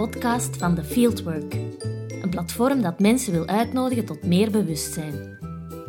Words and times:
podcast 0.00 0.56
van 0.56 0.74
The 0.74 0.84
Fieldwork. 0.84 1.54
Een 2.22 2.30
platform 2.30 2.82
dat 2.82 3.00
mensen 3.00 3.32
wil 3.32 3.46
uitnodigen 3.46 4.04
tot 4.04 4.24
meer 4.24 4.50
bewustzijn. 4.50 5.38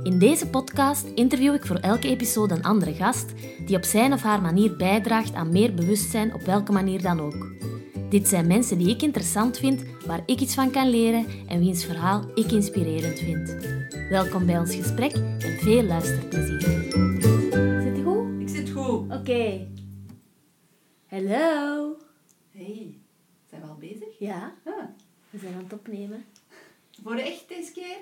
In 0.04 0.20
deze 0.20 0.48
podcast 0.48 1.06
interview 1.16 1.54
ik 1.54 1.66
voor 1.66 1.76
elke 1.76 2.08
episode 2.08 2.56
een 2.56 2.64
andere 2.64 2.94
gast 2.94 3.34
die 3.66 3.76
op 3.76 3.84
zijn 3.84 4.14
of 4.14 4.22
haar 4.22 4.42
manier 4.42 4.76
bijdraagt 4.76 5.34
aan 5.34 5.52
meer 5.52 5.74
bewustzijn 5.74 6.34
op 6.34 6.42
welke 6.42 6.72
manier 6.72 7.02
dan 7.02 7.20
ook. 7.20 7.52
Dit 8.10 8.28
zijn 8.28 8.48
mensen 8.48 8.78
die 8.78 8.90
ik 8.90 9.02
interessant 9.02 9.58
vind, 9.58 9.84
waar 10.06 10.24
ik 10.26 10.40
iets 10.40 10.54
van 10.54 10.72
kan 10.72 10.90
leren 10.90 11.26
en 11.48 11.60
wiens 11.60 11.86
verhaal 11.86 12.32
ik 12.36 12.52
inspirerend 12.52 13.20
vind. 13.20 13.58
Welkom 14.10 14.46
bij 14.46 14.60
ons 14.60 14.76
gesprek 14.76 15.14
en 15.40 15.60
veel 15.60 15.84
luisterplezier. 15.84 16.62
Zit 17.82 17.98
je 17.98 18.02
goed? 18.04 18.42
Ik 18.42 18.50
zit 18.50 18.70
goed. 18.70 19.14
Oké. 19.14 19.68
Hallo. 21.08 21.96
Hey, 22.52 23.01
bezig? 23.82 24.20
Ja, 24.20 24.54
Ah, 24.66 24.86
we 25.30 25.38
zijn 25.38 25.54
aan 25.54 25.64
het 25.64 25.74
opnemen. 25.74 26.26
voor 27.04 27.16
echt 27.16 27.48
deze 27.48 27.72
keer? 27.72 27.98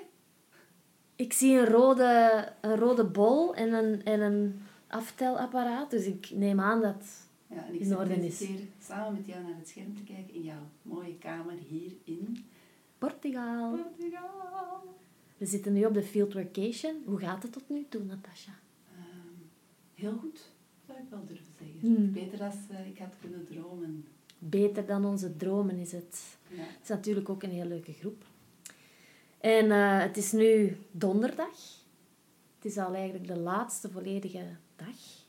Ik 1.16 1.32
zie 1.32 1.58
een 1.58 1.66
rode, 1.66 2.48
een 2.60 2.76
rode 2.76 3.04
bol 3.04 3.54
en 3.54 3.72
een, 3.72 4.04
en 4.04 4.20
een 4.20 4.60
aftelapparaat, 4.86 5.90
dus 5.90 6.04
ik 6.04 6.30
neem 6.30 6.60
aan 6.60 6.80
dat... 6.82 7.28
Ja, 7.46 7.66
en 7.66 7.74
ik 7.74 7.80
In 7.80 7.96
orde 7.96 8.26
is. 8.26 8.38
keer 8.38 8.58
samen 8.82 9.12
met 9.12 9.26
jou 9.26 9.42
naar 9.42 9.56
het 9.58 9.68
scherm 9.68 9.96
te 9.96 10.02
kijken 10.02 10.34
in 10.34 10.42
jouw 10.42 10.62
mooie 10.82 11.18
kamer 11.18 11.54
hier 11.68 11.92
in 12.04 12.44
Portugal. 12.98 13.76
Portugal. 13.76 14.94
We 15.36 15.46
zitten 15.46 15.72
nu 15.72 15.84
op 15.84 15.94
de 15.94 16.02
field 16.02 16.32
vacation. 16.32 17.02
Hoe 17.04 17.18
gaat 17.18 17.42
het 17.42 17.52
tot 17.52 17.68
nu 17.68 17.86
toe, 17.88 18.02
Natasha? 18.04 18.52
Ehm, 18.96 19.34
heel 19.94 20.16
goed, 20.18 20.50
zou 20.86 20.98
ik 20.98 21.04
wel 21.10 21.26
durven 21.26 21.52
zeggen. 21.58 21.78
Hmm. 21.80 22.12
Beter 22.12 22.38
dan 22.38 22.52
eh, 22.70 22.86
ik 22.88 22.98
had 22.98 23.14
kunnen 23.20 23.44
dromen. 23.46 24.06
Beter 24.42 24.86
dan 24.86 25.04
onze 25.04 25.36
dromen 25.36 25.76
is 25.76 25.92
het. 25.92 26.38
Ja. 26.48 26.62
Het 26.62 26.82
is 26.82 26.88
natuurlijk 26.88 27.28
ook 27.28 27.42
een 27.42 27.50
heel 27.50 27.66
leuke 27.66 27.92
groep. 27.92 28.24
En 29.40 29.70
eh, 29.70 29.98
het 29.98 30.16
is 30.16 30.32
nu 30.32 30.76
donderdag. 30.90 31.78
Het 32.56 32.64
is 32.64 32.78
al 32.78 32.94
eigenlijk 32.94 33.26
de 33.26 33.38
laatste 33.38 33.90
volledige 33.90 34.46
dag. 34.76 35.24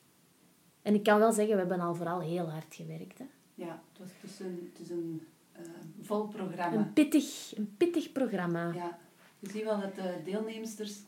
En 0.82 0.94
ik 0.94 1.04
kan 1.04 1.20
wel 1.20 1.32
zeggen, 1.32 1.54
we 1.54 1.60
hebben 1.60 1.80
al 1.80 1.96
vooral 1.96 2.20
heel 2.20 2.50
hard 2.50 2.76
gewerkt. 2.76 3.18
Hè. 3.18 3.26
ja, 3.56 3.84
het, 3.92 4.00
was 4.00 4.10
dus 4.22 4.40
een, 4.40 4.72
het 4.74 4.82
is 4.82 4.90
een 4.90 5.28
eh, 5.52 5.62
vol 6.02 6.28
programma. 6.28 6.78
Een, 6.78 6.94
pittig, 6.94 7.58
een 7.58 7.76
pittig 7.78 8.12
programma. 8.12 8.74
Ja, 8.74 9.00
je 9.40 9.50
ziet 9.50 9.64
wel 9.64 9.80
dat 9.80 9.96
de 9.96 10.16
deelnemsters 10.26 11.00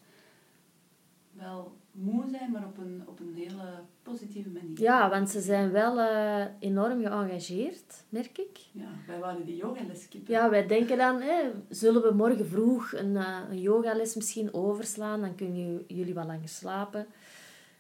wel 1.38 1.78
moe 1.92 2.24
zijn, 2.30 2.52
maar 2.52 2.66
op 2.66 2.78
een, 2.78 3.04
op 3.06 3.20
een 3.20 3.34
hele 3.36 3.80
positieve 4.04 4.50
manier. 4.50 4.80
Ja, 4.82 5.10
want 5.10 5.30
ze 5.30 5.42
zijn 5.42 5.72
wel 5.72 6.00
eh, 6.00 6.46
enorm 6.60 7.02
geëngageerd, 7.02 8.04
merk 8.10 8.38
ik. 8.38 8.58
Ja, 8.72 8.88
wij 9.08 9.20
wouden 9.20 9.46
die 9.46 9.56
yogales. 9.56 10.08
Ja, 10.26 10.50
wij 10.50 10.68
denken 10.68 10.98
dan, 10.98 11.22
hè, 11.22 11.52
zullen 11.70 12.02
we 12.02 12.14
morgen 12.14 12.48
vroeg 12.48 12.94
een, 12.94 13.18
eh, 13.18 13.40
een 13.50 13.62
yogales 13.62 14.16
misschien 14.16 14.54
overslaan? 14.54 15.22
Dan 15.22 15.36
kunnen 15.36 15.84
jullie 15.88 16.14
wat 16.14 16.26
langer 16.26 16.50
slapen. 16.50 17.06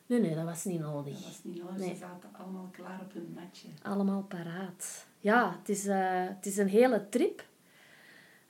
Nee, 0.05 0.19
nee, 0.19 0.35
dat 0.35 0.43
was 0.45 0.63
niet 0.63 0.79
nodig. 0.79 1.13
Dat 1.13 1.23
was 1.23 1.43
niet 1.43 1.61
nodig, 1.63 1.77
Nee. 1.77 1.89
ze 1.89 1.95
zaten 1.95 2.29
allemaal 2.31 2.69
klaar 2.71 3.01
op 3.01 3.13
hun 3.13 3.35
matje. 3.35 3.67
Allemaal 3.81 4.23
paraat. 4.23 5.05
Ja, 5.19 5.55
het 5.59 5.69
is, 5.69 5.85
eh, 5.87 6.27
het 6.27 6.45
is 6.45 6.57
een 6.57 6.67
hele 6.67 7.09
trip. 7.09 7.43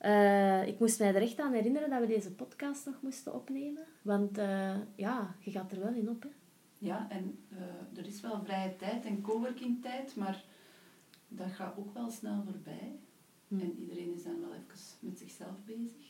Eh, 0.03 0.67
ik 0.67 0.79
moest 0.79 0.99
mij 0.99 1.15
er 1.15 1.21
echt 1.21 1.39
aan 1.39 1.53
herinneren 1.53 1.89
dat 1.89 1.99
we 1.99 2.07
deze 2.07 2.31
podcast 2.31 2.85
nog 2.85 2.95
moesten 3.01 3.33
opnemen. 3.33 3.83
Want 4.01 4.37
eh, 4.37 4.75
ja, 4.95 5.35
je 5.39 5.51
gaat 5.51 5.71
er 5.71 5.79
wel 5.79 5.93
in 5.93 6.09
op, 6.09 6.23
hè. 6.23 6.29
Ja, 6.77 7.09
en 7.09 7.39
eh, 7.49 7.97
er 7.99 8.07
is 8.07 8.21
wel 8.21 8.43
vrije 8.43 8.75
tijd 8.75 9.05
en 9.05 9.21
coworking 9.21 9.81
tijd, 9.81 10.15
maar 10.15 10.43
dat 11.27 11.51
gaat 11.51 11.77
ook 11.77 11.93
wel 11.93 12.09
snel 12.09 12.43
voorbij. 12.43 12.99
Hm. 13.47 13.59
En 13.59 13.77
iedereen 13.79 14.13
is 14.13 14.23
dan 14.23 14.39
wel 14.41 14.53
even 14.53 14.79
met 14.99 15.19
zichzelf 15.19 15.55
bezig. 15.65 16.07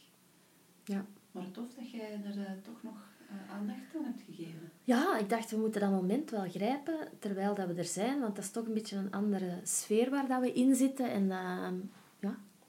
Ja. 0.83 1.05
Maar 1.31 1.51
tof 1.51 1.73
dat 1.73 1.91
jij 1.91 2.21
er 2.23 2.61
toch 2.61 2.83
nog 2.83 3.11
aandacht 3.49 3.95
aan 3.95 4.03
hebt 4.03 4.21
gegeven. 4.21 4.71
Ja, 4.83 5.17
ik 5.17 5.29
dacht, 5.29 5.51
we 5.51 5.57
moeten 5.57 5.81
dat 5.81 5.89
moment 5.89 6.29
wel 6.29 6.49
grijpen 6.49 7.07
terwijl 7.19 7.55
dat 7.55 7.67
we 7.67 7.73
er 7.73 7.85
zijn. 7.85 8.19
Want 8.19 8.35
dat 8.35 8.43
is 8.43 8.51
toch 8.51 8.65
een 8.65 8.73
beetje 8.73 8.97
een 8.97 9.11
andere 9.11 9.59
sfeer 9.63 10.09
waar 10.09 10.27
dat 10.27 10.41
we 10.41 10.53
in 10.53 10.75
zitten. 10.75 11.11
En 11.11 11.31
eh, 11.31 11.71
ja, 11.71 11.73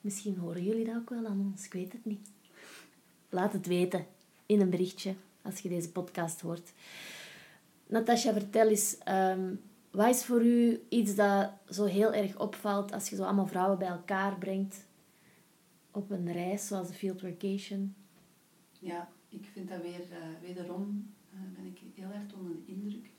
misschien 0.04 0.36
horen 0.36 0.64
jullie 0.64 0.84
dat 0.84 0.96
ook 0.96 1.10
wel 1.10 1.26
aan 1.26 1.40
ons. 1.40 1.64
Ik 1.64 1.72
weet 1.72 1.92
het 1.92 2.04
niet. 2.04 2.30
Laat 3.28 3.52
het 3.52 3.66
weten 3.66 4.06
in 4.46 4.60
een 4.60 4.70
berichtje 4.70 5.14
als 5.42 5.58
je 5.58 5.68
deze 5.68 5.92
podcast 5.92 6.40
hoort. 6.40 6.72
Natasja, 7.86 8.32
vertel 8.32 8.68
eens, 8.68 8.98
ehm, 8.98 9.54
wat 9.90 10.08
is 10.08 10.24
voor 10.24 10.44
u 10.44 10.82
iets 10.88 11.14
dat 11.14 11.50
zo 11.68 11.84
heel 11.84 12.12
erg 12.12 12.38
opvalt 12.38 12.92
als 12.92 13.08
je 13.08 13.16
zo 13.16 13.22
allemaal 13.22 13.46
vrouwen 13.46 13.78
bij 13.78 13.88
elkaar 13.88 14.38
brengt 14.38 14.86
op 15.90 16.10
een 16.10 16.32
reis 16.32 16.66
zoals 16.66 16.88
de 16.88 16.94
Field 16.94 17.20
Vacation? 17.20 17.94
Ja, 18.78 19.08
ik 19.28 19.46
vind 19.52 19.68
dat 19.68 19.82
weer, 19.82 20.10
eh, 20.10 20.18
wederom, 20.40 21.14
eh, 21.32 21.38
ben 21.56 21.66
ik 21.66 21.80
heel 21.94 22.10
erg 22.10 22.34
onder 22.34 22.52
de 22.52 22.72
indruk. 22.72 23.10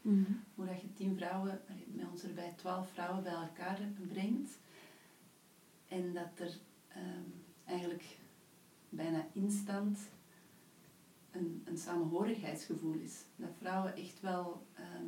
hoe 0.56 0.66
dat 0.66 0.82
je 0.82 0.94
tien 0.94 1.16
vrouwen, 1.16 1.62
met 1.88 2.06
ons 2.12 2.24
erbij 2.24 2.54
twaalf 2.56 2.90
vrouwen 2.90 3.24
bij 3.24 3.34
elkaar 3.34 3.80
brengt. 4.08 4.58
En 5.88 6.14
dat 6.14 6.40
er 6.40 6.58
ehm, 6.96 7.30
eigenlijk 7.66 8.04
bijna 8.90 9.26
instant 9.34 9.98
een, 11.32 11.62
een 11.66 11.78
samenhorigheidsgevoel 11.78 12.94
is. 12.94 13.14
Dat 13.36 13.50
vrouwen 13.60 13.96
echt 13.96 14.22
wel 14.22 14.66
ehm, 14.74 15.06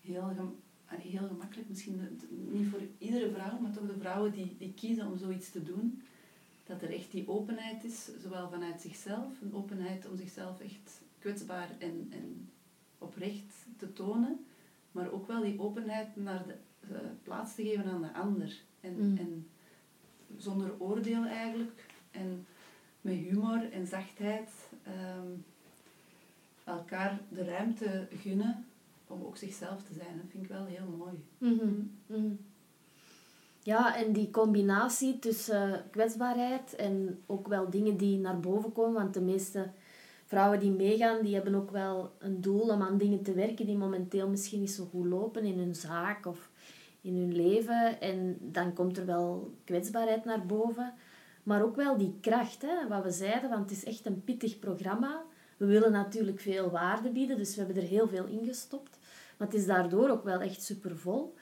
heel, 0.00 0.32
gem- 0.36 0.56
heel 0.86 1.26
gemakkelijk, 1.26 1.68
misschien 1.68 1.96
de- 1.98 2.26
niet 2.58 2.68
voor 2.68 2.80
iedere 2.98 3.30
vrouw, 3.30 3.58
maar 3.58 3.72
toch 3.72 3.86
de 3.86 3.98
vrouwen 3.98 4.32
die, 4.32 4.56
die 4.58 4.72
kiezen 4.74 5.06
om 5.06 5.18
zoiets 5.18 5.50
te 5.50 5.62
doen, 5.62 6.02
dat 6.66 6.82
er 6.82 6.92
echt 6.92 7.10
die 7.12 7.28
openheid 7.28 7.84
is, 7.84 8.08
zowel 8.22 8.48
vanuit 8.50 8.80
zichzelf, 8.80 9.40
een 9.40 9.54
openheid 9.54 10.08
om 10.10 10.16
zichzelf 10.16 10.60
echt 10.60 11.02
kwetsbaar 11.18 11.70
en, 11.78 12.06
en 12.10 12.48
oprecht 12.98 13.54
te 13.76 13.92
tonen, 13.92 14.44
maar 14.92 15.10
ook 15.12 15.26
wel 15.26 15.42
die 15.42 15.60
openheid 15.60 16.16
naar 16.16 16.44
de 16.46 16.54
eh, 16.94 17.00
plaats 17.22 17.54
te 17.54 17.62
geven 17.62 17.84
aan 17.84 18.02
de 18.02 18.14
ander. 18.14 18.60
En, 18.80 19.10
Mm. 19.10 19.16
en 19.16 19.46
zonder 20.36 20.70
oordeel 20.78 21.24
eigenlijk, 21.24 21.84
en 22.10 22.46
met 23.00 23.14
humor 23.14 23.72
en 23.72 23.86
zachtheid 23.86 24.50
ehm, 24.82 25.28
elkaar 26.64 27.20
de 27.28 27.44
ruimte 27.44 28.06
gunnen 28.10 28.64
om 29.06 29.24
ook 29.24 29.36
zichzelf 29.36 29.82
te 29.82 29.92
zijn. 29.92 30.16
Dat 30.16 30.30
vind 30.30 30.42
ik 30.42 30.48
wel 30.48 30.64
heel 30.64 30.96
mooi. 30.98 31.24
Mhm. 31.38 32.34
Ja, 33.62 33.96
en 33.96 34.12
die 34.12 34.30
combinatie 34.30 35.18
tussen 35.18 35.84
kwetsbaarheid 35.90 36.76
en 36.76 37.22
ook 37.26 37.48
wel 37.48 37.70
dingen 37.70 37.96
die 37.96 38.18
naar 38.18 38.40
boven 38.40 38.72
komen, 38.72 38.92
want 38.92 39.14
de 39.14 39.20
meeste 39.20 39.70
vrouwen 40.24 40.60
die 40.60 40.70
meegaan, 40.70 41.22
die 41.22 41.34
hebben 41.34 41.54
ook 41.54 41.70
wel 41.70 42.12
een 42.18 42.40
doel 42.40 42.60
om 42.60 42.82
aan 42.82 42.98
dingen 42.98 43.22
te 43.22 43.32
werken 43.32 43.66
die 43.66 43.76
momenteel 43.76 44.28
misschien 44.28 44.60
niet 44.60 44.70
zo 44.70 44.84
goed 44.84 45.06
lopen 45.06 45.44
in 45.44 45.58
hun 45.58 45.74
zaak 45.74 46.26
of 46.26 46.50
in 47.02 47.16
hun 47.16 47.36
leven. 47.36 48.00
En 48.00 48.36
dan 48.40 48.72
komt 48.72 48.98
er 48.98 49.06
wel 49.06 49.54
kwetsbaarheid 49.64 50.24
naar 50.24 50.46
boven, 50.46 50.94
maar 51.42 51.62
ook 51.62 51.76
wel 51.76 51.96
die 51.96 52.18
kracht, 52.20 52.62
hè, 52.62 52.88
wat 52.88 53.02
we 53.02 53.10
zeiden, 53.10 53.50
want 53.50 53.70
het 53.70 53.78
is 53.78 53.84
echt 53.84 54.06
een 54.06 54.24
pittig 54.24 54.58
programma. 54.58 55.22
We 55.56 55.66
willen 55.66 55.92
natuurlijk 55.92 56.40
veel 56.40 56.70
waarde 56.70 57.10
bieden, 57.10 57.36
dus 57.36 57.54
we 57.54 57.62
hebben 57.62 57.82
er 57.82 57.88
heel 57.88 58.08
veel 58.08 58.26
in 58.26 58.44
gestopt. 58.44 58.98
Maar 59.36 59.48
het 59.48 59.56
is 59.56 59.66
daardoor 59.66 60.08
ook 60.08 60.24
wel 60.24 60.40
echt 60.40 60.62
supervol. 60.62 61.34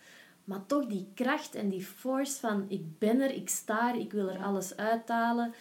Maar 0.45 0.67
toch 0.67 0.87
die 0.87 1.09
kracht 1.15 1.55
en 1.55 1.69
die 1.69 1.85
force 1.85 2.41
van 2.41 2.65
ik 2.69 2.99
ben 2.99 3.21
er, 3.21 3.31
ik 3.31 3.49
sta 3.49 3.95
er, 3.95 4.01
ik 4.01 4.13
wil 4.13 4.29
er 4.29 4.43
alles 4.43 4.77
uithalen. 4.77 5.55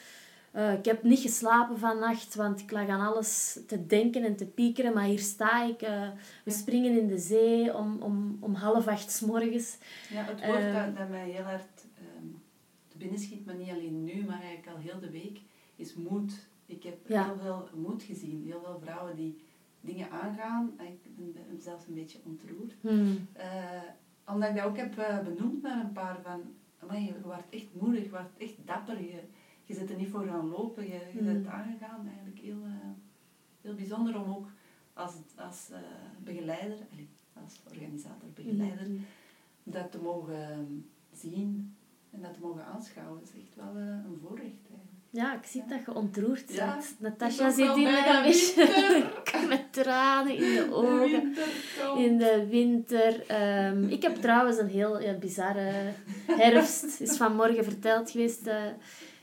Eh, 0.52 0.74
ik 0.74 0.86
heb 0.86 1.04
niet 1.04 1.20
geslapen 1.20 1.78
vannacht, 1.80 2.36
want 2.36 2.60
ik 2.60 2.72
lag 2.72 2.88
aan 2.88 3.14
alles 3.14 3.60
te 3.68 3.86
denken 3.86 4.24
en 4.24 4.36
te 4.36 4.46
piekeren. 4.46 4.94
Maar 4.94 5.04
hier 5.06 5.20
sta 5.20 5.64
ik. 5.64 5.82
eh, 5.82 6.10
we 6.44 6.52
springen 6.52 7.00
in 7.00 7.08
de 7.08 7.18
zee 7.18 7.76
om, 7.78 8.02
om, 8.02 8.38
om 8.40 8.53
half 8.53 8.88
acht 8.88 9.12
s 9.12 9.20
morgens. 9.22 9.78
Ja, 10.09 10.23
het 10.23 10.46
woord 10.46 10.59
Ehm. 10.59 10.85
dat, 10.85 10.97
dat 10.97 11.09
mij 11.09 11.29
heel 11.29 11.44
hard 11.44 11.85
ehm 11.97 12.28
te 12.88 12.97
binnen 12.97 13.20
schiet, 13.20 13.46
maar 13.46 13.56
niet 13.56 13.70
alleen 13.70 14.03
nu, 14.03 14.23
maar 14.26 14.41
eigenlijk 14.41 14.68
al 14.76 14.78
heel 14.82 15.00
de 15.00 15.09
week, 15.12 15.40
is 15.76 15.94
moed. 15.94 16.47
Ik 16.66 16.84
heb 16.84 16.97
Ja. 17.08 17.26
heel 17.26 17.38
veel 17.41 17.70
moed 17.76 18.03
gezien. 18.03 18.44
Heel 18.46 18.62
veel 18.64 18.79
vrouwen 18.84 19.16
die 19.16 19.44
dingen 19.82 20.12
aangaan. 20.12 20.72
Ik 20.79 21.16
ben, 21.16 21.32
ben 21.50 21.62
zelfs 21.62 21.88
een 21.88 21.94
beetje 21.94 22.18
ontroerd. 22.26 22.73
Hmm. 22.82 23.28
Eh, 23.34 23.46
omdat 24.26 24.50
ik 24.50 24.56
dat 24.56 24.66
ook 24.66 24.78
heb 24.78 24.97
eh, 24.97 25.20
benoemd 25.20 25.62
naar 25.62 25.79
een 25.84 25.91
paar 25.91 26.18
van... 26.23 26.41
Je 27.03 27.14
wordt 27.23 27.44
echt 27.50 27.66
moedig, 27.73 28.03
je 28.03 28.09
wordt 28.09 28.38
echt 28.38 28.53
dapper. 28.66 29.02
Je, 29.02 29.20
je 29.70 29.76
zit 29.76 29.90
er 29.90 29.96
niet 29.98 30.10
voor 30.10 30.26
gaan 30.26 30.50
lopen. 30.50 30.84
Je, 30.84 31.00
je 31.14 31.20
Mm. 31.22 31.26
bent 31.26 31.48
aangegaan. 31.48 32.08
Eigenlijk 32.08 32.40
heel, 32.40 32.62
eh, 32.66 32.90
heel 33.62 33.74
bijzonder 33.74 34.22
om 34.22 34.30
ook 34.36 34.48
als, 34.94 35.14
als 35.36 35.68
eh, 35.72 35.80
begeleider, 36.24 36.78
als 37.44 37.60
organisator, 37.70 38.30
begeleider, 38.36 38.86
Hmm. 38.86 39.06
dat 39.64 39.92
te 39.92 39.98
mogen 39.98 40.42
ehm, 40.52 40.74
zien 41.14 41.76
en 42.12 42.22
dat 42.22 42.34
te 42.34 42.40
mogen 42.40 42.66
aanschouwen. 42.66 43.22
is 43.24 43.30
echt 43.30 43.56
wel 43.56 43.76
eh, 43.76 43.88
een 43.88 44.20
voorrecht 44.22 44.44
eigenlijk. 44.70 44.88
Ja, 45.12 45.34
ik 45.36 45.46
zie 45.46 45.64
dat 45.68 45.86
je 45.86 45.94
ontroerd 45.94 46.54
Ja, 46.54 46.72
bent. 46.74 46.88
Het 46.90 47.00
Natasja 47.00 47.52
zit 47.52 47.74
hier 47.76 47.92
met 47.92 48.06
een 48.16 48.22
beetje 48.24 49.48
met 49.54 49.74
tranen 49.74 50.36
in 50.36 50.54
de 50.56 50.68
ogen. 50.74 51.36
in 51.98 52.18
de 52.18 52.48
winter. 52.50 53.26
Ehm, 53.28 53.84
ik 53.84 54.02
heb 54.02 54.16
trouwens 54.16 54.58
een 54.58 54.68
heel 54.70 55.02
ja, 55.02 55.14
bizarre 55.14 55.72
herfst. 56.28 57.00
Is 57.02 57.18
vanmorgen 57.18 57.64
verteld 57.64 58.12
geweest. 58.12 58.48
Uh, 58.48 58.64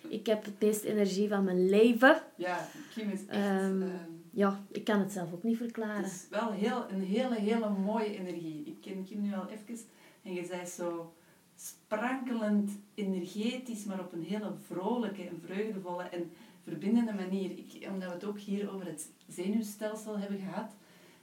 ik 0.08 0.26
heb 0.26 0.44
het 0.44 0.60
meeste 0.60 0.88
energie 0.88 1.28
van 1.28 1.44
mijn 1.44 1.68
leven. 1.68 2.22
Ja, 2.36 2.68
Kim 2.94 3.10
is 3.10 3.26
echt... 3.26 3.62
Um, 3.62 3.92
ja, 4.30 4.60
ik 4.70 4.84
kan 4.84 4.98
het 4.98 5.12
zelf 5.12 5.32
ook 5.32 5.42
niet 5.42 5.56
verklaren. 5.56 6.02
Het 6.02 6.12
is 6.12 6.26
wel 6.30 6.52
heel, 6.52 6.90
een 6.90 7.02
hele, 7.02 7.34
hele 7.34 7.68
mooie 7.68 8.18
energie. 8.18 8.62
Ik 8.64 8.76
ken 8.80 9.04
Kim 9.04 9.22
nu 9.22 9.34
al 9.34 9.48
even 9.48 9.84
en 10.22 10.34
je 10.34 10.44
zei 10.44 10.66
zo 10.66 11.14
sprankelend, 11.56 12.70
energetisch, 12.94 13.84
maar 13.84 14.00
op 14.00 14.12
een 14.12 14.22
hele 14.22 14.52
vrolijke 14.66 15.22
en 15.22 15.40
vreugdevolle 15.44 16.02
en 16.02 16.30
verbindende 16.64 17.12
manier. 17.12 17.50
Ik, 17.50 17.88
omdat 17.88 18.08
we 18.08 18.14
het 18.14 18.24
ook 18.24 18.38
hier 18.38 18.74
over 18.74 18.86
het 18.86 19.08
zenuwstelsel 19.28 20.18
hebben 20.18 20.38
gehad 20.38 20.72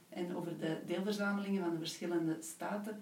en 0.08 0.36
over 0.36 0.58
de 0.58 0.76
deelverzamelingen 0.86 1.62
van 1.62 1.72
de 1.72 1.78
verschillende 1.78 2.36
staten. 2.40 3.00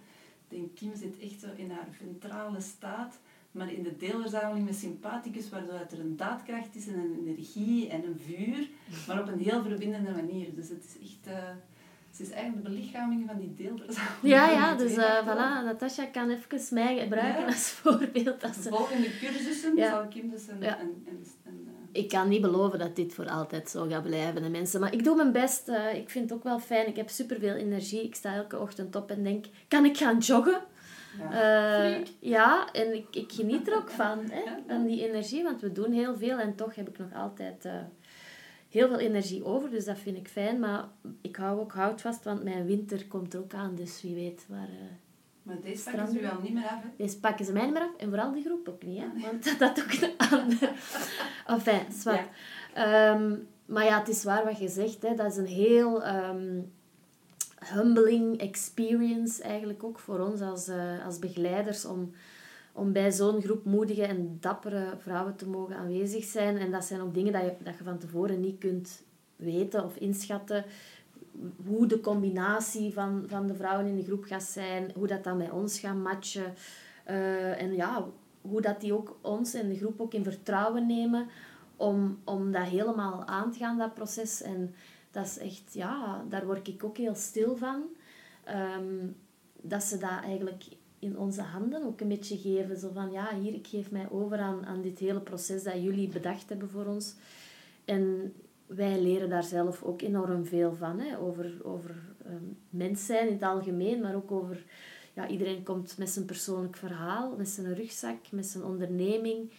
denk 0.48 0.74
Kim 0.74 0.94
zit 0.94 1.18
echt 1.18 1.40
zo 1.40 1.46
in 1.56 1.70
haar 1.70 1.88
ventrale 1.90 2.60
staat, 2.60 3.18
maar 3.52 3.72
in 3.72 3.82
de 3.82 3.96
deelverzameling 3.96 4.66
met 4.66 4.74
sympathicus, 4.74 5.48
waardoor 5.48 5.74
er 5.74 6.00
een 6.00 6.16
daadkracht 6.16 6.74
is 6.74 6.86
en 6.86 6.94
een 6.94 7.26
energie 7.26 7.88
en 7.88 8.04
een 8.04 8.20
vuur, 8.26 8.68
maar 9.06 9.20
op 9.20 9.28
een 9.28 9.38
heel 9.38 9.62
verbindende 9.62 10.10
manier. 10.10 10.54
Dus 10.54 10.68
het 10.68 10.84
is 10.84 11.08
echt... 11.08 11.34
Uh, 11.34 11.50
ze 12.10 12.22
is 12.22 12.30
eigenlijk 12.30 12.64
de 12.64 12.70
belichaming 12.70 13.26
van 13.26 13.38
die 13.38 13.54
deelverzameling. 13.54 14.22
Ja, 14.22 14.50
ja, 14.60 14.74
dus 14.74 14.96
uh, 14.96 15.20
voilà, 15.22 15.64
Natasja 15.64 16.04
kan 16.04 16.30
even 16.30 16.74
mij 16.74 16.98
gebruiken 16.98 17.46
als 17.46 17.70
voorbeeld. 17.70 18.42
Als 18.42 18.62
de 18.62 18.68
volgende 18.68 19.18
cursussen 19.18 19.76
zal 19.76 20.06
Kim 20.08 20.30
dus 20.30 20.48
een, 20.48 20.60
ja. 20.60 20.80
een, 20.80 21.04
een, 21.06 21.26
een 21.44 21.68
ik 21.92 22.08
kan 22.08 22.28
niet 22.28 22.40
beloven 22.40 22.78
dat 22.78 22.96
dit 22.96 23.14
voor 23.14 23.28
altijd 23.28 23.70
zo 23.70 23.86
gaat 23.88 24.02
blijven, 24.02 24.42
de 24.42 24.48
mensen. 24.48 24.80
Maar 24.80 24.92
ik 24.92 25.04
doe 25.04 25.16
mijn 25.16 25.32
best. 25.32 25.68
Uh, 25.68 25.94
ik 25.94 26.10
vind 26.10 26.30
het 26.30 26.38
ook 26.38 26.44
wel 26.44 26.58
fijn. 26.58 26.88
Ik 26.88 26.96
heb 26.96 27.08
superveel 27.08 27.54
energie. 27.54 28.02
Ik 28.02 28.14
sta 28.14 28.34
elke 28.34 28.58
ochtend 28.58 28.96
op 28.96 29.10
en 29.10 29.22
denk, 29.22 29.46
kan 29.68 29.84
ik 29.84 29.96
gaan 29.96 30.18
joggen? 30.18 30.60
Ja, 31.18 31.90
uh, 31.90 32.04
ja 32.18 32.72
en 32.72 32.94
ik, 32.94 33.16
ik 33.16 33.32
geniet 33.32 33.68
er 33.68 33.76
ook 33.76 33.90
van, 33.90 34.18
hè, 34.30 34.42
van 34.66 34.86
die 34.86 35.08
energie. 35.08 35.42
Want 35.42 35.60
we 35.60 35.72
doen 35.72 35.92
heel 35.92 36.16
veel 36.16 36.38
en 36.38 36.54
toch 36.54 36.74
heb 36.74 36.88
ik 36.88 36.98
nog 36.98 37.14
altijd 37.14 37.64
uh, 37.64 37.72
heel 38.68 38.88
veel 38.88 38.98
energie 38.98 39.44
over. 39.44 39.70
Dus 39.70 39.84
dat 39.84 39.98
vind 39.98 40.16
ik 40.16 40.28
fijn. 40.28 40.58
Maar 40.58 40.84
ik 41.20 41.36
hou 41.36 41.60
ook 41.60 41.72
houvast, 41.72 42.24
want 42.24 42.44
mijn 42.44 42.66
winter 42.66 43.06
komt 43.06 43.34
er 43.34 43.40
ook 43.40 43.54
aan. 43.54 43.74
Dus 43.74 44.02
wie 44.02 44.14
weet 44.14 44.46
waar 44.48 44.68
maar 45.42 45.60
deze 45.60 45.90
pakken 45.90 46.12
ze 46.12 46.20
wel 46.20 46.40
niet 46.42 46.52
meer 46.52 46.64
af, 46.64 46.82
hè? 46.82 46.88
Deze 46.96 47.20
pakken 47.20 47.44
ze 47.44 47.52
mij 47.52 47.64
niet 47.64 47.72
meer 47.72 47.82
af. 47.82 47.96
En 47.96 48.08
vooral 48.08 48.32
die 48.32 48.44
groep 48.44 48.68
ook 48.68 48.82
niet, 48.82 49.00
hè? 49.00 49.06
Want 49.20 49.58
dat 49.58 49.76
is 49.76 49.84
ook 49.84 49.92
een 49.92 50.38
ander... 50.40 50.72
Enfin, 51.46 51.92
zwart. 51.92 52.28
Ja. 52.74 53.14
Um, 53.14 53.48
maar 53.66 53.84
ja, 53.84 53.98
het 53.98 54.08
is 54.08 54.24
waar 54.24 54.44
wat 54.44 54.58
je 54.58 54.68
zegt, 54.68 55.02
hè. 55.02 55.14
Dat 55.14 55.30
is 55.30 55.36
een 55.36 55.46
heel... 55.46 56.06
Um, 56.06 56.72
humbling 57.64 58.38
experience 58.38 59.42
eigenlijk 59.42 59.84
ook 59.84 59.98
voor 59.98 60.18
ons 60.18 60.40
als, 60.40 60.68
uh, 60.68 61.04
als 61.06 61.18
begeleiders 61.18 61.84
om, 61.84 62.10
om 62.72 62.92
bij 62.92 63.12
zo'n 63.12 63.42
groep 63.42 63.64
moedige 63.64 64.06
en 64.06 64.36
dappere 64.40 64.94
vrouwen 64.98 65.36
te 65.36 65.48
mogen 65.48 65.76
aanwezig 65.76 66.24
zijn. 66.24 66.56
En 66.56 66.70
dat 66.70 66.84
zijn 66.84 67.00
ook 67.00 67.14
dingen 67.14 67.32
dat 67.32 67.42
je, 67.42 67.54
dat 67.62 67.78
je 67.78 67.84
van 67.84 67.98
tevoren 67.98 68.40
niet 68.40 68.58
kunt 68.58 69.02
weten 69.36 69.84
of 69.84 69.96
inschatten 69.96 70.64
hoe 71.66 71.86
de 71.86 72.00
combinatie 72.00 72.92
van, 72.92 73.24
van 73.26 73.46
de 73.46 73.54
vrouwen 73.54 73.86
in 73.86 73.96
de 73.96 74.04
groep 74.04 74.24
gaat 74.24 74.42
zijn, 74.42 74.90
hoe 74.94 75.06
dat 75.06 75.24
dan 75.24 75.38
bij 75.38 75.50
ons 75.50 75.78
gaat 75.78 75.96
matchen. 75.96 76.54
Uh, 77.08 77.62
en 77.62 77.74
ja, 77.74 78.06
hoe 78.40 78.60
dat 78.60 78.80
die 78.80 78.94
ook 78.94 79.16
ons 79.20 79.54
en 79.54 79.68
de 79.68 79.76
groep 79.76 80.00
ook 80.00 80.14
in 80.14 80.24
vertrouwen 80.24 80.86
nemen 80.86 81.28
om, 81.76 82.18
om 82.24 82.52
dat 82.52 82.62
helemaal 82.62 83.24
aan 83.24 83.52
te 83.52 83.58
gaan, 83.58 83.78
dat 83.78 83.94
proces. 83.94 84.42
En 84.42 84.74
dat 85.12 85.26
is 85.26 85.38
echt, 85.38 85.74
ja, 85.74 86.24
daar 86.28 86.46
word 86.46 86.68
ik 86.68 86.84
ook 86.84 86.96
heel 86.96 87.14
stil 87.14 87.56
van. 87.56 87.82
Um, 88.78 89.16
dat 89.60 89.82
ze 89.82 89.98
dat 89.98 90.20
eigenlijk 90.22 90.64
in 90.98 91.18
onze 91.18 91.42
handen 91.42 91.84
ook 91.84 92.00
een 92.00 92.08
beetje 92.08 92.38
geven. 92.38 92.78
Zo 92.78 92.90
van, 92.92 93.10
ja, 93.10 93.34
hier, 93.38 93.54
ik 93.54 93.66
geef 93.66 93.90
mij 93.90 94.10
over 94.10 94.38
aan, 94.38 94.66
aan 94.66 94.82
dit 94.82 94.98
hele 94.98 95.20
proces 95.20 95.62
dat 95.62 95.82
jullie 95.82 96.08
bedacht 96.08 96.48
hebben 96.48 96.70
voor 96.70 96.86
ons. 96.86 97.14
En 97.84 98.32
wij 98.66 99.00
leren 99.00 99.28
daar 99.28 99.44
zelf 99.44 99.82
ook 99.82 100.02
enorm 100.02 100.46
veel 100.46 100.74
van. 100.74 100.98
Hè? 100.98 101.18
Over, 101.18 101.60
over 101.62 101.94
um, 102.26 102.58
mens 102.70 103.06
zijn 103.06 103.26
in 103.26 103.32
het 103.32 103.42
algemeen, 103.42 104.00
maar 104.00 104.14
ook 104.14 104.30
over... 104.30 104.64
Ja, 105.14 105.28
iedereen 105.28 105.62
komt 105.62 105.98
met 105.98 106.10
zijn 106.10 106.24
persoonlijk 106.24 106.76
verhaal, 106.76 107.36
met 107.36 107.48
zijn 107.48 107.74
rugzak, 107.74 108.30
met 108.30 108.46
zijn 108.46 108.64
onderneming. 108.64 109.50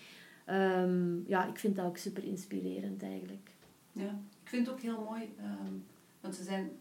Um, 0.49 1.23
ja, 1.27 1.47
ik 1.47 1.59
vind 1.59 1.75
dat 1.75 1.85
ook 1.85 1.97
super 1.97 2.23
inspirerend 2.23 3.03
eigenlijk. 3.03 3.51
Ja, 3.91 4.19
vind 4.53 4.67
het 4.67 4.75
ook 4.75 4.81
heel 4.81 5.03
mooi, 5.03 5.33
um, 5.39 5.85
want 6.21 6.35
ze 6.35 6.43
zijn 6.43 6.71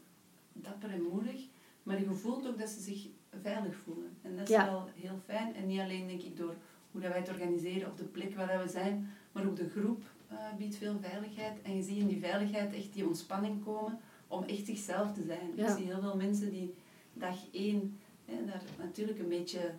dapper 0.52 0.90
en 0.90 1.02
moedig, 1.02 1.46
maar 1.82 1.98
je 1.98 2.12
voelt 2.12 2.46
ook 2.46 2.58
dat 2.58 2.68
ze 2.68 2.80
zich 2.80 3.06
veilig 3.42 3.76
voelen. 3.76 4.16
En 4.22 4.36
dat 4.36 4.48
is 4.48 4.56
wel 4.56 4.88
heel 4.94 5.18
fijn. 5.24 5.54
En 5.54 5.66
niet 5.66 5.80
alleen 5.80 6.06
denk 6.06 6.22
ik 6.22 6.36
door 6.36 6.54
hoe 6.90 7.00
dat 7.00 7.10
wij 7.10 7.20
het 7.20 7.28
organiseren 7.28 7.88
op 7.90 7.96
de 7.96 8.04
plek 8.04 8.36
waar 8.36 8.62
we 8.62 8.68
zijn, 8.68 9.10
maar 9.32 9.46
ook 9.46 9.56
de 9.56 9.68
groep 9.68 10.02
uh, 10.32 10.38
biedt 10.58 10.76
veel 10.76 10.98
veiligheid. 11.00 11.62
En 11.62 11.76
je 11.76 11.82
ziet 11.82 11.96
in 11.96 12.06
die 12.06 12.20
veiligheid 12.20 12.74
echt 12.74 12.92
die 12.92 13.06
ontspanning 13.06 13.64
komen 13.64 13.98
om 14.26 14.42
echt 14.42 14.66
zichzelf 14.66 15.12
te 15.12 15.22
zijn. 15.22 15.58
Ik 15.58 15.68
zie 15.68 15.86
heel 15.86 16.00
veel 16.00 16.16
mensen 16.16 16.50
die 16.50 16.74
dag 17.12 17.36
één 17.52 17.98
hè, 18.24 18.44
daar 18.44 18.62
natuurlijk 18.78 19.18
een 19.18 19.28
beetje... 19.28 19.74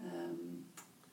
Um, 0.00 0.59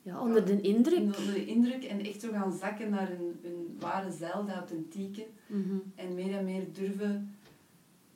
ja, 0.08 0.22
onder 0.22 0.46
de 0.46 0.62
indruk. 0.62 1.00
Onder 1.00 1.34
de 1.34 1.46
indruk 1.46 1.84
en 1.84 2.06
echt 2.06 2.22
zo 2.22 2.32
gaan 2.32 2.52
zakken 2.52 2.90
naar 2.90 3.12
een, 3.12 3.40
een 3.44 3.78
ware 3.80 4.12
zeil, 4.12 4.46
de 4.46 4.54
authentieke. 4.54 5.26
Mm 5.48 5.84
En 5.96 6.16
meer 6.16 6.38
en 6.38 6.46
meer 6.46 6.64
durven 6.74 7.36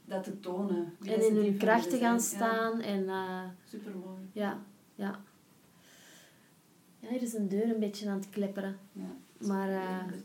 dat 0.05 0.23
te 0.23 0.39
tonen. 0.39 0.93
En 1.05 1.27
in 1.27 1.35
hun 1.35 1.57
kracht 1.57 1.89
te 1.89 1.97
gaan 1.97 2.19
staan. 2.19 2.77
Ja. 2.77 2.83
En, 2.83 3.03
uh, 3.03 3.43
Supermooi. 3.65 4.21
Ja, 4.31 4.59
ja. 4.95 5.19
Ja, 6.99 7.09
hier 7.09 7.21
is 7.21 7.33
een 7.33 7.47
deur 7.47 7.69
een 7.69 7.79
beetje 7.79 8.09
aan 8.09 8.17
het 8.17 8.29
klepperen. 8.29 8.77
Ja. 8.91 9.15
Maar... 9.47 9.69
Uh, 9.69 10.15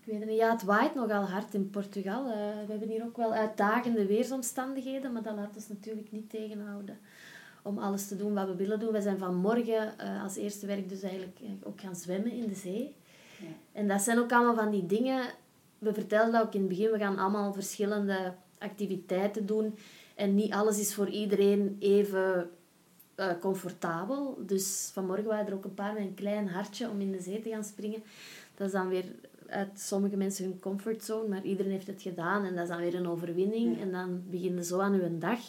ik 0.00 0.06
weet 0.06 0.18
het 0.18 0.28
niet. 0.28 0.38
Ja, 0.38 0.52
het 0.52 0.62
waait 0.62 0.94
nogal 0.94 1.24
hard 1.24 1.54
in 1.54 1.70
Portugal. 1.70 2.26
Uh, 2.26 2.32
we 2.66 2.70
hebben 2.70 2.88
hier 2.88 3.04
ook 3.04 3.16
wel 3.16 3.32
uitdagende 3.32 4.06
weersomstandigheden, 4.06 5.12
maar 5.12 5.22
dat 5.22 5.36
laat 5.36 5.56
ons 5.56 5.68
natuurlijk 5.68 6.12
niet 6.12 6.30
tegenhouden 6.30 6.98
om 7.62 7.78
alles 7.78 8.08
te 8.08 8.16
doen 8.16 8.34
wat 8.34 8.46
we 8.46 8.54
willen 8.54 8.80
doen. 8.80 8.92
We 8.92 9.00
zijn 9.00 9.18
vanmorgen 9.18 9.94
uh, 10.00 10.22
als 10.22 10.36
eerste 10.36 10.66
werk 10.66 10.88
dus 10.88 11.02
eigenlijk 11.02 11.38
ook 11.62 11.80
gaan 11.80 11.96
zwemmen 11.96 12.32
in 12.32 12.48
de 12.48 12.54
zee. 12.54 12.94
Ja. 13.38 13.46
En 13.72 13.88
dat 13.88 14.00
zijn 14.00 14.18
ook 14.18 14.32
allemaal 14.32 14.54
van 14.54 14.70
die 14.70 14.86
dingen... 14.86 15.22
We 15.78 15.94
vertelden 15.94 16.32
dat 16.32 16.42
ook 16.42 16.54
in 16.54 16.60
het 16.60 16.68
begin, 16.68 16.90
we 16.90 16.98
gaan 16.98 17.18
allemaal 17.18 17.52
verschillende 17.52 18.34
activiteiten 18.58 19.46
doen. 19.46 19.74
En 20.14 20.34
niet 20.34 20.52
alles 20.52 20.78
is 20.78 20.94
voor 20.94 21.08
iedereen 21.08 21.76
even 21.78 22.50
uh, 23.16 23.26
comfortabel. 23.40 24.38
Dus 24.46 24.90
vanmorgen 24.92 25.24
waren 25.24 25.46
er 25.46 25.54
ook 25.54 25.64
een 25.64 25.74
paar 25.74 25.92
met 25.92 26.02
een 26.02 26.14
klein 26.14 26.48
hartje 26.48 26.88
om 26.88 27.00
in 27.00 27.12
de 27.12 27.20
zee 27.20 27.40
te 27.40 27.48
gaan 27.48 27.64
springen. 27.64 28.02
Dat 28.54 28.66
is 28.66 28.72
dan 28.72 28.88
weer 28.88 29.04
uit 29.46 29.80
sommige 29.80 30.16
mensen 30.16 30.44
hun 30.44 30.60
comfortzone, 30.60 31.28
maar 31.28 31.42
iedereen 31.42 31.72
heeft 31.72 31.86
het 31.86 32.02
gedaan 32.02 32.44
en 32.44 32.54
dat 32.54 32.62
is 32.62 32.68
dan 32.68 32.80
weer 32.80 32.94
een 32.94 33.08
overwinning. 33.08 33.80
En 33.80 33.92
dan 33.92 34.22
begin 34.30 34.54
je 34.54 34.64
zo 34.64 34.80
aan 34.80 34.92
je 34.92 35.18
dag. 35.18 35.40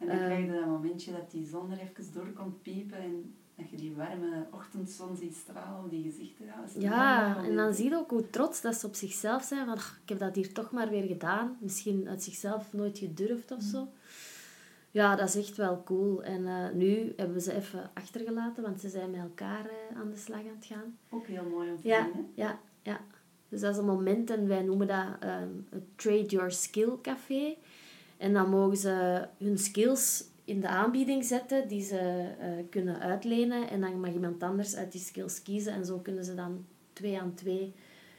En 0.00 0.06
dan 0.06 0.16
krijg 0.16 0.46
je 0.46 0.52
dat 0.52 0.66
momentje 0.66 1.12
dat 1.12 1.30
die 1.30 1.46
zon 1.46 1.70
er 1.70 1.78
even 1.78 2.12
door 2.12 2.32
komt 2.32 2.62
piepen 2.62 2.98
en 2.98 3.34
dat 3.56 3.70
je 3.70 3.76
die 3.76 3.94
warme 3.94 4.46
ochtendzon 4.50 5.16
ziet 5.16 5.34
stralen, 5.36 5.88
die 5.88 6.02
gezichten. 6.02 6.46
Ja, 6.46 6.56
ja 6.80 7.44
en 7.44 7.56
dan 7.56 7.74
zie 7.74 7.90
je 7.90 7.96
ook 7.96 8.10
hoe 8.10 8.30
trots 8.30 8.60
dat 8.60 8.74
ze 8.74 8.86
op 8.86 8.94
zichzelf 8.94 9.42
zijn. 9.42 9.66
Van, 9.66 9.74
ik 9.74 10.08
heb 10.08 10.18
dat 10.18 10.34
hier 10.34 10.52
toch 10.52 10.70
maar 10.70 10.88
weer 10.88 11.06
gedaan. 11.06 11.56
Misschien 11.60 12.08
uit 12.08 12.22
zichzelf 12.22 12.72
nooit 12.72 12.98
gedurfd 12.98 13.50
of 13.50 13.62
zo. 13.62 13.88
Ja, 14.90 15.16
dat 15.16 15.28
is 15.28 15.36
echt 15.36 15.56
wel 15.56 15.82
cool. 15.84 16.22
En 16.22 16.40
uh, 16.42 16.70
nu 16.74 17.12
hebben 17.16 17.34
we 17.34 17.40
ze 17.40 17.54
even 17.54 17.90
achtergelaten, 17.94 18.62
want 18.62 18.80
ze 18.80 18.88
zijn 18.88 19.10
met 19.10 19.20
elkaar 19.20 19.64
uh, 19.64 20.00
aan 20.00 20.10
de 20.10 20.16
slag 20.16 20.38
aan 20.38 20.56
het 20.56 20.64
gaan. 20.64 20.98
Ook 21.10 21.26
heel 21.26 21.44
mooi 21.44 21.70
om 21.70 21.80
te 21.80 21.88
ja, 21.88 22.08
zien, 22.12 22.30
Ja, 22.34 22.58
ja. 22.82 23.00
Dus 23.48 23.60
dat 23.60 23.72
is 23.72 23.78
een 23.78 23.84
moment 23.84 24.30
en 24.30 24.48
wij 24.48 24.62
noemen 24.62 24.86
dat 24.86 25.06
um, 25.24 25.66
het 25.70 25.98
Trade 25.98 26.26
Your 26.26 26.50
Skill 26.50 26.92
Café. 27.02 27.56
En 28.18 28.32
dan 28.32 28.50
mogen 28.50 28.76
ze 28.76 29.26
hun 29.38 29.58
skills 29.58 30.24
in 30.44 30.60
de 30.60 30.68
aanbieding 30.68 31.24
zetten 31.24 31.68
die 31.68 31.82
ze 31.82 32.28
uh, 32.40 32.64
kunnen 32.70 33.00
uitlenen. 33.00 33.68
En 33.68 33.80
dan 33.80 34.00
mag 34.00 34.12
iemand 34.12 34.42
anders 34.42 34.76
uit 34.76 34.92
die 34.92 35.00
skills 35.00 35.42
kiezen. 35.42 35.72
En 35.72 35.84
zo 35.84 35.98
kunnen 35.98 36.24
ze 36.24 36.34
dan 36.34 36.66
twee 36.92 37.20
aan 37.20 37.34
twee 37.34 37.74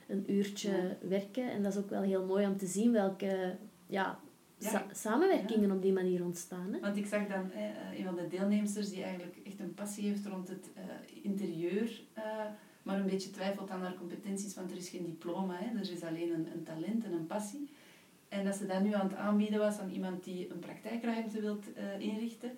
een 0.07 0.31
uurtje 0.31 0.97
werken. 1.01 1.51
En 1.51 1.63
dat 1.63 1.73
is 1.73 1.79
ook 1.79 1.89
wel 1.89 2.01
heel 2.01 2.25
mooi 2.25 2.45
om 2.45 2.57
te 2.57 2.65
zien 2.65 2.91
welke 2.91 3.57
ja, 3.87 4.19
samenwerkingen 4.91 5.71
op 5.71 5.81
die 5.81 5.93
manier 5.93 6.23
ontstaan. 6.23 6.73
Hè? 6.73 6.79
Want 6.79 6.97
ik 6.97 7.05
zag 7.05 7.27
dan 7.27 7.51
eh, 7.51 7.99
een 7.99 8.05
van 8.05 8.15
de 8.15 8.27
deelnemers 8.27 8.89
die 8.89 9.03
eigenlijk 9.03 9.37
echt 9.43 9.59
een 9.59 9.73
passie 9.73 10.07
heeft 10.07 10.25
rond 10.25 10.47
het 10.47 10.69
uh, 10.77 11.23
interieur, 11.23 12.01
uh, 12.17 12.23
maar 12.83 12.99
een 12.99 13.05
beetje 13.05 13.29
twijfelt 13.29 13.69
aan 13.69 13.81
haar 13.81 13.95
competenties, 13.95 14.55
want 14.55 14.71
er 14.71 14.77
is 14.77 14.89
geen 14.89 15.05
diploma, 15.05 15.55
hè? 15.59 15.79
er 15.79 15.91
is 15.91 16.03
alleen 16.03 16.33
een, 16.33 16.47
een 16.53 16.63
talent 16.63 17.03
en 17.03 17.11
een 17.11 17.27
passie. 17.27 17.69
En 18.29 18.45
dat 18.45 18.55
ze 18.55 18.65
dat 18.65 18.81
nu 18.83 18.93
aan 18.93 19.07
het 19.07 19.15
aanbieden 19.17 19.59
was 19.59 19.79
aan 19.79 19.89
iemand 19.89 20.23
die 20.23 20.51
een 20.51 20.59
praktijkruimte 20.59 21.41
wilt 21.41 21.65
inrichten. 21.99 22.51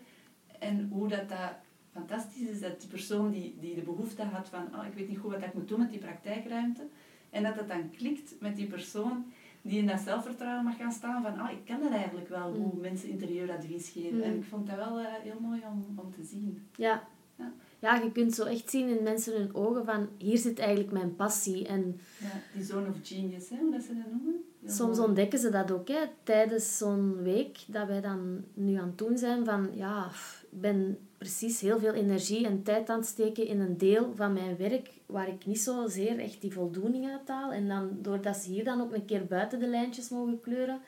En 0.59 0.87
hoe 0.91 1.07
dat, 1.07 1.29
dat 1.29 1.53
fantastisch 1.91 2.47
is, 2.49 2.59
dat 2.59 2.79
die 2.79 2.89
persoon 2.89 3.31
die, 3.31 3.57
die 3.59 3.75
de 3.75 3.81
behoefte 3.81 4.23
had 4.23 4.49
van, 4.49 4.67
oh, 4.75 4.85
ik 4.85 4.93
weet 4.93 5.09
niet 5.09 5.17
goed 5.17 5.31
wat 5.31 5.41
ik 5.43 5.53
moet 5.53 5.67
doen 5.67 5.79
met 5.79 5.89
die 5.89 5.99
praktijkruimte, 5.99 6.81
en 7.29 7.43
dat 7.43 7.55
dat 7.55 7.67
dan 7.67 7.89
klikt 7.89 8.33
met 8.39 8.55
die 8.55 8.67
persoon 8.67 9.25
die 9.61 9.79
in 9.79 9.87
dat 9.87 9.99
zelfvertrouwen 9.99 10.63
mag 10.63 10.77
gaan 10.77 10.91
staan 10.91 11.21
van, 11.23 11.39
ah, 11.39 11.51
ik 11.51 11.65
kan 11.65 11.81
het 11.81 11.91
eigenlijk 11.93 12.27
wel, 12.29 12.53
hoe 12.53 12.73
Mm. 12.73 12.81
mensen 12.81 13.09
interieuradvies 13.09 13.89
geven. 13.89 14.17
Mm. 14.17 14.21
En 14.23 14.35
ik 14.35 14.43
vond 14.43 14.67
dat 14.67 14.75
wel 14.75 14.99
eh, 14.99 15.05
heel 15.21 15.39
mooi 15.39 15.61
om, 15.71 15.99
om 15.99 16.11
te 16.11 16.23
zien. 16.23 16.67
Ja. 16.75 17.07
Ja. 17.37 17.51
ja, 17.79 17.95
je 17.95 18.11
kunt 18.11 18.33
zo 18.33 18.43
echt 18.45 18.69
zien 18.69 18.97
in 18.97 19.03
mensen 19.03 19.33
hun 19.37 19.55
ogen 19.55 19.85
van 19.85 20.09
hier 20.17 20.37
zit 20.37 20.59
eigenlijk 20.59 20.91
mijn 20.91 21.15
passie. 21.15 21.67
En 21.67 21.99
Ja, 22.19 22.29
die 22.53 22.63
zone 22.63 22.87
of 22.89 22.95
genius, 23.03 23.49
hè, 23.49 23.57
hoe 23.57 23.71
dat 23.71 23.81
ze 23.81 23.95
dat 23.95 24.11
noemen. 24.11 24.43
Soms 24.65 24.97
mooi. 24.97 25.07
ontdekken 25.09 25.39
ze 25.39 25.49
dat 25.49 25.71
ook 25.71 25.87
hè, 25.87 25.99
tijdens 26.23 26.77
zo'n 26.77 27.23
week 27.23 27.57
dat 27.67 27.87
wij 27.87 28.01
dan 28.01 28.43
nu 28.53 28.75
aan 28.75 28.87
het 28.87 28.97
doen 28.97 29.17
zijn. 29.17 29.45
Van 29.45 29.69
ja, 29.73 30.05
ik 30.51 30.59
ben 30.61 30.97
precies 31.17 31.61
heel 31.61 31.79
veel 31.79 31.93
energie 31.93 32.45
en 32.45 32.63
tijd 32.63 32.89
aan 32.89 32.97
het 32.97 33.07
steken 33.07 33.47
in 33.47 33.59
een 33.59 33.77
deel 33.77 34.11
van 34.15 34.33
mijn 34.33 34.57
werk 34.57 34.89
waar 35.05 35.27
ik 35.27 35.45
niet 35.45 35.59
zozeer 35.59 36.19
echt 36.19 36.41
die 36.41 36.53
voldoening 36.53 37.09
uit 37.11 37.27
haal. 37.27 37.51
En 37.51 37.67
dan, 37.67 37.89
doordat 38.01 38.35
ze 38.35 38.49
hier 38.49 38.63
dan 38.63 38.81
ook 38.81 38.93
een 38.93 39.05
keer 39.05 39.25
buiten 39.25 39.59
de 39.59 39.67
lijntjes 39.67 40.09
mogen 40.09 40.41
kleuren, 40.41 40.79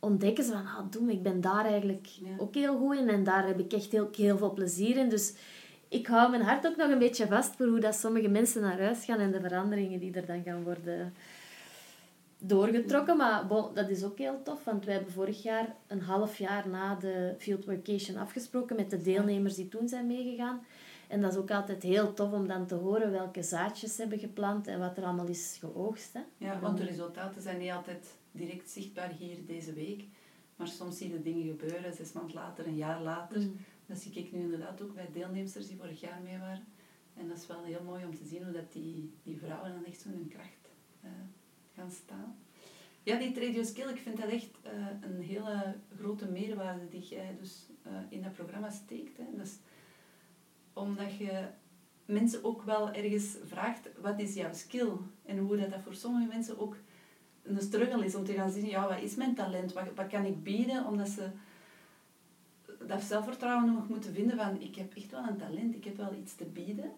ontdekken 0.00 0.44
ze 0.44 0.50
van, 0.52 0.66
ah, 0.66 0.90
doe, 0.90 1.10
ik 1.12 1.22
ben 1.22 1.40
daar 1.40 1.64
eigenlijk 1.64 2.06
Ja. 2.06 2.30
ook 2.38 2.54
heel 2.54 2.76
goed 2.78 2.96
in 2.96 3.08
en 3.08 3.24
daar 3.24 3.46
heb 3.46 3.58
ik 3.58 3.72
echt 3.72 3.92
heel, 3.92 4.08
heel 4.16 4.36
veel 4.38 4.52
plezier 4.52 4.96
in. 4.96 5.08
Dus 5.08 5.34
ik 5.88 6.06
hou 6.06 6.30
mijn 6.30 6.42
hart 6.42 6.66
ook 6.66 6.76
nog 6.76 6.90
een 6.90 6.98
beetje 6.98 7.26
vast 7.26 7.56
voor 7.56 7.66
hoe 7.66 7.80
dat 7.80 7.94
sommige 7.94 8.28
mensen 8.28 8.62
naar 8.62 8.80
huis 8.80 9.04
gaan 9.04 9.18
en 9.18 9.30
de 9.32 9.40
veranderingen 9.40 9.98
die 10.00 10.12
er 10.14 10.26
dan 10.26 10.42
gaan 10.42 10.62
worden 10.64 11.12
doorgetrokken. 12.38 13.16
Maar 13.16 13.46
bon, 13.46 13.74
dat 13.74 13.88
is 13.88 14.04
ook 14.04 14.18
heel 14.18 14.42
tof, 14.42 14.64
want 14.64 14.84
wij 14.84 14.94
hebben 14.94 15.12
vorig 15.12 15.42
jaar 15.42 15.76
een 15.86 16.00
half 16.00 16.38
jaar 16.38 16.68
na 16.68 16.94
de 16.94 17.34
Field 17.38 17.64
Vacation 17.64 18.16
afgesproken 18.16 18.76
met 18.76 18.90
de 18.90 19.02
deelnemers 19.02 19.54
die 19.54 19.68
toen 19.68 19.88
zijn 19.88 20.06
meegegaan. 20.06 20.60
En 21.08 21.20
dat 21.20 21.32
is 21.32 21.38
ook 21.38 21.50
altijd 21.50 21.82
heel 21.82 22.14
tof 22.14 22.32
om 22.32 22.48
dan 22.48 22.66
te 22.66 22.74
horen 22.74 23.10
welke 23.10 23.42
zaadjes 23.42 23.94
ze 23.94 24.00
hebben 24.00 24.18
geplant 24.18 24.66
en 24.66 24.78
wat 24.78 24.96
er 24.96 25.04
allemaal 25.04 25.26
is 25.26 25.56
geoogst. 25.60 26.12
Hè. 26.12 26.20
Ja, 26.36 26.60
want 26.60 26.78
de 26.78 26.84
resultaten 26.84 27.42
zijn 27.42 27.58
niet 27.58 27.70
altijd 27.70 28.14
direct 28.32 28.70
zichtbaar 28.70 29.10
hier 29.18 29.46
deze 29.46 29.72
week. 29.72 30.04
Maar 30.56 30.68
soms 30.68 30.98
zie 30.98 31.12
je 31.12 31.22
dingen 31.22 31.46
gebeuren, 31.46 31.94
zes 31.94 32.12
maanden 32.12 32.34
later, 32.34 32.66
een 32.66 32.76
jaar 32.76 33.02
later. 33.02 33.40
Mm. 33.40 33.56
Dat 33.86 33.98
zie 33.98 34.12
ik 34.12 34.32
nu 34.32 34.40
inderdaad 34.40 34.82
ook 34.82 34.94
bij 34.94 35.08
deelnemers 35.12 35.52
die 35.52 35.76
vorig 35.76 36.00
jaar 36.00 36.20
mee 36.24 36.38
waren. 36.38 36.64
En 37.14 37.28
dat 37.28 37.36
is 37.38 37.46
wel 37.46 37.64
heel 37.64 37.82
mooi 37.84 38.04
om 38.04 38.16
te 38.16 38.24
zien 38.24 38.44
hoe 38.44 38.52
dat 38.52 38.72
die, 38.72 39.12
die 39.22 39.38
vrouwen 39.38 39.72
dan 39.72 39.84
echt 39.84 40.04
hun 40.04 40.28
kracht 40.28 40.70
eh, 41.00 41.10
gaan 41.78 41.90
staan. 41.90 42.36
Ja, 43.02 43.18
die 43.18 43.52
your 43.52 43.64
skill, 43.64 43.88
ik 43.88 44.00
vind 44.00 44.16
dat 44.16 44.30
echt 44.30 44.50
eh, 44.62 44.72
een 45.00 45.22
hele 45.22 45.74
grote 45.98 46.26
meerwaarde 46.26 46.88
die 46.88 47.02
jij 47.02 47.36
dus 47.40 47.66
eh, 47.82 47.92
in 48.08 48.22
dat 48.22 48.32
programma 48.32 48.70
steekt. 48.70 49.16
Hè. 49.16 49.24
Omdat 50.72 51.16
je 51.16 51.46
mensen 52.04 52.44
ook 52.44 52.62
wel 52.62 52.92
ergens 52.92 53.36
vraagt, 53.44 53.88
wat 54.00 54.20
is 54.20 54.34
jouw 54.34 54.52
skill? 54.52 54.92
En 55.24 55.38
hoe 55.38 55.56
dat, 55.56 55.70
dat 55.70 55.80
voor 55.80 55.94
sommige 55.94 56.26
mensen 56.26 56.58
ook 56.58 56.76
een 57.42 57.60
struggle 57.60 58.04
is 58.04 58.14
om 58.14 58.24
te 58.24 58.32
gaan 58.32 58.50
zien, 58.50 58.66
ja, 58.66 58.88
wat 58.88 59.00
is 59.00 59.14
mijn 59.14 59.34
talent? 59.34 59.72
Wat, 59.72 59.86
wat 59.94 60.06
kan 60.06 60.24
ik 60.24 60.42
bieden? 60.42 60.86
Omdat 60.86 61.08
ze 61.08 61.30
dat 62.86 63.02
zelfvertrouwen 63.02 63.74
nog 63.74 63.88
moeten 63.88 64.14
vinden 64.14 64.36
van, 64.36 64.60
ik 64.60 64.76
heb 64.76 64.94
echt 64.94 65.10
wel 65.10 65.26
een 65.26 65.36
talent, 65.36 65.74
ik 65.74 65.84
heb 65.84 65.96
wel 65.96 66.14
iets 66.14 66.34
te 66.34 66.44
bieden. 66.44 66.92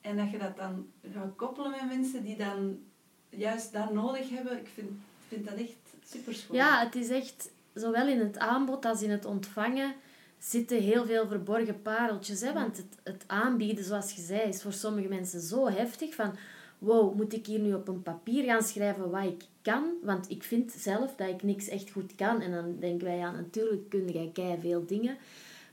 En 0.00 0.16
dat 0.16 0.30
je 0.30 0.38
dat 0.38 0.56
dan 0.56 0.86
gaat 1.12 1.36
koppelen 1.36 1.70
met 1.70 1.86
mensen 1.86 2.22
die 2.22 2.36
dan 2.36 2.78
juist 3.28 3.72
dat 3.72 3.92
nodig 3.92 4.30
hebben, 4.30 4.58
ik 4.58 4.68
vind, 4.74 4.90
vind 5.28 5.44
dat 5.44 5.54
echt 5.54 5.76
super 6.04 6.34
schoon. 6.34 6.56
Ja, 6.56 6.84
het 6.84 6.94
is 6.94 7.08
echt, 7.08 7.50
zowel 7.74 8.08
in 8.08 8.18
het 8.18 8.38
aanbod 8.38 8.84
als 8.84 9.02
in 9.02 9.10
het 9.10 9.24
ontvangen, 9.24 9.94
zitten 10.38 10.82
heel 10.82 11.06
veel 11.06 11.26
verborgen 11.26 11.82
pareltjes. 11.82 12.40
Hè? 12.40 12.52
Want 12.52 12.76
het, 12.76 12.96
het 13.02 13.24
aanbieden, 13.26 13.84
zoals 13.84 14.12
je 14.12 14.22
zei, 14.22 14.40
is 14.40 14.62
voor 14.62 14.72
sommige 14.72 15.08
mensen 15.08 15.40
zo 15.40 15.68
heftig 15.68 16.14
van... 16.14 16.36
Wow, 16.78 17.14
moet 17.14 17.32
ik 17.32 17.46
hier 17.46 17.58
nu 17.58 17.74
op 17.74 17.88
een 17.88 18.02
papier 18.02 18.44
gaan 18.44 18.62
schrijven 18.62 19.10
wat 19.10 19.24
ik 19.24 19.44
kan? 19.62 19.92
Want 20.02 20.30
ik 20.30 20.42
vind 20.42 20.72
zelf 20.72 21.14
dat 21.14 21.28
ik 21.28 21.42
niks 21.42 21.68
echt 21.68 21.90
goed 21.90 22.14
kan. 22.14 22.40
En 22.40 22.50
dan 22.50 22.76
denken 22.80 23.06
wij, 23.06 23.16
ja, 23.16 23.30
natuurlijk 23.30 23.88
kun 23.88 24.30
jij 24.32 24.58
veel 24.60 24.86
dingen. 24.86 25.16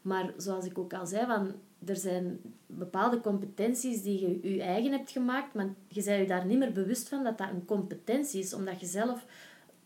Maar 0.02 0.34
zoals 0.38 0.66
ik 0.66 0.78
ook 0.78 0.94
al 0.94 1.06
zei, 1.06 1.26
van, 1.26 1.54
er 1.86 1.96
zijn 1.96 2.40
bepaalde 2.66 3.22
competenties 3.22 4.02
die 4.02 4.42
je 4.42 4.56
je 4.56 4.62
eigen 4.62 4.92
hebt 4.92 5.12
gemaakt, 5.12 5.54
maar 5.54 5.70
je 5.88 6.04
bent 6.04 6.20
je 6.20 6.28
daar 6.28 6.46
niet 6.46 6.58
meer 6.58 6.72
bewust 6.72 7.10
van 7.10 7.24
dat 7.24 7.38
dat 7.38 7.50
een 7.50 7.66
competentie 7.66 8.40
is, 8.40 8.54
omdat 8.54 8.80
je 8.80 8.86
zelf 8.86 9.26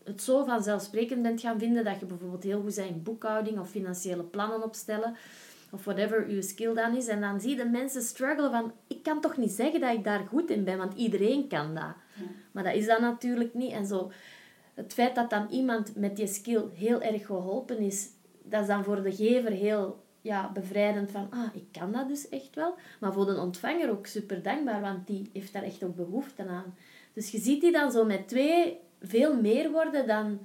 het 0.04 0.22
zo 0.22 0.44
vanzelfsprekend 0.44 1.22
bent 1.22 1.40
gaan 1.40 1.58
vinden 1.58 1.84
dat 1.84 2.00
je 2.00 2.06
bijvoorbeeld 2.06 2.42
heel 2.42 2.60
goed 2.60 2.74
bent 2.74 2.88
in 2.88 3.02
boekhouding 3.02 3.58
of 3.58 3.70
financiële 3.70 4.22
plannen 4.22 4.62
opstellen 4.62 5.16
of 5.70 5.84
whatever 5.84 6.30
je 6.30 6.42
skill 6.42 6.74
dan 6.74 6.96
is. 6.96 7.06
En 7.08 7.20
dan 7.20 7.40
zie 7.40 7.50
je 7.50 7.56
de 7.56 7.68
mensen 7.68 8.02
struggelen 8.02 8.50
van, 8.50 8.72
ik 8.86 9.02
kan 9.02 9.20
toch 9.20 9.36
niet 9.36 9.50
zeggen 9.50 9.80
dat 9.80 9.94
ik 9.94 10.04
daar 10.04 10.26
goed 10.28 10.50
in 10.50 10.64
ben, 10.64 10.78
want 10.78 10.94
iedereen 10.94 11.48
kan 11.48 11.74
dat. 11.74 11.82
Ja. 12.14 12.24
Maar 12.52 12.64
dat 12.64 12.74
is 12.74 12.86
dat 12.86 13.00
natuurlijk 13.00 13.54
niet. 13.54 13.72
En 13.72 13.86
zo, 13.86 14.10
het 14.74 14.92
feit 14.92 15.14
dat 15.14 15.30
dan 15.30 15.46
iemand 15.50 15.96
met 15.96 16.16
die 16.16 16.26
skill 16.26 16.64
heel 16.74 17.02
erg 17.02 17.26
geholpen 17.26 17.78
is, 17.78 18.08
dat 18.42 18.60
is 18.60 18.66
dan 18.66 18.84
voor 18.84 19.02
de 19.02 19.12
gever 19.12 19.50
heel 19.50 20.04
ja, 20.20 20.50
bevrijdend 20.52 21.10
van, 21.10 21.26
ah, 21.30 21.54
ik 21.54 21.64
kan 21.72 21.92
dat 21.92 22.08
dus 22.08 22.28
echt 22.28 22.54
wel. 22.54 22.74
Maar 23.00 23.12
voor 23.12 23.26
de 23.26 23.40
ontvanger 23.40 23.90
ook 23.90 24.06
super 24.06 24.42
dankbaar, 24.42 24.80
want 24.80 25.06
die 25.06 25.30
heeft 25.32 25.52
daar 25.52 25.62
echt 25.62 25.82
ook 25.84 25.96
behoefte 25.96 26.46
aan. 26.46 26.74
Dus 27.12 27.30
je 27.30 27.38
ziet 27.38 27.60
die 27.60 27.72
dan 27.72 27.90
zo 27.92 28.04
met 28.04 28.28
twee 28.28 28.78
veel 29.00 29.40
meer 29.40 29.70
worden 29.70 30.06
dan 30.06 30.38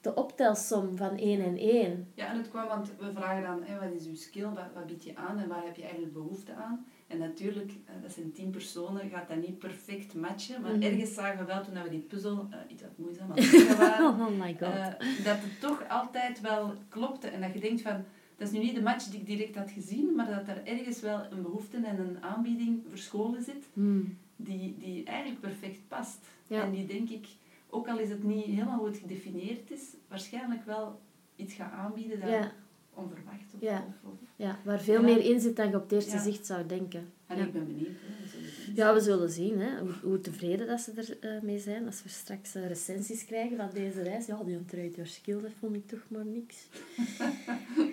de 0.00 0.14
optelsom 0.14 0.96
van 0.96 1.16
één 1.16 1.40
en 1.44 1.56
één. 1.56 2.08
Ja, 2.14 2.26
en 2.30 2.36
het 2.36 2.48
kwam, 2.50 2.66
want 2.68 2.90
we 2.98 3.12
vragen 3.14 3.42
dan, 3.42 3.62
hè, 3.62 3.78
wat 3.88 4.00
is 4.00 4.06
uw 4.06 4.14
skill, 4.16 4.44
wat, 4.48 4.64
wat 4.74 4.86
bied 4.86 5.04
je 5.04 5.16
aan 5.16 5.38
en 5.38 5.48
waar 5.48 5.64
heb 5.64 5.76
je 5.76 5.82
eigenlijk 5.82 6.12
behoefte 6.12 6.52
aan? 6.54 6.86
En 7.06 7.18
natuurlijk, 7.18 7.72
eh, 7.86 7.94
dat 8.02 8.12
zijn 8.12 8.32
tien 8.32 8.50
personen, 8.50 9.10
gaat 9.10 9.28
dat 9.28 9.36
niet 9.36 9.58
perfect 9.58 10.14
matchen, 10.14 10.60
maar 10.62 10.72
Mhm. 10.74 10.82
ergens 10.82 11.14
zagen 11.14 11.38
we 11.38 11.44
wel 11.44 11.62
toen 11.64 11.82
we 11.82 11.88
die 11.88 12.00
puzzel, 12.00 12.46
eh, 12.50 12.58
iets 12.68 12.82
wat 12.82 12.90
moeizaam 12.96 13.30
aan 13.30 13.36
het 13.38 13.76
waren, 13.78 14.06
Oh 14.06 14.28
my 14.38 14.56
god. 14.60 14.72
eh, 14.74 14.86
dat 15.24 15.36
het 15.40 15.60
toch 15.60 15.88
altijd 15.88 16.40
wel 16.40 16.72
klopte. 16.88 17.26
En 17.28 17.40
dat 17.40 17.52
je 17.52 17.60
denkt 17.60 17.82
van, 17.82 18.04
dat 18.38 18.46
is 18.48 18.52
nu 18.54 18.58
niet 18.58 18.74
de 18.74 18.82
match 18.82 19.04
die 19.04 19.20
ik 19.20 19.26
direct 19.26 19.54
had 19.54 19.70
gezien, 19.70 20.14
maar 20.16 20.30
dat 20.30 20.56
er 20.56 20.64
ergens 20.66 21.00
wel 21.00 21.20
een 21.30 21.42
behoefte 21.42 21.76
en 21.76 21.98
een 22.00 22.22
aanbieding 22.22 22.82
verscholen 22.88 23.42
zit, 23.42 23.64
Hmm. 23.72 24.16
die, 24.36 24.74
die 24.78 25.04
eigenlijk 25.04 25.40
perfect 25.40 25.80
past. 25.88 26.18
Ja. 26.46 26.62
En 26.62 26.70
die 26.72 26.86
denk 26.86 27.08
ik, 27.08 27.26
ook 27.70 27.88
al 27.88 27.98
is 27.98 28.08
het 28.08 28.22
niet 28.22 28.44
helemaal 28.44 28.78
goed 28.78 28.96
gedefinieerd 28.96 29.70
is, 29.70 29.82
waarschijnlijk 30.08 30.64
wel 30.64 31.00
iets 31.36 31.54
gaat 31.54 31.72
aanbieden 31.72 32.20
dat 32.20 32.28
Ja, 32.28 32.52
onverwacht 32.94 33.54
of, 33.54 33.60
Ja. 33.60 33.84
of, 33.88 34.10
of- 34.12 34.18
ja, 34.36 34.58
waar 34.64 34.80
veel 34.80 34.94
Ja. 35.00 35.14
meer 35.14 35.24
in 35.24 35.40
zit 35.40 35.56
dan 35.56 35.68
je 35.68 35.76
op 35.76 35.82
het 35.82 35.92
eerste 35.92 36.18
zicht 36.18 36.46
zou 36.46 36.66
denken. 36.66 37.12
En 37.26 37.38
Ja. 37.38 37.44
ik 37.44 37.52
ben 37.52 37.66
benieuwd. 37.66 37.88
Hè, 37.88 38.26
we. 38.40 38.72
Ja, 38.74 38.94
we 38.94 39.00
zullen 39.00 39.30
zien 39.30 39.58
hè, 39.60 39.80
hoe, 39.80 39.92
hoe 40.02 40.20
tevreden 40.20 40.66
dat 40.66 40.80
ze 40.80 40.92
er 40.92 41.18
eh, 41.36 41.42
mee 41.42 41.58
zijn. 41.58 41.86
Als 41.86 42.02
we 42.02 42.08
straks 42.08 42.54
eh, 42.54 42.66
recensies 42.66 43.24
krijgen 43.24 43.56
van 43.56 43.70
deze 43.74 44.02
reis. 44.02 44.26
Ja, 44.26 44.36
die 44.44 44.54
your 44.94 45.06
skill, 45.10 45.40
dat 45.40 45.50
vond 45.58 45.74
ik 45.74 45.86
toch 45.86 46.06
maar 46.08 46.24
niks. 46.24 46.66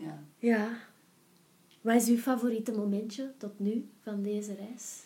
Ja. 0.00 0.18
Ja. 0.38 0.76
Wat 1.80 1.94
is 1.94 2.08
uw 2.08 2.16
favoriete 2.16 2.72
momentje 2.72 3.32
tot 3.36 3.58
nu 3.58 3.88
van 4.00 4.22
deze 4.22 4.54
reis? 4.54 5.02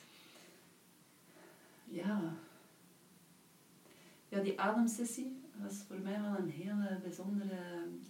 Ja. 1.85 2.21
Ja, 4.29 4.41
die 4.41 4.61
ademsessie 4.61 5.37
was 5.63 5.75
voor 5.89 5.99
mij 5.99 6.21
wel 6.21 6.39
een 6.39 6.51
hele 6.51 6.99
bijzondere 7.03 7.59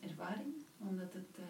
ervaring. 0.00 0.54
Omdat 0.78 1.12
het... 1.12 1.38
eh, 1.38 1.44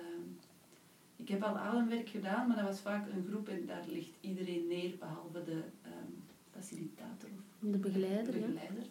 ik 1.17 1.29
heb 1.29 1.43
al 1.43 1.59
ademwerk 1.59 2.09
gedaan, 2.09 2.47
maar 2.47 2.57
dat 2.57 2.67
was 2.67 2.81
vaak 2.81 3.07
een 3.09 3.27
groep 3.29 3.49
en 3.49 3.67
daar 3.67 3.85
ligt 3.89 4.13
iedereen 4.21 4.67
neer, 4.67 4.97
behalve 4.99 5.45
de 5.45 5.63
ehm, 5.83 6.13
facilitator 6.51 7.29
of 7.37 7.71
De 7.71 7.79
begeleider, 7.79 8.33
de 8.33 8.39
ja. 8.39 8.47
begeleider. 8.47 8.85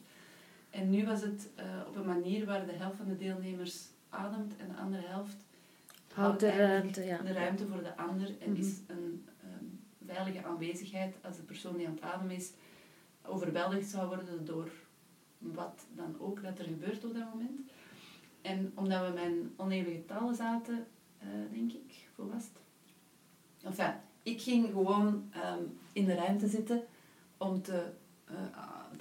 En 0.69 0.89
nu 0.89 1.05
was 1.05 1.21
het 1.21 1.49
eh, 1.55 1.65
op 1.87 1.95
een 1.95 2.05
manier 2.05 2.45
waar 2.45 2.65
de 2.65 2.71
helft 2.71 2.97
van 2.97 3.07
de 3.07 3.17
deelnemers 3.17 3.87
ademt 4.09 4.53
en 4.57 4.67
de 4.67 4.75
andere 4.75 5.07
helft 5.07 5.42
Houdt 6.13 6.39
de 6.39 6.49
ruimte, 6.51 7.03
ja. 7.05 7.17
de 7.17 7.33
ruimte 7.33 7.67
voor 7.67 7.83
de 7.83 7.97
ander 7.97 8.27
en 8.39 8.49
Mhm. 8.51 8.59
is 8.59 8.77
een 8.87 9.25
ehm, 9.43 9.65
veilige 10.05 10.45
aanwezigheid 10.45 11.15
als 11.23 11.35
de 11.35 11.43
persoon 11.43 11.77
die 11.77 11.87
aan 11.87 11.93
het 11.93 12.01
ademen 12.03 12.35
is 12.35 12.51
overweldigd 13.25 13.87
zou 13.89 14.07
worden 14.07 14.45
door 14.45 14.69
wat 15.37 15.85
dan 15.95 16.15
ook 16.19 16.43
dat 16.43 16.59
er 16.59 16.65
gebeurt 16.65 17.05
op 17.05 17.13
dat 17.13 17.33
moment. 17.33 17.59
En 18.41 18.71
omdat 18.75 19.07
we 19.07 19.13
met 19.13 19.31
oneven 19.55 19.91
getallen 19.91 20.35
zaten, 20.35 20.85
eh, 21.19 21.27
denk 21.51 21.71
ik, 21.71 22.07
hoe 22.15 22.29
was 22.29 22.43
het? 22.43 22.61
Enfin, 23.63 23.93
ik 24.23 24.41
ging 24.41 24.65
gewoon 24.67 25.29
ehm, 25.31 25.63
in 25.93 26.05
de 26.05 26.15
ruimte 26.15 26.47
zitten 26.47 26.83
om 27.37 27.61
te, 27.61 27.91
eh, 28.25 28.35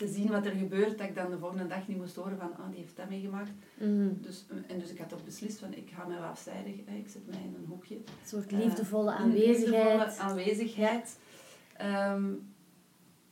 te 0.07 0.13
zien 0.13 0.29
wat 0.31 0.47
er 0.47 0.53
gebeurt, 0.53 0.99
dat 0.99 1.09
ik 1.09 1.15
dan 1.15 1.31
de 1.31 1.39
volgende 1.39 1.67
dag 1.67 1.89
niet 1.89 1.97
moest 1.97 2.17
horen 2.17 2.39
van, 2.39 2.57
ah, 2.57 2.69
die 2.71 2.79
heeft 2.79 2.97
dat 2.97 3.09
meegemaakt. 3.09 3.51
Mhm. 3.79 4.09
Dus, 4.21 4.47
en 4.69 4.79
dus 4.79 4.91
ik 4.91 4.99
had 4.99 5.13
ook 5.15 5.25
beslist 5.25 5.59
van, 5.59 5.75
ik 5.75 5.91
ga 5.95 6.07
mij 6.07 6.19
wel 6.19 6.29
afzijdig, 6.29 6.75
ik 6.75 7.09
zet 7.09 7.27
mij 7.27 7.41
in 7.45 7.55
een 7.59 7.67
hoekje. 7.69 7.95
Een 7.95 8.03
soort 8.27 8.53
Eh, 8.53 8.59
liefdevolle 8.59 9.11
Een 9.11 9.17
aanwezigheid. 9.17 9.93
liefdevolle 9.99 10.29
aanwezigheid. 10.29 11.19
Ehm, 11.77 12.25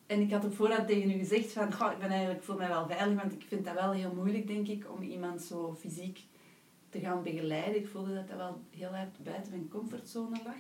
en 0.07 0.21
ik 0.21 0.31
had 0.33 0.45
op 0.45 0.55
voorhand 0.55 0.87
tegen 0.89 1.11
u 1.11 1.19
gezegd 1.19 1.53
van, 1.53 1.73
goh, 1.73 1.93
ik 1.93 1.99
ben 1.99 2.11
eigenlijk 2.11 2.43
voor 2.43 2.57
mij 2.57 2.69
wel 2.69 2.87
veilig, 2.87 3.21
want 3.21 3.33
ik 3.33 3.45
vind 3.49 3.65
dat 3.65 3.75
wel 3.75 3.93
heel 3.93 4.13
moeilijk, 4.15 4.47
denk 4.47 4.69
ik, 4.69 4.85
om 4.97 5.03
iemand 5.03 5.43
zo 5.43 5.75
fysiek 5.81 6.21
te 6.89 7.01
gaan 7.01 7.23
begeleiden. 7.23 7.77
Ik 7.77 7.89
voelde 7.89 8.15
dat 8.15 8.29
dat 8.29 8.37
wel 8.37 8.61
heel 8.71 8.89
hard 8.95 9.23
buiten 9.23 9.51
mijn 9.53 9.69
comfortzone 9.69 10.37
lag. 10.45 10.55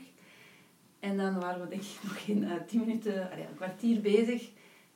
En 0.98 1.16
dan 1.16 1.40
waren 1.40 1.60
we 1.62 1.68
denk 1.68 1.82
ik 1.82 1.98
nog 2.08 2.16
in 2.26 2.44
eh, 2.44 2.50
tien 2.66 2.80
minuten, 2.80 3.30
allee, 3.30 3.46
een 3.46 3.54
kwartier 3.54 4.00
bezig. 4.00 4.50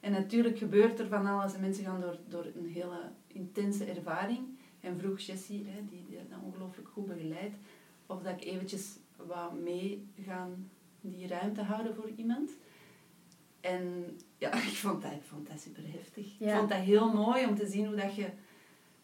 En 0.04 0.12
natuurlijk 0.12 0.58
gebeurt 0.58 0.98
er 0.98 1.08
van 1.08 1.26
alles 1.26 1.54
en 1.54 1.60
mensen 1.60 1.84
gaan 1.84 2.00
door, 2.00 2.18
door 2.28 2.44
een 2.44 2.66
hele 2.66 3.10
intense 3.26 3.84
ervaring. 3.84 4.40
En 4.80 4.98
vroeg 4.98 5.20
Jessie, 5.20 5.66
hè, 5.66 5.84
die, 5.90 6.04
die 6.08 6.18
dat 6.28 6.38
ongelooflijk 6.42 6.88
goed 6.88 7.06
begeleidt, 7.06 7.54
of 8.06 8.22
dat 8.22 8.32
ik 8.32 8.44
eventjes 8.44 8.96
wat 9.16 9.52
mee 9.52 10.06
gaan 10.26 10.70
die 11.00 11.26
ruimte 11.26 11.62
houden 11.62 11.94
voor 11.94 12.10
iemand. 12.16 12.50
En 13.60 14.16
ja, 14.38 14.52
ik 14.72 14.76
vond 14.76 15.02
dat, 15.02 15.12
ik 15.12 15.22
vond 15.22 15.48
dat 15.48 15.60
super 15.60 15.82
heftig. 15.86 16.26
Ik 16.38 16.50
vond 16.50 16.68
dat 16.68 16.78
heel 16.78 17.12
mooi 17.12 17.46
om 17.46 17.54
te 17.54 17.66
zien 17.66 17.86
hoe 17.86 17.96
dat 17.96 18.14
je... 18.14 18.28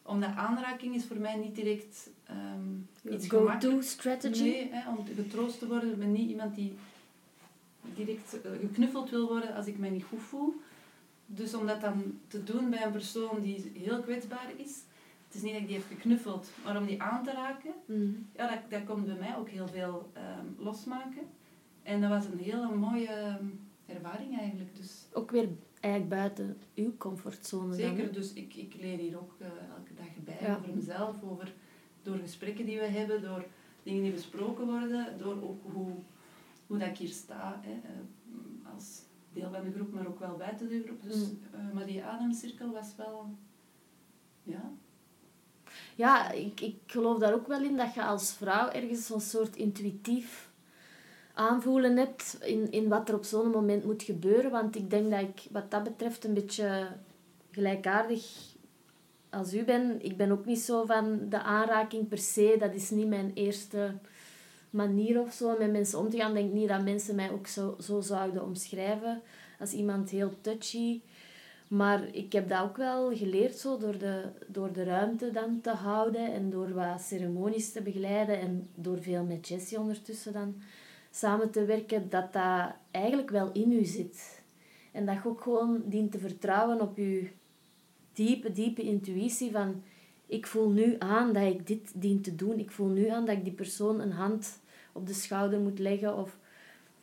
Omdat 0.03 0.35
aanraking 0.35 0.95
is 0.95 1.05
voor 1.05 1.19
mij 1.19 1.37
niet 1.37 1.55
direct 1.55 2.11
um, 2.31 2.89
iets 3.13 3.29
Go-to 3.29 3.81
strategy? 3.81 4.43
Nee, 4.43 4.69
hè, 4.73 4.91
om 4.91 5.07
getroost 5.15 5.59
te 5.59 5.67
worden. 5.67 5.91
Ik 5.91 5.99
ben 5.99 6.13
niet 6.13 6.31
iemand 6.31 6.55
die 6.55 6.73
direct 7.95 8.41
eh, 8.43 8.51
geknuffeld 8.61 9.11
wil 9.11 9.29
worden 9.29 9.55
als 9.55 9.67
ik 9.67 9.79
mij 9.79 9.91
niet 9.91 10.05
goed 10.05 10.23
voel. 10.23 10.55
Dus 11.33 11.55
om 11.55 11.67
dat 11.67 11.81
dan 11.81 12.19
te 12.27 12.43
doen 12.43 12.71
bij 12.71 12.85
een 12.85 12.93
persoon 12.93 13.41
die 13.43 13.73
heel 13.75 14.01
kwetsbaar 14.01 14.53
is, 14.57 14.83
het 15.27 15.35
is 15.35 15.43
niet 15.43 15.53
dat 15.53 15.61
ik 15.61 15.69
die 15.69 15.77
heb 15.77 15.87
geknuffeld, 15.87 16.51
maar 16.65 16.77
om 16.77 16.87
die 16.87 17.03
aan 17.03 17.25
te 17.25 17.33
raken, 17.33 17.73
mm. 17.87 18.27
ja, 18.37 18.49
dat, 18.49 18.59
dat 18.71 18.85
kon 18.85 19.05
bij 19.05 19.15
mij 19.15 19.37
ook 19.37 19.49
heel 19.49 19.69
veel 19.69 20.11
um, 20.17 20.65
losmaken. 20.65 21.23
En 21.83 22.01
dat 22.01 22.11
was 22.11 22.25
een 22.25 22.39
hele 22.39 22.75
mooie 22.75 23.07
ehm, 23.07 23.45
ervaring 23.87 24.39
eigenlijk. 24.39 24.77
Dus. 24.77 25.07
Ook 25.13 25.31
weer 25.31 25.49
eigenlijk 25.81 26.15
buiten 26.15 26.57
uw 26.75 26.97
comfortzone. 26.97 27.75
Zeker, 27.75 28.13
dus 28.13 28.33
ik, 28.33 28.55
ik 28.55 28.75
leer 28.81 28.99
hier 28.99 29.19
ook 29.19 29.35
uh, 29.39 29.47
elke 29.47 29.95
dag 29.95 30.39
bij 30.39 30.57
over 30.57 30.75
mezelf, 30.75 31.23
over, 31.23 31.53
door 32.03 32.17
gesprekken 32.17 32.67
die 32.67 32.79
we 32.79 32.87
hebben, 32.87 33.23
door 33.23 33.45
dingen 33.83 34.03
die 34.03 34.13
besproken 34.13 34.67
worden, 34.67 35.19
door 35.19 35.43
ook 35.43 35.63
hoe, 35.73 35.93
hoe 36.67 36.79
dat 36.79 36.89
ik 36.89 36.97
hier 36.97 37.09
sta. 37.09 37.61
Hè, 37.63 37.73
uh, 37.73 38.75
als 38.75 39.03
deel 39.41 39.51
van 39.53 39.65
de 39.65 39.73
groep, 39.73 39.93
maar 39.93 40.07
ook 40.07 40.19
wel 40.19 40.37
buiten 40.37 40.69
de 40.69 40.83
groep. 40.85 41.03
Dus, 41.03 41.17
mm. 41.17 41.39
uh, 41.55 41.73
maar 41.75 41.87
die 41.87 42.05
ademcirkel 42.05 42.71
was 42.71 42.95
wel... 42.97 43.35
Ja, 44.43 44.73
ja, 45.95 46.31
ik, 46.31 46.61
ik 46.61 46.77
geloof 46.87 47.19
daar 47.19 47.35
ook 47.35 47.47
wel 47.47 47.63
in 47.63 47.77
dat 47.77 47.95
je 47.95 48.05
als 48.05 48.33
vrouw 48.33 48.69
ergens 48.69 49.07
zo'n 49.07 49.21
soort 49.21 49.57
intuïtief 49.57 50.51
aanvoelen 51.35 51.97
hebt 51.97 52.39
in, 52.41 52.71
in 52.71 52.89
wat 52.89 53.09
er 53.09 53.15
op 53.15 53.25
zo'n 53.25 53.51
moment 53.51 53.85
moet 53.85 54.03
gebeuren. 54.03 54.51
Want 54.51 54.77
ik 54.77 54.91
denk 54.91 55.11
dat 55.11 55.21
ik 55.21 55.43
wat 55.51 55.71
dat 55.71 55.83
betreft 55.83 56.25
een 56.25 56.35
beetje 56.35 56.89
gelijkaardig 57.51 58.25
als 59.31 59.55
u 59.55 59.65
ben. 59.65 60.05
Ik 60.05 60.17
ben 60.17 60.31
ook 60.31 60.45
niet 60.45 60.61
zo 60.61 60.85
van 60.85 61.29
de 61.29 61.43
aanraking 61.43 62.09
per 62.09 62.19
se. 62.19 62.57
Dat 62.59 62.75
is 62.75 62.91
niet 62.91 63.09
mijn 63.09 63.31
eerste 63.35 63.95
manier 64.71 65.21
of 65.21 65.33
zo 65.33 65.57
met 65.59 65.73
mensen 65.73 65.99
om 65.99 66.11
te 66.11 66.17
gaan. 66.17 66.37
Ik 66.37 66.43
denk 66.43 66.53
niet 66.53 66.69
dat 66.69 66.83
mensen 66.83 67.15
mij 67.15 67.31
ook 67.31 67.47
zo, 67.47 67.77
zo 67.81 68.01
zouden 68.01 68.45
omschrijven 68.45 69.23
als 69.59 69.73
iemand 69.73 70.11
heel 70.11 70.33
touchy. 70.41 71.01
Maar 71.69 72.15
ik 72.15 72.33
heb 72.33 72.49
dat 72.49 72.63
ook 72.63 72.77
wel 72.77 73.17
geleerd 73.17 73.55
zo, 73.57 73.79
door, 73.79 73.99
de, 73.99 74.23
door 74.47 74.73
de 74.73 74.85
ruimte 74.85 75.31
dan 75.31 75.61
te 75.61 75.71
houden 75.71 76.33
en 76.33 76.51
door 76.51 76.75
wat 76.75 77.01
ceremonies 77.01 77.73
te 77.73 77.83
begeleiden 77.83 78.41
en 78.41 78.69
door 78.75 79.03
veel 79.03 79.25
met 79.25 79.49
Jessie 79.49 79.79
ondertussen 79.79 80.33
dan 80.33 80.55
samen 81.11 81.51
te 81.51 81.65
werken, 81.65 82.11
dat 82.11 82.33
dat 82.33 82.73
eigenlijk 82.91 83.31
wel 83.31 83.53
in 83.53 83.73
u 83.73 83.85
zit. 83.85 84.43
En 84.93 85.07
dat 85.07 85.15
je 85.23 85.29
ook 85.29 85.41
gewoon 85.41 85.83
dient 85.85 86.13
te 86.13 86.19
vertrouwen 86.19 86.81
op 86.81 86.97
je 86.97 87.31
diepe, 88.13 88.53
diepe 88.53 88.83
intuïtie 88.83 89.51
van 89.51 89.83
ik 90.27 90.47
voel 90.47 90.71
nu 90.71 90.97
aan 90.99 91.33
dat 91.33 91.43
ik 91.43 91.67
dit 91.67 91.93
dient 91.95 92.25
te 92.25 92.35
doen. 92.35 92.59
Ik 92.59 92.71
voel 92.71 92.89
nu 92.89 93.09
aan 93.09 93.25
dat 93.27 93.37
ik 93.37 93.45
die 93.45 93.53
persoon 93.53 94.01
een 94.01 94.13
hand 94.13 94.60
op 94.93 95.07
de 95.07 95.15
schouder 95.15 95.61
moet 95.61 95.79
leggen. 95.79 96.17
Of 96.17 96.39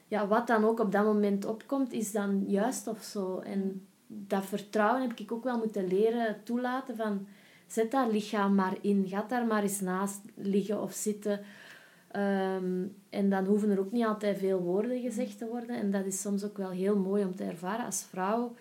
ja, 0.08 0.28
wat 0.28 0.48
dan 0.48 0.66
ook 0.66 0.80
op 0.80 0.92
dat 0.92 1.04
moment 1.04 1.46
opkomt, 1.46 1.94
is 1.94 2.12
dan 2.12 2.44
juist 2.48 2.88
of 2.88 3.04
zo. 3.04 3.40
En 3.40 3.88
dat 4.08 4.46
vertrouwen 4.46 5.02
heb 5.02 5.20
ik 5.20 5.32
ook 5.32 5.44
wel 5.44 5.58
moeten 5.58 5.88
leren 5.88 6.44
toelaten 6.44 6.96
van 6.96 7.28
zet 7.68 7.92
daar 7.92 8.10
lichaam 8.10 8.56
maar 8.56 8.78
in. 8.82 9.06
Ga 9.08 9.26
daar 9.28 9.46
maar 9.46 9.62
eens 9.64 9.80
naast 9.80 10.22
liggen 10.36 10.82
of 10.82 10.94
zitten. 10.94 11.40
Ehm, 12.12 12.86
en 13.10 13.30
dan 13.30 13.46
hoeven 13.46 13.70
er 13.70 13.80
ook 13.80 13.92
niet 13.92 14.06
altijd 14.06 14.38
veel 14.38 14.60
woorden 14.60 15.02
gezegd 15.02 15.38
te 15.38 15.48
worden. 15.48 15.76
En 15.76 15.92
dat 15.92 16.06
is 16.06 16.22
soms 16.22 16.44
ook 16.44 16.58
wel 16.58 16.70
heel 16.70 16.98
mooi 16.98 17.24
om 17.24 17.36
te 17.36 17.44
ervaren 17.44 17.86
als 17.86 18.04
vrouw. 18.04 18.56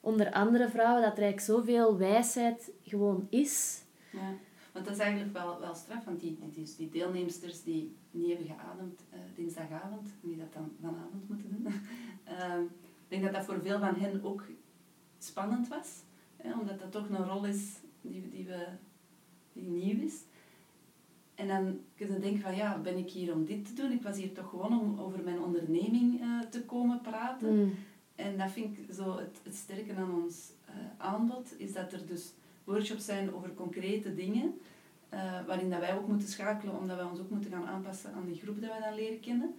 Onder 0.00 0.32
andere 0.32 0.68
vrouwen, 0.68 1.02
dat 1.02 1.16
er 1.16 1.22
eigenlijk 1.22 1.40
zoveel 1.40 1.96
wijsheid 1.98 2.70
gewoon 2.82 3.26
is. 3.30 3.82
Ja, 4.10 4.34
want 4.72 4.84
dat 4.84 4.94
is 4.94 5.00
eigenlijk 5.00 5.32
wel, 5.32 5.60
wel 5.60 5.74
straf. 5.74 6.04
Want 6.04 6.20
die, 6.20 6.38
die, 6.50 6.74
die 6.76 6.88
deelnemsters 6.88 7.62
die 7.62 7.96
niet 8.10 8.28
hebben 8.28 8.46
geademd 8.46 9.04
uh, 9.12 9.18
dinsdagavond, 9.34 10.08
die 10.20 10.36
dat 10.36 10.52
dan 10.52 10.72
vanavond 10.80 11.28
moeten 11.28 11.50
doen. 11.50 11.72
uh, 12.28 12.60
ik 13.08 13.08
denk 13.08 13.22
dat 13.22 13.32
dat 13.32 13.44
voor 13.44 13.60
veel 13.62 13.78
van 13.78 13.94
hen 13.94 14.24
ook 14.24 14.44
spannend 15.18 15.68
was. 15.68 16.02
Hè, 16.36 16.52
omdat 16.52 16.78
dat 16.78 16.92
toch 16.92 17.08
een 17.08 17.28
rol 17.28 17.44
is 17.44 17.80
die, 18.00 18.28
die, 18.28 18.46
we, 18.46 18.66
die 19.52 19.68
nieuw 19.68 20.04
is. 20.04 20.22
En 21.34 21.48
dan 21.48 21.80
kun 21.94 22.12
je 22.12 22.18
denken 22.18 22.40
van 22.40 22.56
ja, 22.56 22.78
ben 22.78 22.96
ik 22.96 23.10
hier 23.10 23.34
om 23.34 23.44
dit 23.44 23.66
te 23.66 23.74
doen? 23.74 23.92
Ik 23.92 24.02
was 24.02 24.16
hier 24.16 24.32
toch 24.32 24.48
gewoon 24.48 24.80
om 24.80 25.00
over 25.00 25.22
mijn 25.24 25.42
onderneming 25.42 26.20
uh, 26.20 26.40
te 26.40 26.64
komen 26.64 27.00
praten. 27.00 27.56
Mm. 27.56 27.74
En 28.14 28.38
dat 28.38 28.50
vind 28.50 28.78
ik 28.78 28.94
zo 28.94 29.16
het, 29.16 29.40
het 29.42 29.54
sterke 29.54 29.94
aan 29.94 30.22
ons 30.22 30.52
uh, 30.68 30.74
aanbod, 30.96 31.54
is 31.58 31.72
dat 31.72 31.92
er 31.92 32.06
dus 32.06 32.32
workshops 32.64 33.04
zijn 33.04 33.34
over 33.34 33.54
concrete 33.54 34.14
dingen, 34.14 34.60
uh, 35.14 35.46
waarin 35.46 35.70
dat 35.70 35.80
wij 35.80 35.96
ook 35.96 36.08
moeten 36.08 36.28
schakelen, 36.28 36.78
omdat 36.78 36.96
wij 36.96 37.06
ons 37.06 37.20
ook 37.20 37.30
moeten 37.30 37.50
gaan 37.50 37.66
aanpassen 37.66 38.12
aan 38.12 38.26
die 38.26 38.40
groep 38.40 38.60
dat 38.60 38.70
wij 38.70 38.80
dan 38.80 38.94
leren 38.94 39.20
kennen. 39.20 39.54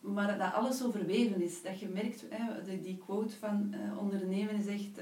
Maar 0.00 0.38
dat 0.38 0.52
alles 0.52 0.78
zo 0.78 0.90
verweven 0.90 1.42
is. 1.42 1.62
Dat 1.62 1.80
je 1.80 1.88
merkt, 1.88 2.24
hè, 2.28 2.80
die 2.80 2.98
quote 2.98 3.36
van 3.36 3.74
ondernemen 3.98 4.54
is 4.54 4.66
echt 4.66 5.00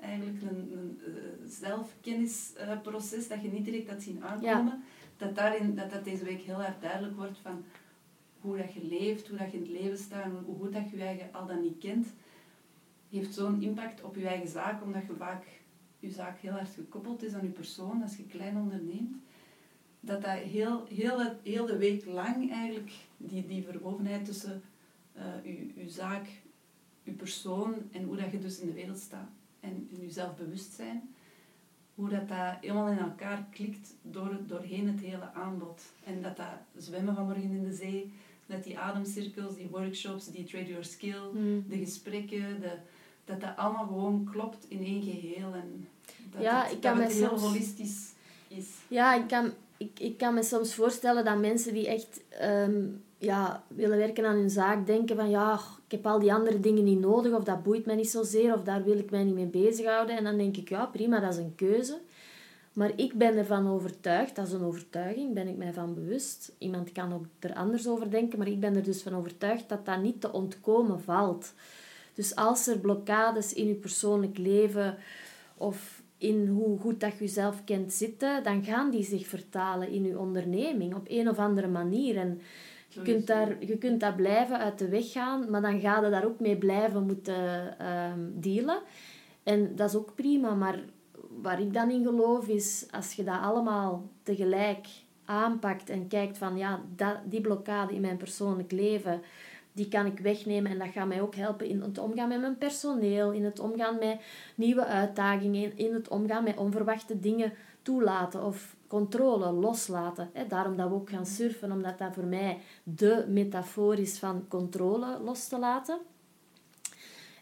eigenlijk 0.00 0.42
een, 0.42 0.72
een 0.72 1.00
uh, 1.06 1.14
zelfkennisproces 1.46 3.28
dat 3.28 3.42
je 3.42 3.52
niet 3.52 3.64
direct 3.64 3.90
had 3.90 4.02
zien 4.02 4.24
aankomen. 4.24 4.82
Dat, 5.16 5.34
daarin, 5.34 5.74
dat 5.74 5.90
dat 5.90 6.04
deze 6.04 6.24
week 6.24 6.40
heel 6.40 6.62
erg 6.62 6.78
duidelijk 6.80 7.16
wordt 7.16 7.38
van 7.38 7.64
hoe 8.40 8.56
dat 8.56 8.72
je 8.72 8.84
leeft, 8.84 9.28
hoe 9.28 9.38
dat 9.38 9.50
je 9.50 9.56
in 9.56 9.62
het 9.62 9.80
leven 9.82 9.98
staat, 9.98 10.26
hoe 10.44 10.56
goed 10.56 10.72
dat 10.72 10.90
je 10.90 10.96
je 10.96 11.02
eigen 11.02 11.32
al 11.32 11.46
dan 11.46 11.62
niet 11.62 11.78
kent, 11.78 12.06
heeft 13.10 13.34
zo'n 13.34 13.62
impact 13.62 14.02
op 14.02 14.16
je 14.16 14.28
eigen 14.28 14.48
zaak, 14.48 14.82
omdat 14.82 15.06
je 15.06 15.14
vaak 15.14 15.44
je 16.06 16.12
zaak 16.12 16.38
heel 16.38 16.58
erg 16.58 16.74
gekoppeld 16.74 17.22
is 17.22 17.34
aan 17.34 17.42
je 17.42 17.48
persoon 17.48 18.02
als 18.02 18.16
je 18.16 18.26
klein 18.26 18.56
onderneemt. 18.56 19.16
Dat 20.00 20.22
dat 20.22 20.38
heel, 20.38 20.86
heel, 20.88 21.36
heel 21.42 21.66
de 21.66 21.76
week 21.76 22.04
lang 22.04 22.50
eigenlijk, 22.50 22.92
die, 23.16 23.46
die 23.46 23.62
verwovenheid 23.62 24.24
tussen 24.24 24.62
uh, 25.16 25.22
je, 25.42 25.82
je 25.82 25.90
zaak, 25.90 26.26
je 27.02 27.12
persoon 27.12 27.74
en 27.92 28.04
hoe 28.04 28.16
dat 28.16 28.30
je 28.30 28.38
dus 28.38 28.58
in 28.58 28.66
de 28.66 28.72
wereld 28.72 28.98
staat, 28.98 29.30
en 29.60 29.88
in 29.90 30.02
je 30.02 30.10
zelfbewustzijn, 30.10 31.14
hoe 31.94 32.08
dat, 32.08 32.28
dat 32.28 32.56
helemaal 32.60 32.88
in 32.88 32.98
elkaar 32.98 33.46
klikt 33.50 33.94
door, 34.02 34.38
doorheen 34.46 34.88
het 34.88 35.00
hele 35.00 35.32
aanbod. 35.32 35.82
En 36.04 36.22
dat 36.22 36.36
dat 36.36 36.58
zwemmen 36.76 37.14
vanmorgen 37.14 37.50
in 37.50 37.64
de 37.64 37.74
zee, 37.74 38.12
dat 38.46 38.64
die 38.64 38.78
ademcirkels, 38.78 39.56
die 39.56 39.68
workshops, 39.68 40.30
die 40.30 40.44
trade 40.44 40.68
your 40.68 40.84
skill, 40.84 41.30
hmm. 41.32 41.64
de 41.68 41.78
gesprekken, 41.78 42.60
de, 42.60 42.72
dat 43.24 43.40
dat 43.40 43.56
allemaal 43.56 43.86
gewoon 43.86 44.24
klopt 44.24 44.70
in 44.70 44.84
één 44.84 45.02
geheel. 45.02 45.54
En 45.54 45.88
dat 46.30 46.42
ja, 46.42 46.62
het, 46.62 46.72
ik 46.72 46.80
kan 46.80 46.98
dat 46.98 47.08
het 47.08 47.16
heel 47.16 47.38
holistisch 47.38 48.12
is. 48.48 48.66
Ja, 48.88 49.14
ik 49.14 49.28
kan, 49.28 49.52
ik, 49.76 50.00
ik 50.00 50.18
kan 50.18 50.34
me 50.34 50.42
soms 50.42 50.74
voorstellen 50.74 51.24
dat 51.24 51.38
mensen 51.38 51.74
die 51.74 51.88
echt 51.88 52.20
ehm, 52.28 52.84
ja, 53.18 53.62
willen 53.68 53.98
werken 53.98 54.26
aan 54.26 54.36
hun 54.36 54.50
zaak, 54.50 54.86
denken 54.86 55.16
van 55.16 55.30
ja, 55.30 55.54
ik 55.86 55.92
heb 55.92 56.06
al 56.06 56.18
die 56.18 56.32
andere 56.32 56.60
dingen 56.60 56.84
niet 56.84 57.00
nodig 57.00 57.32
of 57.32 57.44
dat 57.44 57.62
boeit 57.62 57.86
mij 57.86 57.94
niet 57.94 58.10
zozeer 58.10 58.54
of 58.54 58.62
daar 58.62 58.84
wil 58.84 58.98
ik 58.98 59.10
mij 59.10 59.24
niet 59.24 59.34
mee 59.34 59.46
bezighouden. 59.46 60.16
En 60.16 60.24
dan 60.24 60.36
denk 60.36 60.56
ik, 60.56 60.68
ja 60.68 60.86
prima, 60.86 61.20
dat 61.20 61.32
is 61.32 61.38
een 61.38 61.54
keuze. 61.54 61.98
Maar 62.72 62.92
ik 62.96 63.14
ben 63.14 63.36
ervan 63.36 63.68
overtuigd, 63.68 64.36
dat 64.36 64.46
is 64.46 64.52
een 64.52 64.64
overtuiging, 64.64 65.34
ben 65.34 65.48
ik 65.48 65.56
mij 65.56 65.72
van 65.72 65.94
bewust. 65.94 66.52
Iemand 66.58 66.92
kan 66.92 67.12
ook 67.12 67.24
er 67.38 67.54
anders 67.54 67.88
over 67.88 68.10
denken, 68.10 68.38
maar 68.38 68.48
ik 68.48 68.60
ben 68.60 68.76
er 68.76 68.82
dus 68.82 69.02
van 69.02 69.14
overtuigd 69.14 69.68
dat 69.68 69.86
dat 69.86 70.02
niet 70.02 70.20
te 70.20 70.32
ontkomen 70.32 71.00
valt. 71.00 71.52
Dus 72.14 72.34
als 72.34 72.66
er 72.66 72.78
blokkades 72.78 73.52
in 73.52 73.66
je 73.66 73.74
persoonlijk 73.74 74.38
leven 74.38 74.96
of 75.56 75.95
in 76.18 76.46
hoe 76.46 76.78
goed 76.78 77.00
dat 77.00 77.12
je 77.12 77.18
jezelf 77.18 77.64
kent 77.64 77.92
zitten, 77.92 78.42
dan 78.42 78.64
gaan 78.64 78.90
die 78.90 79.04
zich 79.04 79.26
vertalen 79.26 79.88
in 79.88 80.04
je 80.04 80.18
onderneming 80.18 80.94
op 80.94 81.06
een 81.08 81.28
of 81.28 81.38
andere 81.38 81.68
manier. 81.68 82.16
En 82.16 82.40
je 82.88 83.02
kunt, 83.02 83.26
daar, 83.26 83.56
je 83.64 83.78
kunt 83.78 84.00
daar 84.00 84.14
blijven 84.14 84.58
uit 84.58 84.78
de 84.78 84.88
weg 84.88 85.12
gaan, 85.12 85.50
maar 85.50 85.62
dan 85.62 85.80
ga 85.80 86.04
je 86.04 86.10
daar 86.10 86.24
ook 86.24 86.40
mee 86.40 86.56
blijven 86.56 87.06
moeten 87.06 87.76
um, 87.86 88.32
dealen. 88.34 88.78
En 89.42 89.76
dat 89.76 89.88
is 89.88 89.96
ook 89.96 90.14
prima, 90.14 90.54
maar 90.54 90.80
waar 91.42 91.60
ik 91.60 91.72
dan 91.72 91.90
in 91.90 92.04
geloof 92.04 92.48
is, 92.48 92.86
als 92.90 93.12
je 93.12 93.24
dat 93.24 93.40
allemaal 93.40 94.08
tegelijk 94.22 94.86
aanpakt 95.24 95.90
en 95.90 96.08
kijkt 96.08 96.38
van, 96.38 96.56
ja, 96.56 96.80
dat, 96.96 97.16
die 97.24 97.40
blokkade 97.40 97.94
in 97.94 98.00
mijn 98.00 98.16
persoonlijk 98.16 98.72
leven, 98.72 99.22
die 99.76 99.88
kan 99.88 100.06
ik 100.06 100.18
wegnemen 100.18 100.70
en 100.70 100.78
dat 100.78 100.88
gaat 100.88 101.06
mij 101.06 101.20
ook 101.20 101.34
helpen 101.34 101.66
in 101.66 101.82
het 101.82 101.98
omgaan 101.98 102.28
met 102.28 102.40
mijn 102.40 102.58
personeel, 102.58 103.32
in 103.32 103.44
het 103.44 103.58
omgaan 103.58 103.98
met 103.98 104.20
nieuwe 104.54 104.84
uitdagingen, 104.84 105.78
in 105.78 105.94
het 105.94 106.08
omgaan 106.08 106.44
met 106.44 106.56
onverwachte 106.56 107.20
dingen 107.20 107.52
toelaten 107.82 108.44
of 108.44 108.76
controle 108.86 109.52
loslaten. 109.52 110.30
Daarom 110.48 110.76
dat 110.76 110.88
we 110.88 110.94
ook 110.94 111.10
gaan 111.10 111.26
surfen, 111.26 111.72
omdat 111.72 111.98
dat 111.98 112.14
voor 112.14 112.24
mij 112.24 112.58
de 112.82 113.24
metafoor 113.28 113.98
is 113.98 114.18
van 114.18 114.44
controle 114.48 115.18
los 115.24 115.48
te 115.48 115.58
laten. 115.58 115.98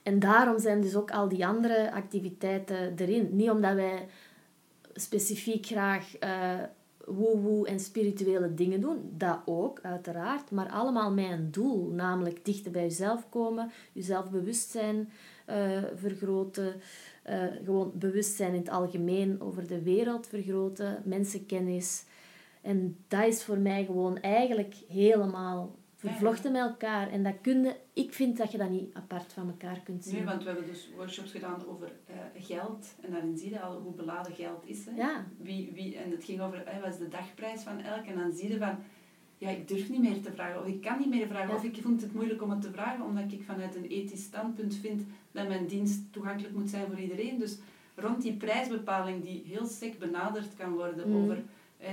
En 0.03 0.19
daarom 0.19 0.59
zijn 0.59 0.81
dus 0.81 0.97
ook 0.97 1.11
al 1.11 1.29
die 1.29 1.47
andere 1.47 1.93
activiteiten 1.93 2.95
erin. 2.97 3.29
Niet 3.33 3.51
omdat 3.51 3.75
wij 3.75 4.09
specifiek 4.95 5.67
graag 5.67 6.21
uh, 6.21 6.63
woe-woe 7.07 7.67
en 7.67 7.81
spirituele 7.81 8.55
dingen 8.55 8.81
doen. 8.81 9.13
Dat 9.17 9.39
ook, 9.45 9.81
uiteraard. 9.83 10.51
Maar 10.51 10.71
allemaal 10.71 11.13
met 11.13 11.31
een 11.31 11.51
doel. 11.51 11.91
Namelijk 11.91 12.45
dichter 12.45 12.71
bij 12.71 12.83
jezelf 12.83 13.29
komen. 13.29 13.71
Jezelf 13.93 14.31
bewustzijn 14.31 15.11
uh, 15.51 15.83
vergroten. 15.95 16.75
Uh, 17.31 17.45
gewoon 17.65 17.93
bewustzijn 17.95 18.53
in 18.53 18.61
het 18.61 18.69
algemeen 18.69 19.41
over 19.41 19.67
de 19.67 19.83
wereld 19.83 20.27
vergroten. 20.27 21.03
Mensenkennis. 21.05 22.05
En 22.63 22.97
dat 23.09 23.25
is 23.25 23.45
voor 23.45 23.59
mij 23.59 23.85
gewoon 23.85 24.21
eigenlijk 24.21 24.75
helemaal 24.89 25.75
vervlochten 26.09 26.53
met 26.53 26.61
elkaar. 26.61 27.11
En 27.11 27.23
dat 27.23 27.35
kun 27.43 27.63
je, 27.63 27.77
ik 27.93 28.13
vind 28.13 28.37
dat 28.37 28.53
je 28.53 28.59
dat 28.59 28.71
niet 28.71 28.95
apart 28.95 29.33
van 29.33 29.49
elkaar 29.49 29.81
kunt 29.85 30.05
zien. 30.05 30.15
Nee, 30.15 30.25
want 30.25 30.43
we 30.43 30.49
hebben 30.49 30.67
dus 30.67 30.91
workshops 30.97 31.31
gedaan 31.31 31.67
over 31.67 31.93
uh, 32.11 32.45
geld. 32.45 32.95
En 33.01 33.13
daarin 33.13 33.37
zie 33.37 33.51
je 33.51 33.61
al 33.61 33.79
hoe 33.79 33.95
beladen 33.95 34.35
geld 34.35 34.63
is. 34.67 34.87
Hè? 34.87 34.97
Ja. 34.97 35.27
Wie, 35.37 35.71
wie, 35.75 35.97
en 35.97 36.11
het 36.11 36.25
ging 36.25 36.41
over, 36.41 36.65
wat 36.83 36.93
is 36.93 36.99
de 36.99 37.09
dagprijs 37.09 37.63
van 37.63 37.81
elk? 37.81 38.05
En 38.05 38.19
dan 38.19 38.33
zie 38.33 38.49
je 38.49 38.59
van, 38.59 38.77
ja, 39.39 39.49
ik 39.49 39.69
durf 39.69 39.89
niet 39.89 40.01
meer 40.01 40.21
te 40.21 40.33
vragen. 40.33 40.61
Of 40.61 40.67
ik 40.67 40.81
kan 40.81 40.99
niet 40.99 41.11
meer 41.11 41.27
vragen. 41.27 41.55
Of 41.55 41.65
ik 41.65 41.83
vond 41.83 42.01
het 42.01 42.15
moeilijk 42.15 42.43
om 42.43 42.51
het 42.51 42.63
te 42.63 42.73
vragen, 42.73 43.05
omdat 43.05 43.33
ik 43.33 43.43
vanuit 43.43 43.77
een 43.77 43.87
ethisch 43.87 44.23
standpunt 44.23 44.75
vind 44.75 45.03
dat 45.33 45.49
mijn 45.49 45.67
dienst 45.67 46.13
toegankelijk 46.13 46.55
moet 46.55 46.71
zijn 46.71 46.87
voor 46.87 47.01
iedereen. 47.01 47.39
Dus 47.39 47.59
rond 47.95 48.23
die 48.23 48.37
prijsbepaling 48.37 49.25
die 49.25 49.43
heel 49.47 49.67
sec 49.67 49.99
benaderd 49.99 50.57
kan 50.57 50.73
worden 50.73 51.09
mm. 51.09 51.23
over 51.23 51.43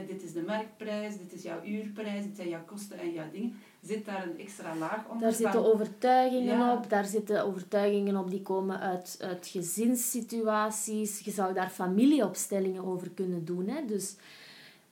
dit 0.07 0.23
is 0.23 0.33
de 0.33 0.41
marktprijs, 0.41 1.17
dit 1.17 1.33
is 1.33 1.43
jouw 1.43 1.63
uurprijs, 1.65 2.23
dit 2.23 2.35
zijn 2.35 2.49
jouw 2.49 2.65
kosten 2.65 2.99
en 2.99 3.11
jouw 3.11 3.31
dingen. 3.31 3.53
Zit 3.81 4.05
daar 4.05 4.23
een 4.23 4.39
extra 4.39 4.75
laag 4.75 5.07
onder? 5.09 5.21
Daar 5.21 5.37
zitten 5.37 5.73
overtuigingen 5.73 6.77
op. 6.77 6.89
Daar 6.89 7.05
zitten 7.05 7.45
overtuigingen 7.45 8.17
op 8.17 8.29
die 8.29 8.41
komen 8.41 8.79
uit, 8.79 9.17
uit 9.21 9.47
gezinssituaties. 9.47 11.19
Je 11.19 11.31
zou 11.31 11.53
daar 11.53 11.69
familieopstellingen 11.69 12.85
over 12.85 13.09
kunnen 13.09 13.45
doen. 13.45 13.67
Hè? 13.67 13.85
Dus 13.85 14.15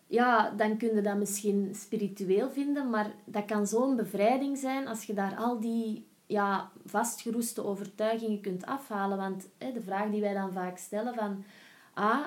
ja, 0.08 0.50
dan 0.58 0.78
kun 0.78 0.96
je 0.96 1.02
dat 1.02 1.18
misschien 1.18 1.72
spiritueel 1.76 2.52
vinden, 2.52 2.90
maar 2.90 3.12
dat 3.26 3.46
kan 3.46 3.68
zo'n 3.68 3.96
bevrijding 3.96 4.58
zijn 4.58 4.88
als 4.88 5.04
je 5.04 5.14
daar 5.14 5.36
al 5.36 5.60
die 5.60 6.08
ja, 6.26 6.72
vastgeroeste 6.86 7.66
overtuigingen 7.66 8.42
kunt 8.42 8.66
afhalen. 8.66 9.18
Want 9.18 9.48
hè, 9.58 9.72
de 9.72 9.82
vraag 9.82 10.10
die 10.10 10.22
wij 10.22 10.34
dan 10.34 10.54
vaak 10.54 10.78
stellen 10.78 11.16
van 11.16 11.44
ah, 12.00 12.26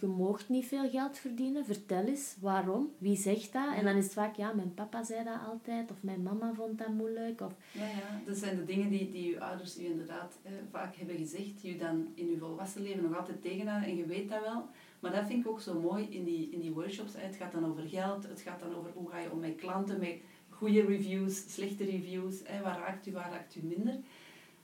je 0.00 0.06
moogt 0.06 0.48
niet 0.48 0.66
veel 0.66 0.90
geld 0.90 1.18
verdienen, 1.18 1.64
vertel 1.64 2.04
eens 2.04 2.36
waarom, 2.40 2.90
wie 2.98 3.16
zegt 3.16 3.52
dat? 3.52 3.74
En 3.74 3.84
dan 3.84 3.96
is 3.96 4.04
het 4.04 4.12
vaak, 4.12 4.36
ja, 4.36 4.52
mijn 4.52 4.74
papa 4.74 5.04
zei 5.04 5.24
dat 5.24 5.38
altijd, 5.46 5.90
of 5.90 6.02
mijn 6.02 6.22
mama 6.22 6.52
vond 6.54 6.78
dat 6.78 6.88
moeilijk. 6.88 7.40
Of... 7.40 7.52
Ja, 7.72 7.86
ja, 7.86 8.20
dat 8.26 8.36
zijn 8.36 8.56
de 8.56 8.64
dingen 8.64 8.90
die, 8.90 9.10
die 9.10 9.30
je 9.30 9.40
ouders 9.40 9.74
je 9.74 9.84
inderdaad 9.84 10.38
eh, 10.42 10.52
vaak 10.70 10.96
hebben 10.96 11.16
gezegd, 11.16 11.60
die 11.60 11.72
je 11.72 11.78
dan 11.78 12.08
in 12.14 12.30
je 12.30 12.38
volwassen 12.38 12.82
leven 12.82 13.02
nog 13.02 13.18
altijd 13.18 13.42
tegenhouden 13.42 13.88
en 13.88 13.96
je 13.96 14.06
weet 14.06 14.28
dat 14.28 14.40
wel. 14.40 14.68
Maar 15.00 15.12
dat 15.12 15.26
vind 15.26 15.44
ik 15.44 15.50
ook 15.50 15.60
zo 15.60 15.80
mooi 15.80 16.06
in 16.10 16.24
die, 16.24 16.50
in 16.50 16.60
die 16.60 16.72
workshops. 16.72 17.12
Het 17.16 17.36
gaat 17.36 17.52
dan 17.52 17.66
over 17.66 17.88
geld, 17.88 18.28
het 18.28 18.40
gaat 18.40 18.60
dan 18.60 18.74
over 18.74 18.90
hoe 18.94 19.10
ga 19.10 19.18
je 19.18 19.32
om 19.32 19.38
met 19.38 19.54
klanten, 19.54 19.98
met 19.98 20.16
goede 20.48 20.84
reviews, 20.84 21.52
slechte 21.54 21.84
reviews, 21.84 22.40
hè, 22.44 22.62
waar 22.62 22.78
raakt 22.78 23.06
u, 23.06 23.12
waar 23.12 23.30
raakt 23.30 23.56
u 23.56 23.66
minder. 23.66 23.98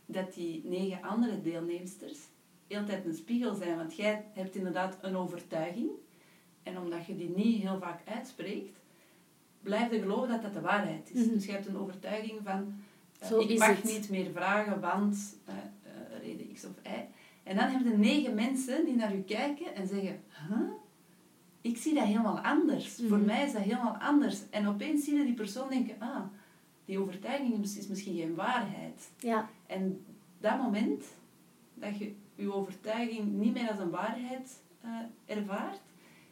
Dat 0.06 0.34
die 0.34 0.62
negen 0.64 1.02
andere 1.02 1.42
deelnemsters 1.42 2.18
heel 2.68 2.84
tijd 2.84 3.04
een 3.04 3.14
spiegel 3.14 3.54
zijn. 3.54 3.76
Want 3.76 3.96
jij 3.96 4.24
hebt 4.32 4.54
inderdaad 4.54 4.98
een 5.00 5.16
overtuiging. 5.16 5.90
En 6.62 6.78
omdat 6.78 7.06
je 7.06 7.16
die 7.16 7.32
niet 7.36 7.62
heel 7.62 7.78
vaak 7.78 8.00
uitspreekt, 8.04 8.78
blijf 9.62 9.90
je 9.90 10.00
geloven 10.00 10.28
dat 10.28 10.42
dat 10.42 10.52
de 10.52 10.60
waarheid 10.60 11.10
is. 11.12 11.24
Mhm. 11.24 11.34
Dus 11.34 11.44
je 11.44 11.52
hebt 11.52 11.66
een 11.66 11.78
overtuiging 11.78 12.40
van, 12.44 12.82
uh, 13.32 13.50
ik 13.50 13.58
mag 13.58 13.84
niet 13.84 14.10
meer 14.10 14.30
vragen, 14.30 14.80
want 14.80 15.36
uh, 15.48 15.54
uh, 15.54 16.22
reden 16.22 16.52
X 16.52 16.64
of 16.64 16.72
Y. 16.84 16.88
En 17.42 17.56
dan 17.56 17.68
heb 17.68 17.84
je 17.84 17.96
negen 17.96 18.34
mensen 18.34 18.84
die 18.84 18.96
naar 18.96 19.14
u 19.14 19.20
kijken 19.20 19.74
en 19.74 19.86
zeggen, 19.86 20.20
huh? 20.48 20.70
ik 21.60 21.76
zie 21.76 21.94
dat 21.94 22.04
helemaal 22.04 22.38
anders. 22.38 22.94
Voor 22.94 23.16
mhm. 23.16 23.26
mij 23.26 23.46
is 23.46 23.52
dat 23.52 23.62
helemaal 23.62 23.96
anders. 23.96 24.50
En 24.50 24.66
opeens 24.66 25.04
zie 25.04 25.16
je 25.16 25.24
die 25.24 25.34
persoon 25.34 25.68
denken, 25.68 25.94
ah, 25.98 26.24
die 26.84 26.98
overtuiging 26.98 27.62
is 27.62 27.86
misschien 27.88 28.16
geen 28.16 28.34
waarheid. 28.34 29.10
Ja. 29.18 29.48
En 29.66 30.04
dat 30.40 30.58
moment 30.58 31.04
dat 31.74 31.98
je 31.98 32.14
je 32.42 32.52
overtuiging 32.52 33.32
niet 33.32 33.52
meer 33.52 33.70
als 33.70 33.78
een 33.78 33.90
waarheid 33.90 34.60
uh, 34.84 35.36
ervaart, 35.36 35.80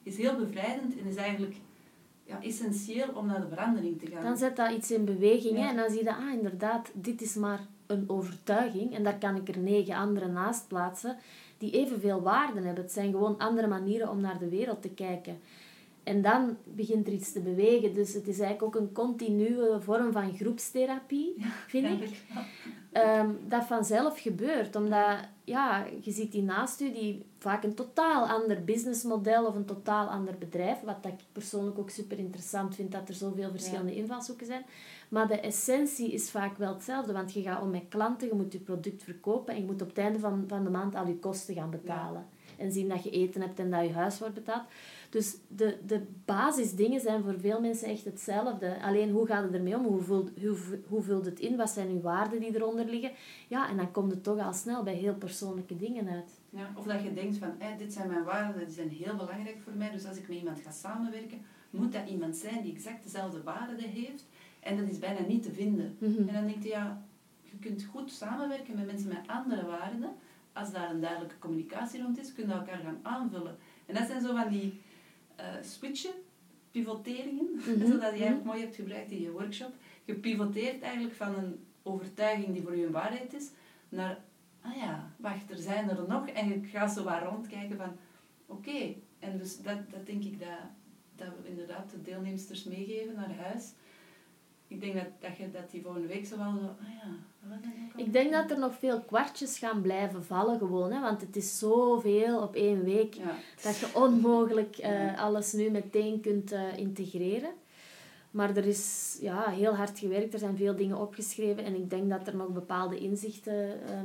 is 0.03 0.17
heel 0.17 0.37
bevrijdend 0.37 0.99
en 0.99 1.07
is 1.07 1.17
eigenlijk 1.17 1.57
ja, 2.25 2.43
essentieel 2.43 3.09
om 3.15 3.27
naar 3.27 3.41
de 3.41 3.49
verandering 3.49 4.01
te 4.01 4.07
gaan. 4.07 4.23
Dan 4.23 4.37
zet 4.37 4.57
dat 4.57 4.71
iets 4.71 4.91
in 4.91 5.05
beweging 5.05 5.59
en 5.59 5.77
dan 5.77 5.91
zie 5.91 6.05
je, 6.05 6.15
ah 6.15 6.33
inderdaad, 6.33 6.91
dit 6.95 7.23
is 7.23 7.35
maar 7.35 7.61
een 7.87 8.05
overtuiging 8.09 8.95
en 8.95 9.05
daar 9.05 9.19
kan 9.19 9.37
ik 9.37 9.49
er 9.49 9.59
negen 9.59 9.95
andere 9.95 10.27
naast 10.27 10.69
plaatsen 10.69 11.17
die 11.59 11.71
evenveel 11.71 12.23
waarde 12.23 12.61
hebben. 12.61 12.85
Het 12.85 12.93
zijn 12.93 13.11
gewoon 13.11 13.39
andere 13.39 13.67
manieren 13.67 14.11
om 14.11 14.21
naar 14.21 14.39
de 14.39 14.49
wereld 14.49 14.83
te 14.83 14.91
kijken. 14.91 15.39
En 16.07 16.23
dan 16.23 16.57
begint 16.65 17.07
er 17.07 17.13
iets 17.13 17.33
te 17.33 17.41
bewegen. 17.41 17.95
Dus 17.95 18.15
het 18.15 18.29
is 18.29 18.39
eigenlijk 18.39 18.63
ook 18.63 18.83
een 18.83 18.93
continue 18.93 19.81
vorm 19.81 20.13
van 20.13 20.37
groepstherapie, 20.37 21.35
vind 21.67 22.03
ik. 22.03 22.23
Um, 22.93 23.39
dat 23.49 23.65
vanzelf 23.65 24.21
gebeurt. 24.21 24.77
Omdat 24.77 25.19
ja, 25.45 25.87
je 26.01 26.11
ziet 26.11 26.33
die 26.33 26.43
naast 26.43 26.81
je 26.81 26.93
die 26.93 27.25
vaak 27.39 27.65
een 27.65 27.75
totaal 27.75 28.27
ander 28.27 28.65
businessmodel 28.65 29.47
of 29.47 29.55
een 29.55 29.65
totaal 29.65 30.07
ander 30.07 30.39
bedrijf. 30.39 30.81
Wat 30.81 30.97
ik 31.03 31.21
persoonlijk 31.33 31.79
ook 31.79 31.91
super 31.91 32.19
interessant 32.19 32.75
vind, 32.75 32.93
dat 32.93 33.09
er 33.09 33.15
zoveel 33.15 33.51
verschillende 33.51 33.95
invalshoeken 33.95 34.47
zijn. 34.47 34.65
Maar 35.09 35.29
de 35.29 35.41
essentie 35.41 36.13
is 36.13 36.31
vaak 36.31 36.57
wel 36.57 36.75
hetzelfde. 36.75 37.13
Want 37.13 37.33
je 37.33 37.43
gaat 37.43 37.63
om 37.63 37.71
met 37.71 37.89
klanten, 37.89 38.29
je 38.29 38.35
moet 38.35 38.53
je 38.53 38.59
product 38.59 39.03
verkopen 39.03 39.55
en 39.55 39.61
je 39.61 39.67
moet 39.67 39.83
op 39.83 39.89
het 39.89 39.99
einde 39.99 40.19
van, 40.19 40.45
van 40.47 40.65
de 40.65 40.71
maand 40.71 40.95
al 40.95 41.07
je 41.07 41.19
kosten 41.19 41.55
gaan 41.55 41.71
betalen. 41.71 42.27
En 42.57 42.73
zien 42.73 42.89
dat 42.89 43.05
je 43.05 43.11
eten 43.11 43.41
hebt 43.41 43.59
en 43.59 43.71
dat 43.71 43.85
je 43.85 43.93
huis 43.93 44.19
wordt 44.19 44.35
betaald. 44.35 44.65
Dus 45.11 45.37
de, 45.49 45.77
de 45.87 46.03
basisdingen 46.25 47.01
zijn 47.01 47.23
voor 47.23 47.41
veel 47.41 47.61
mensen 47.61 47.89
echt 47.89 48.05
hetzelfde. 48.05 48.83
Alleen 48.83 49.11
hoe 49.11 49.27
gaat 49.27 49.43
het 49.43 49.55
ermee 49.55 49.77
om? 49.77 49.85
Hoe 49.85 50.03
vult, 50.03 50.31
hoe, 50.41 50.57
hoe 50.89 51.03
vult 51.03 51.25
het 51.25 51.41
in? 51.41 51.57
Wat 51.57 51.71
zijn 51.71 51.89
uw 51.89 52.01
waarden 52.01 52.41
die 52.41 52.55
eronder 52.55 52.85
liggen? 52.85 53.11
Ja, 53.49 53.69
en 53.69 53.77
dan 53.77 53.91
komt 53.91 54.11
het 54.11 54.23
toch 54.23 54.39
al 54.39 54.53
snel 54.53 54.83
bij 54.83 54.95
heel 54.95 55.15
persoonlijke 55.15 55.77
dingen 55.77 56.09
uit. 56.09 56.41
Ja, 56.51 56.73
of 56.77 56.85
dat 56.85 57.03
je 57.03 57.13
denkt 57.13 57.37
van, 57.37 57.55
hey, 57.59 57.77
dit 57.77 57.93
zijn 57.93 58.09
mijn 58.09 58.25
waarden, 58.25 58.65
die 58.65 58.75
zijn 58.75 58.89
heel 58.89 59.17
belangrijk 59.17 59.61
voor 59.65 59.73
mij. 59.73 59.91
Dus 59.91 60.07
als 60.07 60.17
ik 60.17 60.29
met 60.29 60.39
iemand 60.39 60.61
ga 60.61 60.71
samenwerken, 60.71 61.41
moet 61.71 61.93
dat 61.93 62.09
iemand 62.09 62.37
zijn 62.37 62.63
die 62.63 62.73
exact 62.73 63.03
dezelfde 63.03 63.43
waarden 63.43 63.79
heeft. 63.79 64.25
En 64.61 64.77
dat 64.77 64.89
is 64.89 64.99
bijna 64.99 65.27
niet 65.27 65.43
te 65.43 65.53
vinden. 65.53 65.97
Mhm. 65.99 66.29
En 66.29 66.35
dan 66.35 66.47
denk 66.47 66.63
je, 66.63 66.69
ja, 66.69 67.03
je 67.43 67.59
kunt 67.59 67.85
goed 67.85 68.11
samenwerken 68.11 68.77
met 68.77 68.87
mensen 68.87 69.09
met 69.09 69.27
andere 69.27 69.67
waarden. 69.67 70.11
Als 70.57 70.73
daar 70.73 70.91
een 70.91 71.01
duidelijke 71.01 71.39
communicatie 71.39 72.03
rond 72.03 72.19
is, 72.19 72.33
kun 72.33 72.47
je 72.47 72.53
elkaar 72.53 72.79
gaan 72.79 72.99
aanvullen. 73.03 73.57
En 73.87 73.95
dat 73.95 74.07
zijn 74.07 74.21
zo 74.21 74.35
van 74.35 74.49
die 74.49 74.81
uh, 75.41 75.45
switchen, 75.63 76.15
pivoteringen, 76.71 77.47
mm 77.67 77.87
zodat 77.87 78.19
jij 78.19 78.33
ook 78.33 78.39
mhm. 78.39 78.47
mooi 78.47 78.61
hebt 78.61 78.77
gebruikt 78.77 79.11
in 79.11 79.21
je 79.21 79.31
workshop. 79.31 79.75
Je 80.05 80.15
pivoteert 80.15 80.83
eigenlijk 80.83 81.15
van 81.15 81.35
een 81.35 81.65
overtuiging 81.83 82.53
die 82.53 82.63
voor 82.63 82.77
je 82.77 82.87
een 82.87 82.93
waarheid 82.93 83.35
is, 83.35 83.51
naar, 83.89 84.19
ah 84.61 84.77
ja, 84.77 85.11
wacht, 85.17 85.51
er 85.51 85.57
zijn 85.57 85.91
er 85.91 86.05
nog. 86.09 86.29
En 86.29 86.49
je 86.49 86.61
gaat 86.65 86.93
zo 86.93 87.05
wat 87.05 87.23
rondkijken 87.23 87.77
van, 87.77 87.97
oké. 88.47 88.95
En 89.19 89.39
dus 89.39 89.63
dat, 89.63 89.91
dat 89.91 90.07
denk 90.07 90.25
ik 90.25 90.39
dat, 90.39 90.59
dat 91.17 91.29
we 91.43 91.49
inderdaad 91.49 91.91
de 91.91 92.03
deelnemsters 92.03 92.65
meegeven 92.65 93.15
naar 93.15 93.35
huis 93.35 93.73
ik 94.69 94.81
denk 94.81 94.95
dat, 94.95 95.07
dat, 95.21 95.37
je, 95.37 95.51
dat 95.51 95.71
die 95.71 95.83
volgende 95.83 96.09
week 96.09 96.27
zo 96.27 96.37
wel 96.37 96.53
zo... 96.53 96.67
Ah 96.67 96.95
ja, 97.03 97.09
ik 97.97 98.13
denk 98.13 98.33
dat 98.33 98.51
er 98.51 98.59
nog 98.59 98.75
veel 98.75 99.01
kwartjes 99.01 99.59
gaan 99.59 99.81
blijven 99.81 100.25
vallen 100.25 100.59
gewoon. 100.59 100.93
Hè, 100.93 101.01
want 101.01 101.21
het 101.21 101.37
is 101.37 101.59
zoveel 101.59 102.43
op 102.43 102.55
één 102.55 102.85
week. 102.85 103.17
Dat 103.63 103.79
je 103.79 103.87
onmogelijk 103.95 104.79
uh, 104.79 105.23
alles 105.23 105.53
nu 105.53 105.71
meteen 105.71 106.21
kunt 106.21 106.53
uh, 106.53 106.79
integreren. 106.79 107.51
Maar 108.31 108.57
er 108.57 108.67
is 108.67 109.17
ja, 109.21 109.51
heel 109.51 109.75
hard 109.75 109.99
gewerkt. 109.99 110.33
Er 110.33 110.39
zijn 110.39 110.57
veel 110.57 110.77
dingen 110.77 110.99
opgeschreven. 110.99 111.65
En 111.65 111.75
ik 111.75 111.91
denk 111.91 112.11
dat 112.11 112.27
er 112.27 112.37
nog 112.37 112.49
bepaalde 112.49 112.99
inzichten 112.99 113.69
uh, 113.69 114.01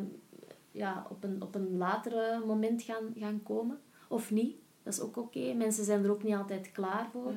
ja, 0.71 1.06
op, 1.10 1.24
een, 1.24 1.41
op 1.41 1.56
een 1.56 1.78
later 1.78 2.41
moment 2.45 2.84
gaan, 2.84 3.13
gaan 3.17 3.43
komen. 3.43 3.80
Of 4.08 4.32
niet. 4.32 4.56
Dat 4.84 4.93
is 4.93 5.02
ook 5.02 5.17
oké. 5.17 5.54
Mensen 5.54 5.86
zijn 5.86 6.04
er 6.04 6.12
ook 6.12 6.24
niet 6.24 6.36
altijd 6.36 6.71
klaar 6.71 7.10
voor 7.12 7.34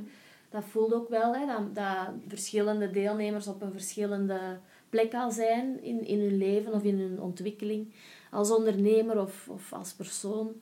dat 0.55 0.65
voelt 0.65 0.95
ook 0.95 1.09
wel, 1.09 1.35
hè, 1.35 1.47
dat, 1.47 1.75
dat 1.75 2.15
verschillende 2.29 2.91
deelnemers 2.91 3.47
op 3.47 3.63
een 3.63 3.73
verschillende 3.73 4.59
plek 4.89 5.15
al 5.15 5.31
zijn 5.31 5.83
in, 5.83 6.07
in 6.07 6.21
hun 6.21 6.37
leven 6.37 6.73
of 6.73 6.83
in 6.83 6.99
hun 6.99 7.21
ontwikkeling. 7.21 7.93
Als 8.31 8.51
ondernemer 8.51 9.21
of, 9.21 9.49
of 9.49 9.73
als 9.73 9.93
persoon. 9.93 10.53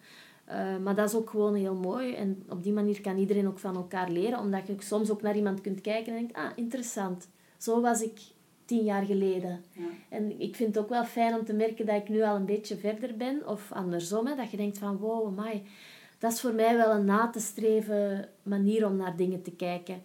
Uh, 0.48 0.76
maar 0.78 0.94
dat 0.94 1.08
is 1.08 1.14
ook 1.14 1.30
gewoon 1.30 1.54
heel 1.54 1.74
mooi. 1.74 2.14
En 2.14 2.42
op 2.48 2.62
die 2.62 2.72
manier 2.72 3.00
kan 3.00 3.18
iedereen 3.18 3.46
ook 3.46 3.58
van 3.58 3.76
elkaar 3.76 4.10
leren. 4.10 4.38
Omdat 4.38 4.66
je 4.66 4.74
soms 4.78 5.10
ook 5.10 5.22
naar 5.22 5.36
iemand 5.36 5.60
kunt 5.60 5.80
kijken 5.80 6.12
en 6.12 6.18
denkt, 6.18 6.36
ah, 6.36 6.50
interessant. 6.54 7.28
Zo 7.56 7.80
was 7.80 8.02
ik 8.02 8.20
tien 8.64 8.84
jaar 8.84 9.04
geleden. 9.04 9.64
Ja. 9.72 9.88
En 10.08 10.40
ik 10.40 10.56
vind 10.56 10.74
het 10.74 10.84
ook 10.84 10.90
wel 10.90 11.04
fijn 11.04 11.34
om 11.34 11.44
te 11.44 11.52
merken 11.52 11.86
dat 11.86 11.96
ik 11.96 12.08
nu 12.08 12.22
al 12.22 12.36
een 12.36 12.46
beetje 12.46 12.76
verder 12.76 13.16
ben. 13.16 13.46
Of 13.46 13.72
andersom, 13.72 14.26
hè, 14.26 14.36
dat 14.36 14.50
je 14.50 14.56
denkt 14.56 14.78
van, 14.78 14.96
wow, 14.96 15.26
amai 15.26 15.62
dat 16.22 16.32
is 16.32 16.40
voor 16.40 16.54
mij 16.54 16.76
wel 16.76 16.90
een 16.94 17.04
na 17.04 17.30
te 17.30 17.40
streven 17.40 18.28
manier 18.42 18.86
om 18.86 18.96
naar 18.96 19.16
dingen 19.16 19.42
te 19.42 19.50
kijken. 19.50 20.02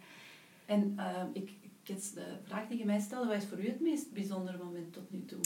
En 0.66 0.94
uh, 0.98 1.24
ik, 1.34 1.52
ik 1.84 2.14
de 2.14 2.26
vraag 2.44 2.68
die 2.68 2.78
je 2.78 2.86
mij 2.86 3.00
stelde, 3.00 3.28
wat 3.28 3.36
is 3.38 3.46
voor 3.46 3.60
u 3.60 3.68
het 3.68 3.82
meest 3.82 4.14
bijzondere 4.14 4.58
moment 4.58 4.94
tot 4.94 5.12
nu 5.12 5.26
toe? 5.26 5.40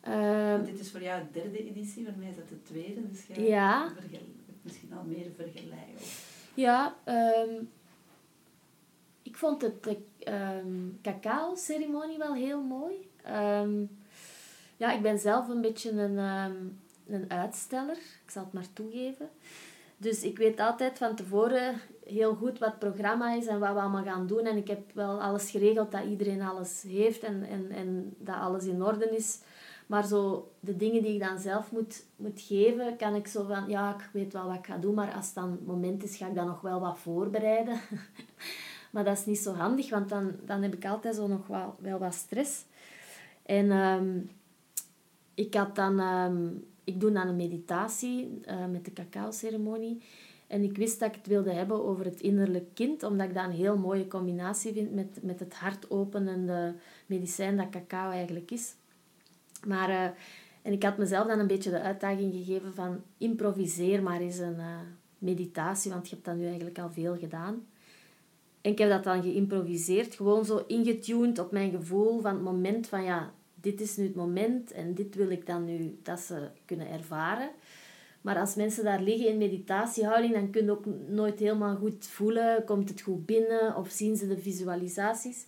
Ehm, 0.00 0.64
dit 0.64 0.80
is 0.80 0.90
voor 0.90 1.02
jou 1.02 1.22
de 1.22 1.40
derde 1.40 1.68
editie, 1.68 2.04
voor 2.04 2.14
mij 2.18 2.28
is 2.28 2.36
dat 2.36 2.48
de 2.48 2.62
tweede, 2.62 3.08
dus 3.08 3.26
jij 3.26 3.46
Ja. 3.48 3.92
misschien 4.62 4.92
al 4.92 5.04
meer 5.04 5.30
vergelijken. 5.36 6.06
Ja, 6.54 6.96
ehm, 7.04 7.54
ik 9.22 9.36
vond 9.36 9.62
het 9.62 9.82
de 9.82 9.96
ehm, 10.18 10.88
cacao-ceremonie 11.02 12.18
wel 12.18 12.34
heel 12.34 12.62
mooi. 12.62 13.10
Ehm, 13.22 13.84
ja, 14.76 14.92
ik 14.92 15.02
ben 15.02 15.18
zelf 15.18 15.48
een 15.48 15.60
beetje 15.60 15.90
een, 15.90 16.18
ehm, 16.18 16.56
een 17.12 17.30
uitsteller. 17.30 17.96
Ik 17.96 18.30
zal 18.30 18.42
het 18.44 18.52
maar 18.52 18.72
toegeven. 18.72 19.28
Dus 19.96 20.22
ik 20.22 20.38
weet 20.38 20.60
altijd 20.60 20.98
van 20.98 21.14
tevoren 21.14 21.74
heel 22.04 22.34
goed 22.34 22.58
wat 22.58 22.70
het 22.70 22.78
programma 22.78 23.34
is 23.34 23.46
en 23.46 23.58
wat 23.58 23.72
we 23.72 23.80
allemaal 23.80 24.04
gaan 24.04 24.26
doen. 24.26 24.44
En 24.46 24.56
ik 24.56 24.68
heb 24.68 24.92
wel 24.94 25.22
alles 25.22 25.50
geregeld 25.50 25.92
dat 25.92 26.04
iedereen 26.04 26.42
alles 26.42 26.82
heeft 26.82 27.22
en, 27.22 27.44
en, 27.44 27.70
en 27.70 28.14
dat 28.18 28.36
alles 28.36 28.64
in 28.64 28.84
orde 28.84 29.16
is. 29.16 29.40
Maar 29.90 30.06
zo 30.06 30.52
de 30.60 30.76
dingen 30.76 31.02
die 31.02 31.14
ik 31.14 31.20
dan 31.20 31.38
zelf 31.38 31.72
moet, 31.72 32.04
moet 32.16 32.40
geven, 32.40 32.96
kan 32.96 33.14
ik 33.14 33.26
zo 33.26 33.44
van, 33.44 33.68
ja, 33.68 33.94
ik 33.94 34.08
weet 34.12 34.32
wel 34.32 34.46
wat 34.46 34.56
ik 34.56 34.66
ga 34.66 34.76
doen, 34.76 34.94
maar 34.94 35.14
als 35.14 35.26
het 35.26 35.34
dan 35.34 35.58
moment 35.64 36.04
is, 36.04 36.16
ga 36.16 36.26
ik 36.26 36.34
dan 36.34 36.46
nog 36.46 36.60
wel 36.60 36.80
wat 36.80 36.98
voorbereiden. 36.98 37.80
maar 38.92 39.04
dat 39.04 39.18
is 39.18 39.26
niet 39.26 39.38
zo 39.38 39.52
handig, 39.52 39.90
want 39.90 40.08
dan, 40.08 40.32
dan 40.44 40.62
heb 40.62 40.74
ik 40.74 40.84
altijd 40.84 41.14
zo 41.14 41.26
nog 41.26 41.46
wel, 41.46 41.74
wel 41.78 41.98
wat 41.98 42.14
stress. 42.14 42.64
En 43.42 43.70
ehm, 43.70 44.18
ik 45.34 45.54
had 45.54 45.76
dan, 45.76 46.00
ehm, 46.00 46.48
ik 46.90 47.00
doe 47.00 47.12
dan 47.12 47.28
een 47.28 47.36
meditatie 47.36 48.40
eh, 48.42 48.66
met 48.66 48.84
de 48.84 48.92
cacao-ceremonie. 48.92 50.02
En 50.46 50.62
ik 50.62 50.76
wist 50.76 51.00
dat 51.00 51.08
ik 51.08 51.14
het 51.14 51.26
wilde 51.26 51.52
hebben 51.52 51.84
over 51.84 52.04
het 52.04 52.20
innerlijk 52.20 52.74
kind, 52.74 53.02
omdat 53.02 53.28
ik 53.28 53.34
dat 53.34 53.44
een 53.44 53.50
heel 53.50 53.78
mooie 53.78 54.08
combinatie 54.08 54.72
vind 54.72 54.94
met, 54.94 55.18
met 55.22 55.40
het 55.40 55.54
hartopenende 55.54 56.74
medicijn 57.06 57.56
dat 57.56 57.68
cacao 57.70 58.10
eigenlijk 58.10 58.50
is. 58.50 58.74
Maar, 59.66 59.88
eh, 59.88 60.04
en 60.62 60.72
ik 60.72 60.82
had 60.82 60.98
mezelf 60.98 61.26
dan 61.26 61.38
een 61.38 61.46
beetje 61.46 61.70
de 61.70 61.80
uitdaging 61.80 62.34
gegeven 62.34 62.74
van 62.74 63.02
improviseer 63.18 64.02
maar 64.02 64.20
eens 64.20 64.38
een 64.38 64.58
eh, 64.58 64.80
meditatie, 65.18 65.90
want 65.90 66.08
je 66.08 66.14
hebt 66.14 66.26
dat 66.26 66.36
nu 66.36 66.46
eigenlijk 66.46 66.78
al 66.78 66.90
veel 66.90 67.16
gedaan. 67.16 67.66
En 68.60 68.70
ik 68.70 68.78
heb 68.78 68.88
dat 68.90 69.04
dan 69.04 69.22
geïmproviseerd, 69.22 70.14
gewoon 70.14 70.44
zo 70.44 70.64
ingetuned 70.66 71.38
op 71.38 71.52
mijn 71.52 71.70
gevoel 71.70 72.20
van 72.20 72.34
het 72.34 72.42
moment 72.42 72.86
van 72.86 73.04
ja, 73.04 73.32
dit 73.60 73.80
is 73.80 73.96
nu 73.96 74.04
het 74.04 74.14
moment 74.14 74.72
en 74.72 74.94
dit 74.94 75.14
wil 75.14 75.30
ik 75.30 75.46
dan 75.46 75.64
nu 75.64 75.98
dat 76.02 76.20
ze 76.20 76.48
kunnen 76.64 76.90
ervaren. 76.90 77.50
Maar 78.20 78.38
als 78.38 78.54
mensen 78.54 78.84
daar 78.84 79.02
liggen 79.02 79.28
in 79.28 79.38
meditatiehouding, 79.38 80.32
dan 80.32 80.50
kun 80.50 80.64
je 80.64 80.70
ook 80.70 80.84
nooit 81.08 81.38
helemaal 81.38 81.76
goed 81.76 82.06
voelen, 82.06 82.64
komt 82.64 82.88
het 82.88 83.00
goed 83.00 83.26
binnen 83.26 83.76
of 83.76 83.88
zien 83.88 84.16
ze 84.16 84.28
de 84.28 84.38
visualisaties. 84.38 85.46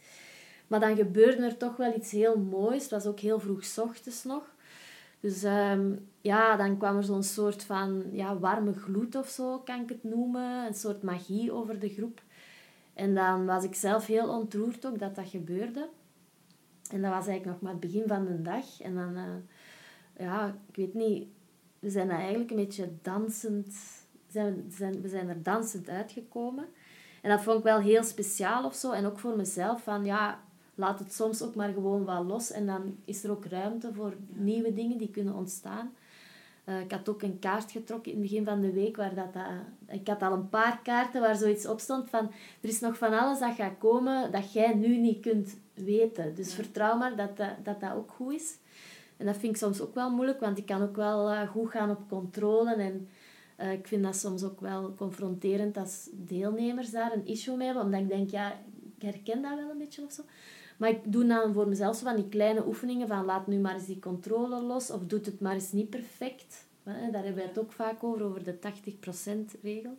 Maar 0.67 0.81
dan 0.81 0.97
gebeurde 0.97 1.45
er 1.45 1.57
toch 1.57 1.77
wel 1.77 1.97
iets 1.97 2.11
heel 2.11 2.39
moois. 2.39 2.83
Het 2.83 2.91
was 2.91 3.07
ook 3.07 3.21
heel 3.21 3.41
vroeg 3.41 3.79
ochtends 3.79 4.25
nog. 4.25 4.55
Dus 5.21 5.43
ehm, 5.43 5.93
ja, 6.21 6.57
dan 6.57 6.79
kwam 6.79 6.97
er 6.97 7.05
zo'n 7.05 7.23
soort 7.23 7.65
van 7.65 8.05
ja, 8.13 8.39
warme 8.39 8.73
gloed 8.73 9.15
of 9.15 9.29
zo, 9.29 9.59
kan 9.59 9.81
ik 9.81 9.89
het 9.89 10.05
noemen. 10.05 10.67
Een 10.67 10.75
soort 10.75 11.03
magie 11.03 11.53
over 11.53 11.79
de 11.79 11.89
groep. 11.89 12.23
En 12.95 13.15
dan 13.15 13.47
was 13.47 13.65
ik 13.65 13.75
zelf 13.75 14.07
heel 14.07 14.29
ontroerd 14.29 14.87
ook 14.87 14.99
dat 14.99 15.15
dat 15.15 15.29
gebeurde. 15.29 15.89
En 16.93 17.03
dat 17.03 17.11
was 17.11 17.27
eigenlijk 17.27 17.45
nog 17.45 17.61
maar 17.61 17.73
het 17.73 17.81
begin 17.81 18.05
van 18.07 18.25
de 18.25 18.43
dag. 18.43 18.81
En 18.81 18.95
dan, 18.95 19.17
eh, 19.17 20.27
ja, 20.27 20.57
ik 20.69 20.77
weet 20.77 20.95
niet, 20.95 21.27
we 21.79 21.91
zijn 21.91 22.11
eigenlijk 22.11 22.51
een 22.51 22.57
beetje 22.57 22.89
dansend, 23.03 23.75
zijn, 24.29 24.67
zijn, 24.71 25.01
we 25.01 25.09
zijn 25.09 25.29
er 25.29 25.43
dansend 25.43 25.89
uitgekomen. 25.89 26.67
En 27.23 27.31
dat 27.31 27.43
vond 27.43 27.59
ik 27.59 27.65
wel 27.65 27.81
heel 27.81 28.03
speciaal 28.03 28.65
of 28.65 28.75
zo. 28.75 28.91
En 28.93 29.07
ook 29.07 29.19
voor 29.19 29.37
mezelf, 29.37 29.83
van 29.83 30.05
ja, 30.05 30.41
laat 30.75 30.99
het 30.99 31.15
soms 31.15 31.43
ook 31.43 31.55
maar 31.55 31.73
gewoon 31.73 32.05
wat 32.05 32.25
los. 32.25 32.51
En 32.51 32.67
dan 32.67 32.97
is 33.05 33.25
er 33.25 33.31
ook 33.31 33.45
ruimte 33.45 33.93
voor 33.93 34.15
nieuwe 34.29 34.73
dingen 34.73 34.99
die 34.99 35.11
kunnen 35.11 35.35
ontstaan. 35.35 35.93
Eh, 36.65 36.81
ik 36.81 36.93
had 36.93 37.09
ook 37.09 37.23
een 37.23 37.39
kaart 37.39 37.71
getrokken 37.71 38.13
in 38.13 38.19
het 38.19 38.29
begin 38.29 38.45
van 38.45 38.61
de 38.61 38.73
week. 38.73 38.97
Waar 38.97 39.15
dat, 39.15 39.33
dat, 39.33 39.45
ik 39.89 40.09
had 40.09 40.23
al 40.23 40.33
een 40.33 40.49
paar 40.49 40.81
kaarten 40.83 41.21
waar 41.21 41.37
zoiets 41.37 41.67
op 41.67 41.81
stond 41.81 42.11
van... 42.11 42.31
Er 42.61 42.69
is 42.69 42.81
nog 42.81 42.99
van 42.99 43.19
alles 43.19 43.39
dat 43.39 43.55
gaat 43.55 43.79
komen 43.79 44.33
dat 44.33 44.53
jij 44.53 44.75
nu 44.75 44.97
niet 44.97 45.21
kunt 45.21 45.57
weten. 45.75 46.35
Dus 46.35 46.55
vertrouw 46.55 46.99
maar 46.99 47.17
dat 47.17 47.37
dat, 47.37 47.65
dat 47.65 47.81
dat 47.81 47.95
ook 47.95 48.11
goed 48.11 48.33
is. 48.33 48.57
En 49.17 49.27
dat 49.27 49.37
vind 49.37 49.53
ik 49.53 49.59
soms 49.59 49.81
ook 49.81 49.95
wel 49.95 50.11
moeilijk, 50.11 50.41
want 50.41 50.59
ik 50.59 50.67
kan 50.67 50.83
ook 50.83 50.97
wel 50.97 51.31
eh, 51.31 51.49
goed 51.49 51.71
gaan 51.71 51.91
op 51.91 52.09
controle. 52.09 52.75
En 52.75 53.09
eh, 53.57 53.73
ik 53.73 53.87
vind 53.87 54.03
dat 54.03 54.17
soms 54.17 54.43
ook 54.43 54.61
wel 54.61 54.95
confronterend 54.95 55.77
als 55.77 56.09
deelnemers 56.13 56.91
daar 56.91 57.13
een 57.13 57.27
issue 57.27 57.57
mee 57.57 57.67
hebben. 57.67 57.85
Omdat 57.85 58.01
ik 58.01 58.09
denk, 58.09 58.31
ja, 58.31 58.53
ik 58.97 59.03
herken 59.03 59.43
dat 59.43 59.55
wel 59.55 59.71
een 59.71 59.79
beetje 59.79 60.05
of 60.05 60.13
zo. 60.13 60.23
Maar 60.83 60.91
ik 60.91 61.13
doe 61.13 61.27
dan 61.27 61.53
voor 61.53 61.69
mezelf 61.69 61.97
zo 61.97 62.05
van 62.05 62.17
die 62.17 62.29
kleine 62.29 62.67
oefeningen 62.67 63.09
van 63.09 63.25
laat 63.25 63.47
nu 63.47 63.59
maar 63.59 63.75
eens 63.75 63.87
die 63.87 63.99
controle 63.99 64.63
los. 64.63 64.91
Of 64.91 65.01
doe 65.07 65.21
het 65.25 65.41
maar 65.41 65.55
eens 65.55 65.73
niet 65.73 65.91
perfect. 65.91 66.67
Daar 66.83 67.25
hebben 67.25 67.35
we 67.35 67.43
het 67.43 67.59
ook 67.59 67.73
vaak 67.73 68.05
over, 68.05 68.23
over 68.23 68.45
de 68.45 68.57
80% 69.57 69.61
regel. 69.63 69.99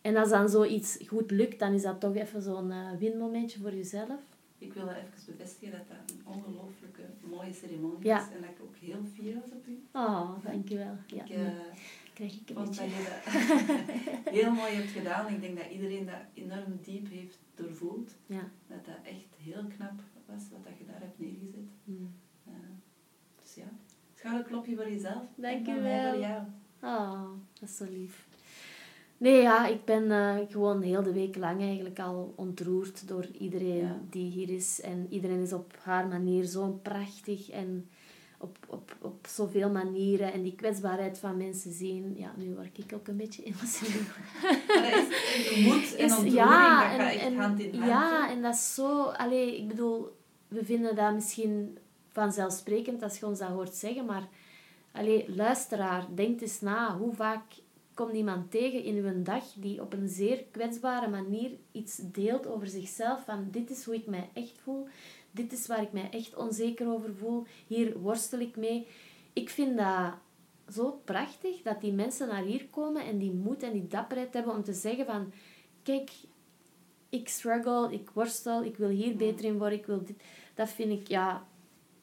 En 0.00 0.16
als 0.16 0.28
dan 0.28 0.48
zoiets 0.48 0.98
goed 1.06 1.30
lukt, 1.30 1.58
dan 1.58 1.72
is 1.72 1.82
dat 1.82 2.00
toch 2.00 2.14
even 2.14 2.42
zo'n 2.42 2.70
eh, 2.70 2.90
winmomentje 2.98 3.60
voor 3.60 3.74
jezelf. 3.74 4.20
Ik 4.58 4.72
wil 4.72 4.88
even 4.88 5.10
bevestigen 5.26 5.78
dat 5.78 5.88
dat 5.88 6.10
een 6.16 6.34
ongelooflijke 6.34 7.02
mooie 7.30 7.52
ceremonie 7.52 8.06
Ja. 8.06 8.18
is 8.20 8.34
en 8.34 8.40
dat 8.40 8.50
ik 8.50 8.62
ook 8.62 8.76
heel 8.80 9.00
fier 9.14 9.34
was 9.34 9.50
op 9.52 9.66
u. 9.66 9.82
Oh, 9.92 10.30
dankjewel. 10.44 10.96
Ja, 11.06 11.24
ik 11.24 11.30
eh, 11.30 11.46
krijg 12.14 12.32
ik 12.32 12.48
een 12.48 12.54
vond 12.54 12.76
dat 12.76 12.86
beetje... 12.86 13.02
je 13.02 14.24
dat 14.24 14.34
heel 14.40 14.52
mooi 14.52 14.72
hebt 14.72 14.90
gedaan. 14.90 15.32
Ik 15.32 15.40
denk 15.40 15.56
dat 15.56 15.70
iedereen 15.70 16.06
dat 16.06 16.22
enorm 16.34 16.78
diep 16.82 17.10
heeft 17.10 17.38
doorvoeld. 17.56 18.10
Ja. 18.26 18.50
Dat 18.68 18.84
dat 18.84 18.94
echt 19.04 19.26
heel 19.36 19.64
knap 19.76 20.00
was 20.26 20.42
wat 20.50 20.64
dat 20.64 20.78
je 20.78 20.84
daar 20.86 21.00
hebt 21.00 21.18
neergezet. 21.18 21.68
Mm. 21.84 22.10
Eh, 22.46 22.52
dus 23.42 23.54
ja, 23.54 23.68
schouderklopje 24.14 24.76
voor 24.76 24.90
jezelf. 24.90 25.22
Dank 25.34 25.66
mij 25.66 25.82
wel. 25.82 26.12
voor 26.12 26.20
jou. 26.20 26.42
Oh, 26.82 27.22
dat 27.60 27.68
is 27.68 27.76
zo 27.76 27.84
lief. 27.90 28.26
Nee, 29.18 29.42
ja, 29.42 29.66
ik 29.66 29.84
ben 29.84 30.10
eh, 30.10 30.36
gewoon 30.50 30.82
heel 30.82 31.02
de 31.02 31.12
week 31.12 31.36
lang 31.36 31.60
eigenlijk 31.60 31.98
al 31.98 32.32
ontroerd 32.36 33.08
door 33.08 33.26
iedereen 33.26 33.76
Ja. 33.76 34.00
die 34.10 34.30
hier 34.30 34.50
is. 34.50 34.80
En 34.80 35.06
iedereen 35.10 35.40
is 35.42 35.52
op 35.52 35.76
haar 35.82 36.06
manier 36.06 36.44
zo 36.44 36.72
prachtig 36.82 37.50
en 37.50 37.88
op, 38.38 38.58
op, 38.68 38.96
op 39.00 39.26
zoveel 39.28 39.70
manieren. 39.70 40.32
En 40.32 40.42
die 40.42 40.54
kwetsbaarheid 40.54 41.18
van 41.18 41.36
mensen 41.36 41.72
zien. 41.72 42.14
Ja, 42.16 42.32
nu 42.36 42.54
word 42.54 42.78
ik 42.78 42.92
ook 42.94 43.08
een 43.08 43.16
beetje 43.16 43.42
emotioneel. 43.50 44.02
Maar 44.42 44.90
dat 44.90 45.06
is 45.36 45.56
een 45.56 45.62
moed 45.62 45.94
en 45.94 46.04
ontroering, 46.04 46.34
ja, 46.34 46.96
dat 46.96 47.00
en, 47.00 47.06
echt 47.06 47.24
en, 47.24 47.36
hand 47.36 47.60
in 47.60 47.74
hand. 47.74 47.90
ja, 47.90 48.30
en 48.30 48.42
dat 48.42 48.54
is 48.54 48.74
zo... 48.74 49.02
Allee, 49.02 49.56
ik 49.56 49.68
bedoel, 49.68 50.16
we 50.48 50.64
vinden 50.64 50.96
dat 50.96 51.14
misschien 51.14 51.78
vanzelfsprekend 52.12 53.02
als 53.02 53.18
je 53.18 53.26
ons 53.26 53.38
dat 53.38 53.48
hoort 53.48 53.74
zeggen, 53.74 54.04
maar... 54.04 54.28
Allee, 54.92 55.24
luisteraar, 55.34 56.06
denk 56.14 56.40
eens 56.40 56.60
na. 56.60 56.96
Hoe 56.96 57.14
vaak 57.14 57.42
komt 57.94 58.14
iemand 58.14 58.50
tegen 58.50 58.82
in 58.82 58.96
uw 58.96 59.22
dag 59.22 59.44
die 59.56 59.80
op 59.80 59.92
een 59.92 60.08
zeer 60.08 60.44
kwetsbare 60.50 61.08
manier 61.08 61.50
iets 61.72 62.00
deelt 62.02 62.46
over 62.46 62.68
zichzelf? 62.68 63.24
Van, 63.24 63.48
dit 63.50 63.70
is 63.70 63.84
hoe 63.84 63.94
ik 63.94 64.06
mij 64.06 64.30
echt 64.32 64.58
voel. 64.62 64.88
Dit 65.36 65.52
is 65.52 65.66
waar 65.66 65.82
ik 65.82 65.92
mij 65.92 66.08
echt 66.10 66.36
onzeker 66.36 66.88
over 66.88 67.14
voel. 67.14 67.44
Hier 67.66 67.98
worstel 67.98 68.38
ik 68.40 68.56
mee. 68.56 68.86
Ik 69.32 69.50
vind 69.50 69.76
dat 69.76 70.12
zo 70.74 71.00
prachtig 71.04 71.62
dat 71.62 71.80
die 71.80 71.92
mensen 71.92 72.28
naar 72.28 72.42
hier 72.42 72.66
komen 72.70 73.04
en 73.04 73.18
die 73.18 73.32
moed 73.32 73.62
en 73.62 73.72
die 73.72 73.86
dapperheid 73.86 74.34
hebben 74.34 74.54
om 74.54 74.62
te 74.62 74.72
zeggen 74.72 75.06
van... 75.06 75.32
Kijk, 75.82 76.10
ik 77.08 77.28
struggle, 77.28 77.92
ik 77.92 78.10
worstel, 78.10 78.64
ik 78.64 78.76
wil 78.76 78.88
hier 78.88 79.16
beter 79.16 79.44
in 79.44 79.58
worden, 79.58 79.78
ik 79.78 79.86
wil 79.86 80.04
dit. 80.04 80.22
Dat 80.54 80.68
vind 80.68 80.92
ik, 81.00 81.08
ja... 81.08 81.46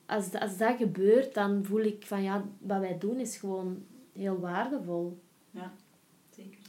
Als, 0.06 0.32
dat- 0.32 0.42
als 0.42 0.58
dat 0.58 0.78
gebeurt, 0.78 1.34
dan 1.34 1.64
voel 1.66 1.82
ik 1.82 2.06
van, 2.06 2.24
ja, 2.24 2.46
wat 2.60 2.80
wij 2.80 2.98
doen 2.98 3.18
is 3.18 3.38
gewoon 3.38 3.86
heel 4.14 4.40
waardevol. 4.40 5.20
Ja, 5.52 5.74
zeker. 6.36 6.60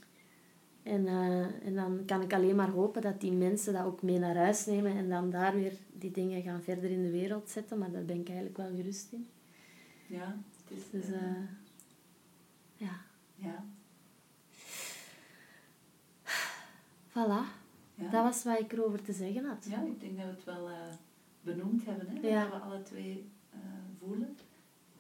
En, 0.83 1.07
eh, 1.07 1.67
en 1.67 1.75
dan 1.75 2.03
kan 2.07 2.23
ik 2.23 2.33
alleen 2.33 2.57
maar 2.57 2.71
hopen 2.71 3.03
dat 3.03 3.21
die 3.21 3.33
mensen 3.33 3.73
dat 3.73 3.85
ook 3.85 4.03
mee 4.03 4.19
naar 4.19 4.37
huis 4.37 4.67
nemen 4.67 4.97
en 4.97 5.09
dan 5.09 5.31
daar 5.31 5.55
weer 5.55 5.73
die 6.05 6.13
dingen 6.13 6.43
gaan 6.43 6.63
verder 6.63 6.91
in 6.91 7.03
de 7.03 7.11
wereld 7.11 7.51
zetten. 7.51 7.79
Maar 7.79 7.91
daar 7.91 8.05
ben 8.05 8.21
ik 8.21 8.27
eigenlijk 8.27 8.57
wel 8.57 8.71
gerust 8.77 9.13
in. 9.13 9.27
Ja, 10.07 10.39
het 10.65 10.79
is... 10.79 10.91
Dus 10.91 11.11
eh, 11.11 11.23
eh, 11.31 11.37
ja, 12.77 13.01
ja, 13.35 13.65
voilà. 17.09 17.45
ja. 17.95 18.11
Dat 18.11 18.23
was 18.23 18.45
wat 18.45 18.61
ik 18.61 18.73
erover 18.73 19.03
te 19.03 19.13
zeggen 19.13 19.45
had. 19.45 19.67
Ja, 19.69 19.83
ik 19.83 20.01
denk 20.01 20.17
dat 20.17 20.27
we 20.27 20.33
het 20.33 20.45
wel 20.45 20.69
eh, 20.69 20.77
benoemd 21.41 21.85
hebben, 21.85 22.09
hè? 22.09 22.29
Ja. 22.29 22.43
dat 22.49 22.53
we 22.53 22.59
alle 22.59 22.83
twee 22.83 23.29
voelen 23.99 24.37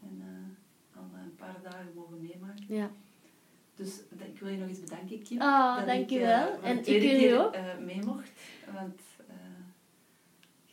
en 0.03 0.23
al 0.97 1.03
een 1.23 1.37
paar 1.37 1.61
dagen 1.62 1.93
mogen 1.95 2.21
meemaken. 2.21 2.64
Ja. 2.69 2.90
Dus 3.75 4.01
ik 4.17 4.38
wil 4.38 4.49
je 4.49 4.59
nog 4.59 4.69
eens 4.69 4.81
bedanken, 4.81 5.23
Kim. 5.23 5.40
Oh, 5.40 5.77
dat 5.77 5.87
dankjewel. 5.87 6.55
Ik, 6.55 6.62
En 6.62 6.79
ik 6.79 6.85
wil 6.85 7.01
keer, 7.01 7.40
ook. 7.40 7.81
mee 7.85 8.05
mocht, 8.05 8.31
want 8.73 9.01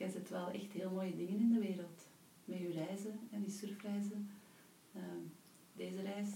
jij 0.02 0.10
zet 0.10 0.30
wel 0.30 0.50
echt 0.50 0.72
heel 0.72 0.92
mooie 0.92 1.16
dingen 1.16 1.40
in 1.40 1.54
de 1.54 1.60
wereld. 1.60 2.08
Met 2.46 2.60
je 2.60 2.72
reizen 2.72 3.20
en 3.32 3.42
die 3.42 3.52
surfreizen. 3.52 4.30
Eh, 4.94 5.02
deze 5.74 6.02
reis, 6.02 6.30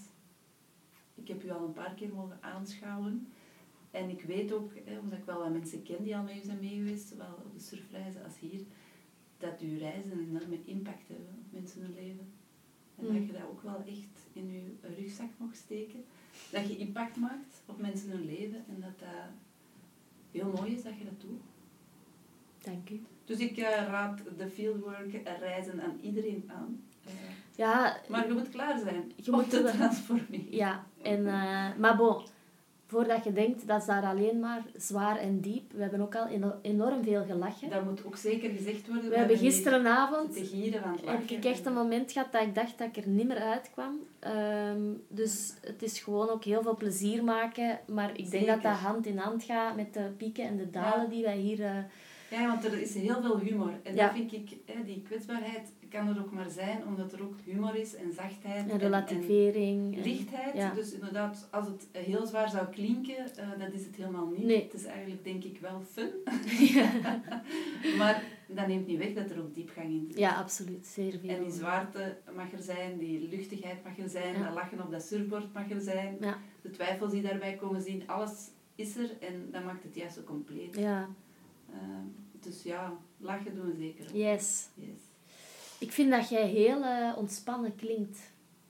ik 1.15 1.28
heb 1.28 1.43
u 1.43 1.49
al 1.49 1.65
een 1.65 1.73
paar 1.73 1.93
keer 1.93 2.13
mogen 2.13 2.38
aanschouwen. 2.41 3.28
En 3.91 4.10
ik 4.10 4.21
weet 4.21 4.51
ook, 4.51 4.71
hè, 4.86 4.99
omdat 4.99 5.19
ik 5.19 5.25
wel 5.25 5.39
wat 5.39 5.51
mensen 5.51 5.84
ken 5.84 6.04
die 6.04 6.15
al 6.15 6.23
met 6.23 6.36
u 6.36 6.41
zijn 6.43 6.60
mee 6.60 6.75
geweest, 6.75 7.08
zowel 7.08 7.34
op 7.45 7.54
de 7.54 7.60
surfreizen 7.60 8.23
als 8.23 8.39
hier, 8.39 8.62
dat 9.38 9.60
uw 9.60 9.78
reizen 9.78 10.12
een 10.12 10.28
enorme 10.28 10.60
impact 10.65 11.08
hebben 11.08 11.36
op 11.45 11.51
mensen 11.51 11.82
hun 11.82 11.93
leven. 11.93 12.34
En 12.95 13.13
dat 13.13 13.25
je 13.25 13.32
dat 13.32 13.49
ook 13.49 13.62
wel 13.62 13.84
echt 13.86 14.28
in 14.34 14.51
je 14.51 14.75
rugzak 14.82 15.30
mag 15.38 15.56
steken. 15.56 16.04
Dat 16.51 16.67
je 16.67 16.78
impact 16.78 17.15
maakt 17.15 17.63
op 17.65 17.82
mensen 17.82 18.10
hun 18.10 18.25
leven. 18.25 18.65
En 18.67 18.80
dat 18.80 18.99
dat 18.99 19.30
heel 20.32 20.51
mooi 20.51 20.75
is 20.75 20.84
dat 20.84 20.97
je 20.97 21.04
dat 21.04 21.21
doet. 21.21 21.41
Dank 22.65 22.89
u. 22.89 23.04
Dus 23.25 23.38
ik 23.38 23.58
eh, 23.58 23.88
raad 23.88 24.19
de 24.38 24.47
fieldwork 24.47 25.21
reizen 25.39 25.82
aan 25.82 25.97
iedereen 26.01 26.43
aan. 26.56 26.82
Eh, 27.06 27.12
Ja, 27.56 27.97
maar 28.10 28.28
je 28.28 28.34
moet 28.34 28.49
klaar 28.49 28.80
zijn 28.80 29.12
Je 29.15 29.32
moet 29.32 29.49
transformeren. 29.49 30.45
ja. 30.49 30.84
En, 31.01 31.28
eh, 31.28 31.67
maar 31.78 31.95
bon, 31.97 32.21
voordat 32.88 33.23
je 33.23 33.32
denkt, 33.34 33.67
dat 33.67 33.80
is 33.82 33.86
daar 33.88 34.04
alleen 34.04 34.39
maar 34.39 34.62
zwaar 34.78 35.17
en 35.17 35.39
diep. 35.41 35.71
We 35.73 35.82
hebben 35.82 36.01
ook 36.01 36.15
al 36.15 36.28
eno- 36.28 36.60
enorm 36.62 37.04
veel 37.04 37.23
gelachen. 37.23 37.69
Dat 37.69 37.84
moet 37.84 38.06
ook 38.06 38.15
zeker 38.17 38.49
gezegd 38.49 38.88
worden. 38.88 39.10
We 39.10 39.17
hebben 39.17 39.36
lachen. 40.82 41.08
heb 41.08 41.30
ik 41.30 41.45
echt 41.45 41.65
een 41.65 41.73
moment 41.73 42.12
gehad 42.12 42.32
dat 42.32 42.41
ik 42.41 42.56
dacht 42.56 42.78
dat 42.78 42.88
ik 42.88 42.97
er 43.04 43.10
niet 43.10 43.28
meer 43.28 43.39
uitkwam. 43.41 43.99
Ehm, 44.19 44.82
dus 45.08 45.54
het 45.62 45.84
is 45.84 45.99
gewoon 45.99 46.30
ook 46.30 46.43
heel 46.43 46.62
veel 46.62 46.75
plezier 46.75 47.23
maken. 47.23 47.80
Maar 47.88 48.10
ik 48.10 48.15
denk 48.17 48.28
Zeker. 48.30 48.47
dat 48.47 48.62
dat 48.62 48.71
hand 48.73 49.06
in 49.06 49.17
hand 49.17 49.43
gaat 49.43 49.75
met 49.75 49.93
de 49.93 50.10
pieken 50.17 50.43
en 50.43 50.58
de 50.58 50.69
dalen 50.69 51.01
Ja. 51.04 51.10
die 51.10 51.23
wij 51.23 51.38
hier... 51.38 51.63
eh, 51.63 51.78
Ja, 52.36 52.48
want 52.48 52.65
er 52.65 52.82
is 52.82 52.93
heel 52.95 53.21
veel 53.21 53.39
humor. 53.39 53.71
En 53.84 53.95
Ja. 53.95 54.06
dat 54.06 54.15
vind 54.15 54.34
ik, 54.34 54.50
hè, 54.65 54.84
die 54.84 55.02
kwetsbaarheid 55.02 55.71
kan 55.89 56.08
er 56.08 56.19
ook 56.19 56.32
maar 56.32 56.50
zijn 56.50 56.86
omdat 56.88 57.13
er 57.13 57.21
ook 57.24 57.36
humor 57.45 57.76
is 57.76 57.95
en 57.95 58.13
zachtheid 58.13 58.69
en 58.69 58.78
relativering. 58.78 59.93
en 59.93 60.04
en- 60.04 60.10
lichtheid. 60.10 60.56
ja. 60.56 60.74
Dus 60.74 60.91
inderdaad, 60.93 61.48
als 61.52 61.67
het 61.67 61.88
heel 61.91 62.26
zwaar 62.26 62.50
zou 62.50 62.65
klinken, 62.67 63.15
eh, 63.36 63.50
dat 63.60 63.74
is 63.74 63.86
het 63.86 63.95
helemaal 63.95 64.28
niet. 64.28 64.43
Nee. 64.45 64.63
Het 64.63 64.74
is 64.74 64.84
eigenlijk 64.86 65.24
denk 65.24 65.43
ik 65.43 65.60
wel 65.60 65.82
fun. 65.91 66.10
maar 68.00 68.24
dat 68.48 68.67
neemt 68.67 68.88
niet 68.88 68.98
weg 68.98 69.13
dat 69.13 69.30
er 69.30 69.39
ook 69.39 69.56
diepgang 69.56 69.88
in 69.89 70.06
zit. 70.10 70.17
Ja, 70.19 70.36
absoluut. 70.36 70.88
Zeer 70.88 71.19
veel. 71.19 71.30
En 71.30 71.43
die 71.43 71.52
zwaarte 71.52 72.17
mag 72.36 72.52
er 72.52 72.62
zijn, 72.63 72.98
die 72.98 73.30
luchtigheid 73.30 73.84
mag 73.84 73.98
er 73.98 74.10
zijn, 74.10 74.43
dat 74.43 74.54
lachen 74.54 74.82
op 74.84 74.91
dat 74.91 75.04
surfboard 75.04 75.54
mag 75.54 75.69
er 75.71 75.82
zijn, 75.82 76.17
de 76.62 76.69
twijfels 76.69 77.12
die 77.12 77.21
daarbij 77.21 77.54
komen 77.56 77.82
zien, 77.82 78.08
alles 78.08 78.50
is 78.76 78.98
er 78.98 79.10
en 79.19 79.48
dat 79.52 79.63
maakt 79.63 79.84
het 79.84 79.95
juist 79.95 80.15
zo 80.15 80.21
compleet. 80.24 80.76
Ja, 80.80 81.10
dus 82.46 82.64
ja, 82.64 82.98
lachen 83.18 83.56
doen 83.56 83.66
we 83.72 83.76
zeker 83.78 84.16
yes. 84.16 84.68
Yes. 84.76 85.00
Ik 85.80 85.92
vind 85.92 86.12
dat 86.12 86.30
jij 86.30 86.48
heel 86.48 86.84
eh, 86.84 87.18
ontspannen 87.18 87.76
klinkt. 87.76 88.20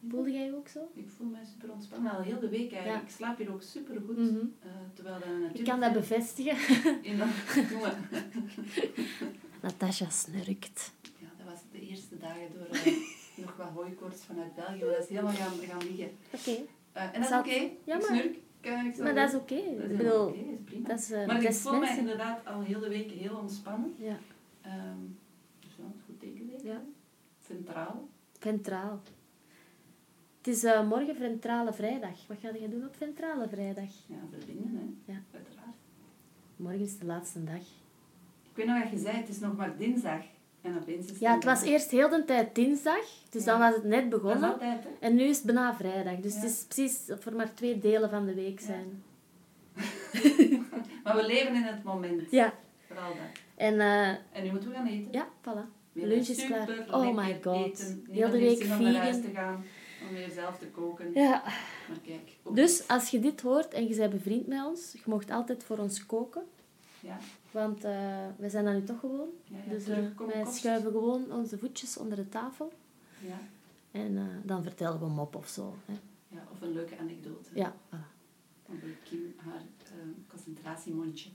Voelde 0.10 0.32
jij 0.32 0.54
ook 0.54 0.68
zo? 0.68 0.80
Ik 0.94 1.10
voel 1.18 1.28
mij 1.28 1.46
super 1.46 1.72
ontspannen 1.72 2.12
al 2.12 2.22
heel 2.22 2.40
de 2.40 2.50
week 2.50 2.72
eigenlijk. 2.72 3.02
Ja. 3.02 3.08
Ik 3.10 3.16
slaap 3.16 3.38
hier 3.38 3.54
ook 3.54 3.62
super 3.62 4.02
goed. 4.06 4.18
Mhm. 4.18 4.46
terwijl 4.94 5.20
dat 5.20 5.28
natuurlijk... 5.28 5.58
Ik 5.58 5.66
kan 5.66 5.80
dat 5.80 5.94
bevestigen. 5.94 6.58
In 7.10 7.18
dat, 7.18 7.28
Natasja 9.62 10.10
snurkt. 10.10 10.92
ja, 11.20 11.28
dat 11.38 11.48
was 11.48 11.60
de 11.72 11.80
eerste 11.80 12.18
dagen 12.18 12.48
door 12.54 12.68
eh, 12.78 12.94
nog 13.36 13.56
wat 13.58 13.68
hooikoorts 13.68 14.24
vanuit 14.24 14.56
België. 14.56 14.84
Maar 14.84 14.94
dat 14.94 15.04
is 15.04 15.10
helemaal 15.10 15.34
gaan, 15.34 15.54
gaan 15.68 15.84
liggen. 15.84 16.12
Oké. 16.34 16.58
Eh, 16.92 17.04
en 17.14 17.22
dat 17.22 17.30
is 17.32 17.38
oké. 17.38 17.70
Ja, 17.84 17.98
maar- 17.98 18.02
snurk. 18.06 18.38
Kan 18.65 18.86
ik 18.86 18.95
zo 18.95 19.04
Maar 19.04 19.15
dat 19.15 19.30
is 19.30 19.36
oké. 19.36 19.62
Dat 19.78 19.89
is 19.89 19.97
bedoel, 19.97 20.25
dat 20.25 20.36
is 20.36 20.63
prima. 20.65 20.88
dat 20.88 20.99
is 20.99 21.12
uh, 21.12 21.25
maar 21.25 21.43
ik 21.43 21.54
voel 21.54 21.80
mij 21.80 21.97
inderdaad 21.97 22.45
al 22.45 22.62
heel 22.62 22.80
de 22.80 22.89
week 22.89 23.12
heel 23.12 23.38
ontspannen. 23.38 23.93
Ja. 23.97 24.17
Ehm 24.62 24.99
dus 25.60 25.71
het 25.78 25.95
is 25.95 26.01
goed 26.06 26.23
ik. 26.23 26.63
ja. 26.63 26.82
Centraal. 27.47 28.08
Ventraal. 28.39 29.01
Het 30.38 30.47
is 30.47 30.63
eh, 30.63 30.88
morgen 30.88 31.15
Ventrale 31.15 31.73
Vrijdag. 31.73 32.28
Wat 32.28 32.38
ga 32.41 32.49
je 32.49 32.69
doen 32.69 32.86
op 32.86 32.95
Ventrale 32.95 33.49
Vrijdag? 33.49 33.89
Ja, 34.08 34.15
verbinden 34.30 34.71
hè. 34.75 35.13
Ja. 35.13 35.19
Uiteraard. 35.34 35.75
Morgen 36.56 36.80
is 36.80 36.97
de 36.97 37.06
laatste 37.06 37.43
dag. 37.43 37.62
Ik 38.49 38.56
weet 38.56 38.65
nog 38.65 38.84
wat 38.84 38.91
je 38.91 38.97
zei, 38.97 39.17
het 39.17 39.30
is 39.30 39.39
nog 39.39 39.56
maar 39.56 39.78
dinsdag. 39.78 40.25
En 40.65 40.78
opeens 40.82 41.04
is 41.06 41.10
het 41.10 41.19
Ja, 41.19 41.34
het 41.34 41.43
was 41.43 41.62
eerst 41.62 41.91
heel 41.91 42.10
de 42.10 42.25
tijd 42.25 42.56
dinsdag. 42.56 43.06
Dus 43.30 43.43
dan 43.43 43.60
was 43.60 43.73
het 43.75 43.84
net 43.84 44.10
begonnen. 44.10 44.51
altijd. 44.51 44.80
En 44.99 45.15
nu 45.15 45.23
is 45.23 45.36
het 45.38 45.45
bijna 45.45 45.75
vrijdag. 45.75 46.15
Dus 46.19 46.34
Ja. 46.34 46.39
het 46.39 46.49
is 46.49 46.63
precies 46.67 47.08
er 47.25 47.36
maar 47.36 47.54
twee 47.54 47.80
delen 47.80 48.10
van 48.10 48.25
de 48.25 48.34
week 48.34 48.60
zijn. 48.60 49.04
Maar 51.04 51.15
we 51.15 51.25
leven 51.25 51.56
in 51.56 51.62
het 51.63 51.84
moment. 51.84 52.32
Ja. 52.32 52.54
Vooral 52.88 53.08
dat. 53.10 53.41
En 53.56 53.80
eh, 53.80 54.08
En 54.10 54.43
nu 54.43 54.51
moeten 54.51 54.69
we 54.69 54.75
gaan 54.75 54.88
eten. 54.88 55.08
ja, 55.12 55.28
voilà. 55.41 55.69
We 55.91 56.08
lunch 56.08 56.28
is 56.28 56.45
klaar. 56.45 56.69
Oh 56.91 57.15
my 57.15 57.39
god. 57.43 57.65
Eten. 57.65 58.06
Heel 58.12 58.30
de 58.30 58.39
week 58.39 58.58
zin 58.63 58.71
om 58.71 58.82
naar 58.82 58.93
huis 58.95 59.15
vegan. 59.15 59.32
te 59.32 59.38
gaan. 59.38 59.65
Om 60.10 60.15
weer 60.15 60.30
zelf 60.30 60.58
te 60.58 60.65
koken. 60.65 61.12
Ja. 61.13 61.43
Maar 61.88 61.97
kijk. 62.06 62.30
ook 62.43 62.56
Dus 62.56 62.88
als 62.88 63.10
je 63.10 63.19
dit 63.19 63.41
hoort 63.41 63.73
en 63.73 63.88
je 63.88 63.95
bent 63.95 64.12
bevriend 64.12 64.47
met 64.47 64.65
ons, 64.65 64.91
je 64.93 64.99
mocht 65.06 65.32
altijd 65.32 65.63
voor 65.63 65.78
ons 65.78 66.06
koken. 66.06 66.43
Ja, 67.06 67.18
Want 67.52 67.84
eh, 67.84 68.26
we 68.38 68.50
zijn 68.50 68.65
dat 68.65 68.74
nu 68.74 68.84
toch 68.84 69.00
gewoon. 69.00 69.30
ja, 69.44 69.58
ja. 69.65 69.72
Dus 69.72 69.88
eh, 69.88 69.96
wij 69.96 70.12
kost. 70.15 70.54
schuiven 70.54 70.91
gewoon 70.91 71.32
onze 71.32 71.58
voetjes 71.58 71.98
onder 71.98 72.18
de 72.18 72.30
tafel. 72.30 72.72
Ja. 73.20 73.38
En 73.91 74.18
eh, 74.18 74.24
dan 74.44 74.63
vertellen 74.63 75.00
we 75.00 75.06
een 75.06 75.12
mop 75.12 75.36
of 75.36 75.48
zo. 75.48 75.76
Hè. 75.86 75.94
ja, 76.28 76.44
of 76.52 76.62
een 76.62 76.74
leuke 76.74 76.98
anekdote. 76.98 77.50
Ja, 77.54 77.76
voilà. 77.88 78.13
Over 78.72 78.88
Kim, 79.04 79.34
haar 79.38 79.62
concentratiemondje. 80.28 81.30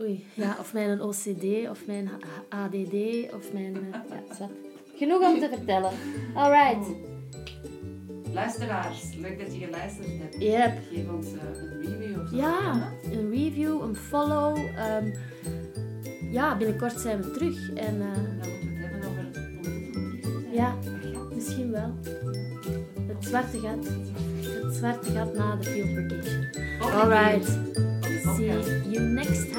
Oei, 0.00 0.26
ja, 0.34 0.56
of 0.58 0.72
mijn 0.72 1.00
OCD, 1.00 1.68
of 1.70 1.86
mijn 1.86 2.10
ADD, 2.48 3.32
of 3.32 3.52
mijn... 3.52 3.74
ja, 3.90 4.04
zwart. 4.34 4.50
Genoeg 4.94 5.20
om 5.32 5.38
te 5.38 5.48
vertellen. 5.48 5.92
Alright. 6.34 6.88
Oh. 6.88 7.10
Luisteraars, 8.32 9.14
leuk 9.14 9.38
dat 9.38 9.54
je 9.54 9.64
geluisterd 9.64 10.08
hebt. 10.18 10.36
Yep. 10.38 10.78
Geef 10.90 11.08
ons 11.08 11.26
een 11.32 11.80
review 11.80 12.11
of 12.22 12.28
zo. 12.28 12.36
Ja, 12.36 12.88
een 13.12 13.30
review, 13.30 13.82
een 13.82 13.96
follow. 13.96 14.56
ehm, 14.76 15.06
ja, 16.32 16.56
binnenkort 16.56 17.00
zijn 17.00 17.22
we 17.22 17.30
terug. 17.30 17.72
En 17.72 18.00
eh, 18.00 18.14
Dan 18.14 18.50
moeten 18.50 18.60
we 18.60 18.82
het 18.82 18.90
hebben 18.90 19.08
over. 19.10 20.54
Ja. 20.54 20.74
Misschien 21.34 21.70
wel 21.70 21.94
het 23.06 23.24
zwarte 23.24 23.58
gat. 23.58 23.86
Het 24.64 24.74
zwarte 24.74 25.10
gat 25.10 25.34
na 25.34 25.56
de 25.56 25.64
field 25.64 25.88
vacation. 25.88 26.46
Alright. 27.00 27.58
See 28.36 28.82
you 28.90 29.00
next 29.00 29.50